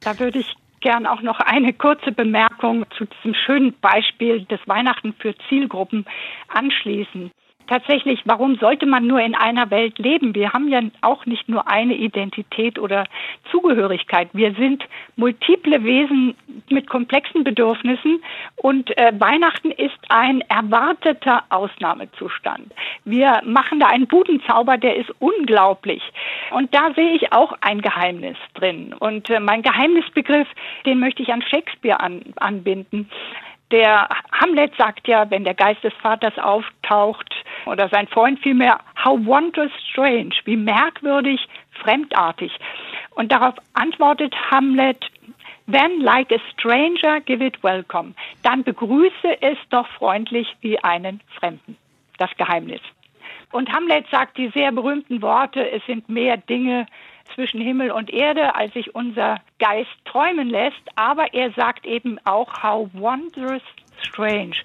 Da 0.00 0.18
würde 0.18 0.40
ich 0.40 0.56
gern 0.82 1.06
auch 1.06 1.22
noch 1.22 1.40
eine 1.40 1.72
kurze 1.72 2.12
Bemerkung 2.12 2.84
zu 2.98 3.06
diesem 3.06 3.34
schönen 3.34 3.74
Beispiel 3.80 4.44
des 4.44 4.60
Weihnachten 4.66 5.14
für 5.14 5.34
Zielgruppen 5.48 6.04
anschließen 6.48 7.30
tatsächlich, 7.72 8.20
warum 8.26 8.56
sollte 8.56 8.84
man 8.84 9.06
nur 9.06 9.20
in 9.20 9.34
einer 9.34 9.70
Welt 9.70 9.98
leben? 9.98 10.34
Wir 10.34 10.52
haben 10.52 10.68
ja 10.68 10.82
auch 11.00 11.24
nicht 11.24 11.48
nur 11.48 11.68
eine 11.68 11.94
Identität 11.94 12.78
oder 12.78 13.04
Zugehörigkeit. 13.50 14.28
Wir 14.34 14.52
sind 14.54 14.84
multiple 15.16 15.82
Wesen 15.82 16.34
mit 16.68 16.86
komplexen 16.86 17.44
Bedürfnissen 17.44 18.22
und 18.56 18.94
äh, 18.98 19.12
Weihnachten 19.18 19.70
ist 19.70 19.98
ein 20.10 20.42
erwarteter 20.42 21.44
Ausnahmezustand. 21.48 22.74
Wir 23.06 23.40
machen 23.46 23.80
da 23.80 23.86
einen 23.86 24.06
Budenzauber, 24.06 24.76
der 24.76 24.96
ist 24.96 25.10
unglaublich. 25.18 26.02
Und 26.50 26.74
da 26.74 26.92
sehe 26.94 27.14
ich 27.14 27.32
auch 27.32 27.54
ein 27.62 27.80
Geheimnis 27.80 28.36
drin. 28.52 28.94
Und 28.98 29.30
äh, 29.30 29.40
mein 29.40 29.62
Geheimnisbegriff, 29.62 30.48
den 30.84 31.00
möchte 31.00 31.22
ich 31.22 31.32
an 31.32 31.40
Shakespeare 31.40 32.00
an, 32.00 32.20
anbinden. 32.36 33.08
Der 33.72 34.08
Hamlet 34.32 34.74
sagt 34.76 35.08
ja, 35.08 35.28
wenn 35.30 35.44
der 35.44 35.54
Geist 35.54 35.82
des 35.82 35.94
Vaters 35.94 36.38
auftaucht, 36.38 37.34
oder 37.66 37.88
sein 37.88 38.06
Freund 38.08 38.38
vielmehr, 38.40 38.78
how 39.02 39.18
wondrous 39.24 39.70
strange, 39.90 40.34
wie 40.44 40.56
merkwürdig, 40.56 41.40
fremdartig. 41.82 42.52
Und 43.10 43.32
darauf 43.32 43.54
antwortet 43.74 44.34
Hamlet, 44.50 45.10
Then, 45.68 46.00
like 46.00 46.32
a 46.32 46.38
stranger, 46.52 47.20
give 47.20 47.40
it 47.40 47.62
welcome. 47.62 48.14
Dann 48.42 48.64
begrüße 48.64 49.40
es 49.40 49.56
doch 49.70 49.86
freundlich 49.90 50.48
wie 50.60 50.78
einen 50.80 51.20
Fremden. 51.38 51.76
Das 52.18 52.30
Geheimnis. 52.36 52.80
Und 53.52 53.72
Hamlet 53.72 54.06
sagt 54.10 54.38
die 54.38 54.48
sehr 54.48 54.72
berühmten 54.72 55.22
Worte, 55.22 55.70
es 55.70 55.84
sind 55.86 56.08
mehr 56.08 56.36
Dinge 56.36 56.86
zwischen 57.34 57.60
Himmel 57.60 57.90
und 57.90 58.10
Erde, 58.10 58.54
als 58.54 58.72
sich 58.74 58.94
unser 58.94 59.40
Geist 59.58 59.90
träumen 60.04 60.48
lässt. 60.48 60.82
Aber 60.96 61.32
er 61.34 61.52
sagt 61.52 61.86
eben 61.86 62.18
auch, 62.24 62.62
how 62.62 62.88
wondrous 62.92 63.62
strange. 64.02 64.56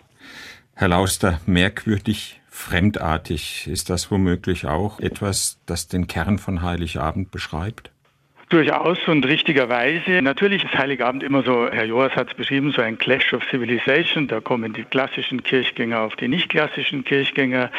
Herr 0.75 0.89
Lauster, 0.89 1.39
merkwürdig, 1.45 2.39
fremdartig, 2.49 3.67
ist 3.67 3.89
das 3.89 4.11
womöglich 4.11 4.67
auch 4.67 4.99
etwas, 4.99 5.59
das 5.65 5.87
den 5.87 6.07
Kern 6.07 6.37
von 6.37 6.61
Heiligabend 6.61 7.31
beschreibt? 7.31 7.91
Durchaus 8.49 8.97
und 9.09 9.25
richtigerweise. 9.25 10.21
Natürlich 10.21 10.63
ist 10.63 10.73
Heiligabend 10.73 11.21
immer 11.21 11.43
so, 11.43 11.67
Herr 11.69 11.83
Joas 11.83 12.15
hat 12.15 12.29
es 12.29 12.33
beschrieben, 12.33 12.71
so 12.71 12.81
ein 12.81 12.97
Clash 12.97 13.33
of 13.33 13.43
Civilization. 13.51 14.29
Da 14.29 14.39
kommen 14.39 14.71
die 14.71 14.83
klassischen 14.83 15.43
Kirchgänger 15.43 15.99
auf 15.99 16.15
die 16.15 16.29
nicht 16.29 16.47
klassischen 16.47 17.03
Kirchgänger. 17.03 17.69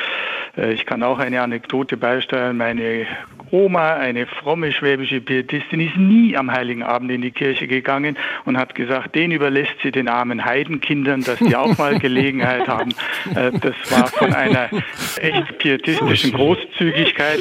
Äh, 0.59 0.75
ich 0.75 0.85
kann 0.85 1.03
auch 1.03 1.21
eine 1.21 1.41
Anekdote 1.41 1.97
beisteuern. 1.97 2.59
Meine 2.59 3.07
Oma, 3.51 3.95
eine 3.95 4.27
fromme 4.27 4.71
schwäbische 4.73 5.23
Pietistin, 5.23 5.81
ist 5.81 5.97
nie 5.97 6.37
am 6.37 6.53
Heiligen 6.53 6.83
Abend 6.83 7.11
in 7.13 7.23
die 7.23 7.31
Kirche 7.31 7.67
gegangen 7.67 8.19
und 8.45 8.59
hat 8.59 8.75
gesagt, 8.75 9.15
den 9.15 9.31
überlässt 9.31 9.75
sie 9.83 9.91
den 9.91 10.07
armen 10.07 10.45
Heidenkindern, 10.45 11.23
dass 11.23 11.39
die 11.39 11.57
auch 11.57 11.79
mal 11.79 11.99
Gelegenheit 11.99 12.69
haben. 12.69 12.91
Äh, 13.35 13.53
das 13.53 13.75
war 13.91 14.09
von 14.09 14.35
einer 14.35 14.69
echt 15.17 15.59
pietistischen 15.61 16.33
Großzügigkeit. 16.33 17.41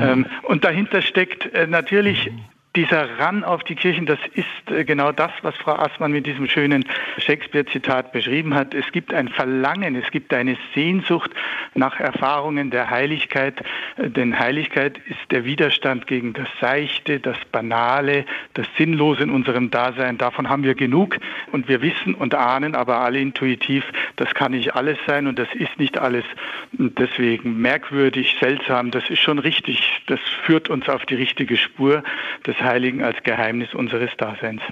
Ähm, 0.00 0.26
und 0.42 0.62
dahinter 0.62 1.02
steckt 1.02 1.52
äh, 1.52 1.66
natürlich 1.66 2.30
dieser 2.76 3.18
Ran 3.18 3.42
auf 3.42 3.64
die 3.64 3.74
Kirchen, 3.74 4.06
das 4.06 4.20
ist 4.34 4.46
äh, 4.70 4.84
genau 4.84 5.10
das, 5.10 5.32
was 5.42 5.56
Frau 5.56 5.72
Assmann 5.72 6.12
mit 6.12 6.26
diesem 6.26 6.48
schönen 6.48 6.84
Shakespeare-Zitat 7.18 8.12
beschrieben 8.12 8.54
hat. 8.54 8.74
Es 8.74 8.90
gibt 8.92 9.12
ein 9.12 9.28
Verlangen, 9.28 9.96
es 9.96 10.08
gibt 10.12 10.32
eine 10.32 10.56
Sehnsucht 10.74 11.32
nach 11.74 11.98
Erfahrungen 11.98 12.70
der 12.70 12.88
Heiligkeit, 12.88 13.60
äh, 13.96 14.08
denn 14.08 14.38
Heiligkeit 14.38 14.98
ist 15.08 15.18
der 15.30 15.44
Widerstand 15.44 16.06
gegen 16.06 16.32
das 16.32 16.46
Seichte, 16.60 17.18
das 17.18 17.36
Banale, 17.50 18.24
das 18.54 18.66
Sinnlose 18.78 19.24
in 19.24 19.30
unserem 19.30 19.70
Dasein. 19.70 20.16
Davon 20.16 20.48
haben 20.48 20.62
wir 20.62 20.76
genug 20.76 21.16
und 21.50 21.66
wir 21.66 21.82
wissen 21.82 22.14
und 22.14 22.36
ahnen 22.36 22.76
aber 22.76 23.00
alle 23.00 23.18
intuitiv, 23.18 23.84
das 24.14 24.32
kann 24.34 24.52
nicht 24.52 24.76
alles 24.76 24.98
sein 25.06 25.26
und 25.26 25.38
das 25.38 25.48
ist 25.54 25.76
nicht 25.78 25.98
alles. 25.98 26.24
deswegen 26.72 27.60
merkwürdig, 27.60 28.36
seltsam, 28.38 28.92
das 28.92 29.08
ist 29.10 29.20
schon 29.20 29.40
richtig. 29.40 30.02
Das 30.06 30.20
führt 30.44 30.70
uns 30.70 30.88
auf 30.88 31.04
die 31.06 31.16
richtige 31.16 31.56
Spur. 31.56 32.04
Das 32.44 32.60
Heiligen 32.70 33.02
als 33.02 33.16
Geheimnis 33.24 33.74
unseres 33.74 34.10
Daseins. 34.16 34.62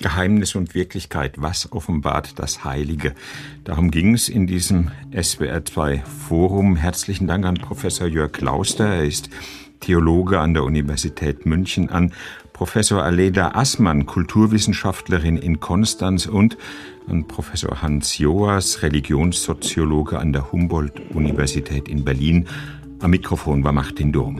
Geheimnis 0.00 0.54
und 0.54 0.74
Wirklichkeit, 0.74 1.34
was 1.36 1.70
offenbart 1.72 2.38
das 2.38 2.64
Heilige? 2.64 3.14
Darum 3.64 3.90
ging 3.90 4.14
es 4.14 4.30
in 4.30 4.46
diesem 4.46 4.92
SWR2 5.12 6.02
Forum. 6.06 6.76
Herzlichen 6.76 7.26
Dank 7.26 7.44
an 7.44 7.56
Professor 7.56 8.06
Jörg 8.06 8.40
Lauster. 8.40 8.86
Er 8.86 9.04
ist 9.04 9.28
Theologe 9.80 10.40
an 10.40 10.54
der 10.54 10.64
Universität 10.64 11.44
München, 11.44 11.90
an 11.90 12.14
Professor 12.54 13.02
Aleda 13.02 13.50
Assmann, 13.50 14.06
Kulturwissenschaftlerin 14.06 15.36
in 15.36 15.60
Konstanz 15.60 16.24
und 16.24 16.56
an 17.08 17.28
Professor 17.28 17.82
Hans 17.82 18.16
Joas, 18.16 18.82
Religionssoziologe 18.82 20.18
an 20.18 20.32
der 20.32 20.50
Humboldt-Universität 20.50 21.88
in 21.88 22.06
Berlin. 22.06 22.48
Am 23.00 23.10
Mikrofon 23.10 23.64
war 23.64 23.72
Martin 23.72 24.12
Durm. 24.12 24.32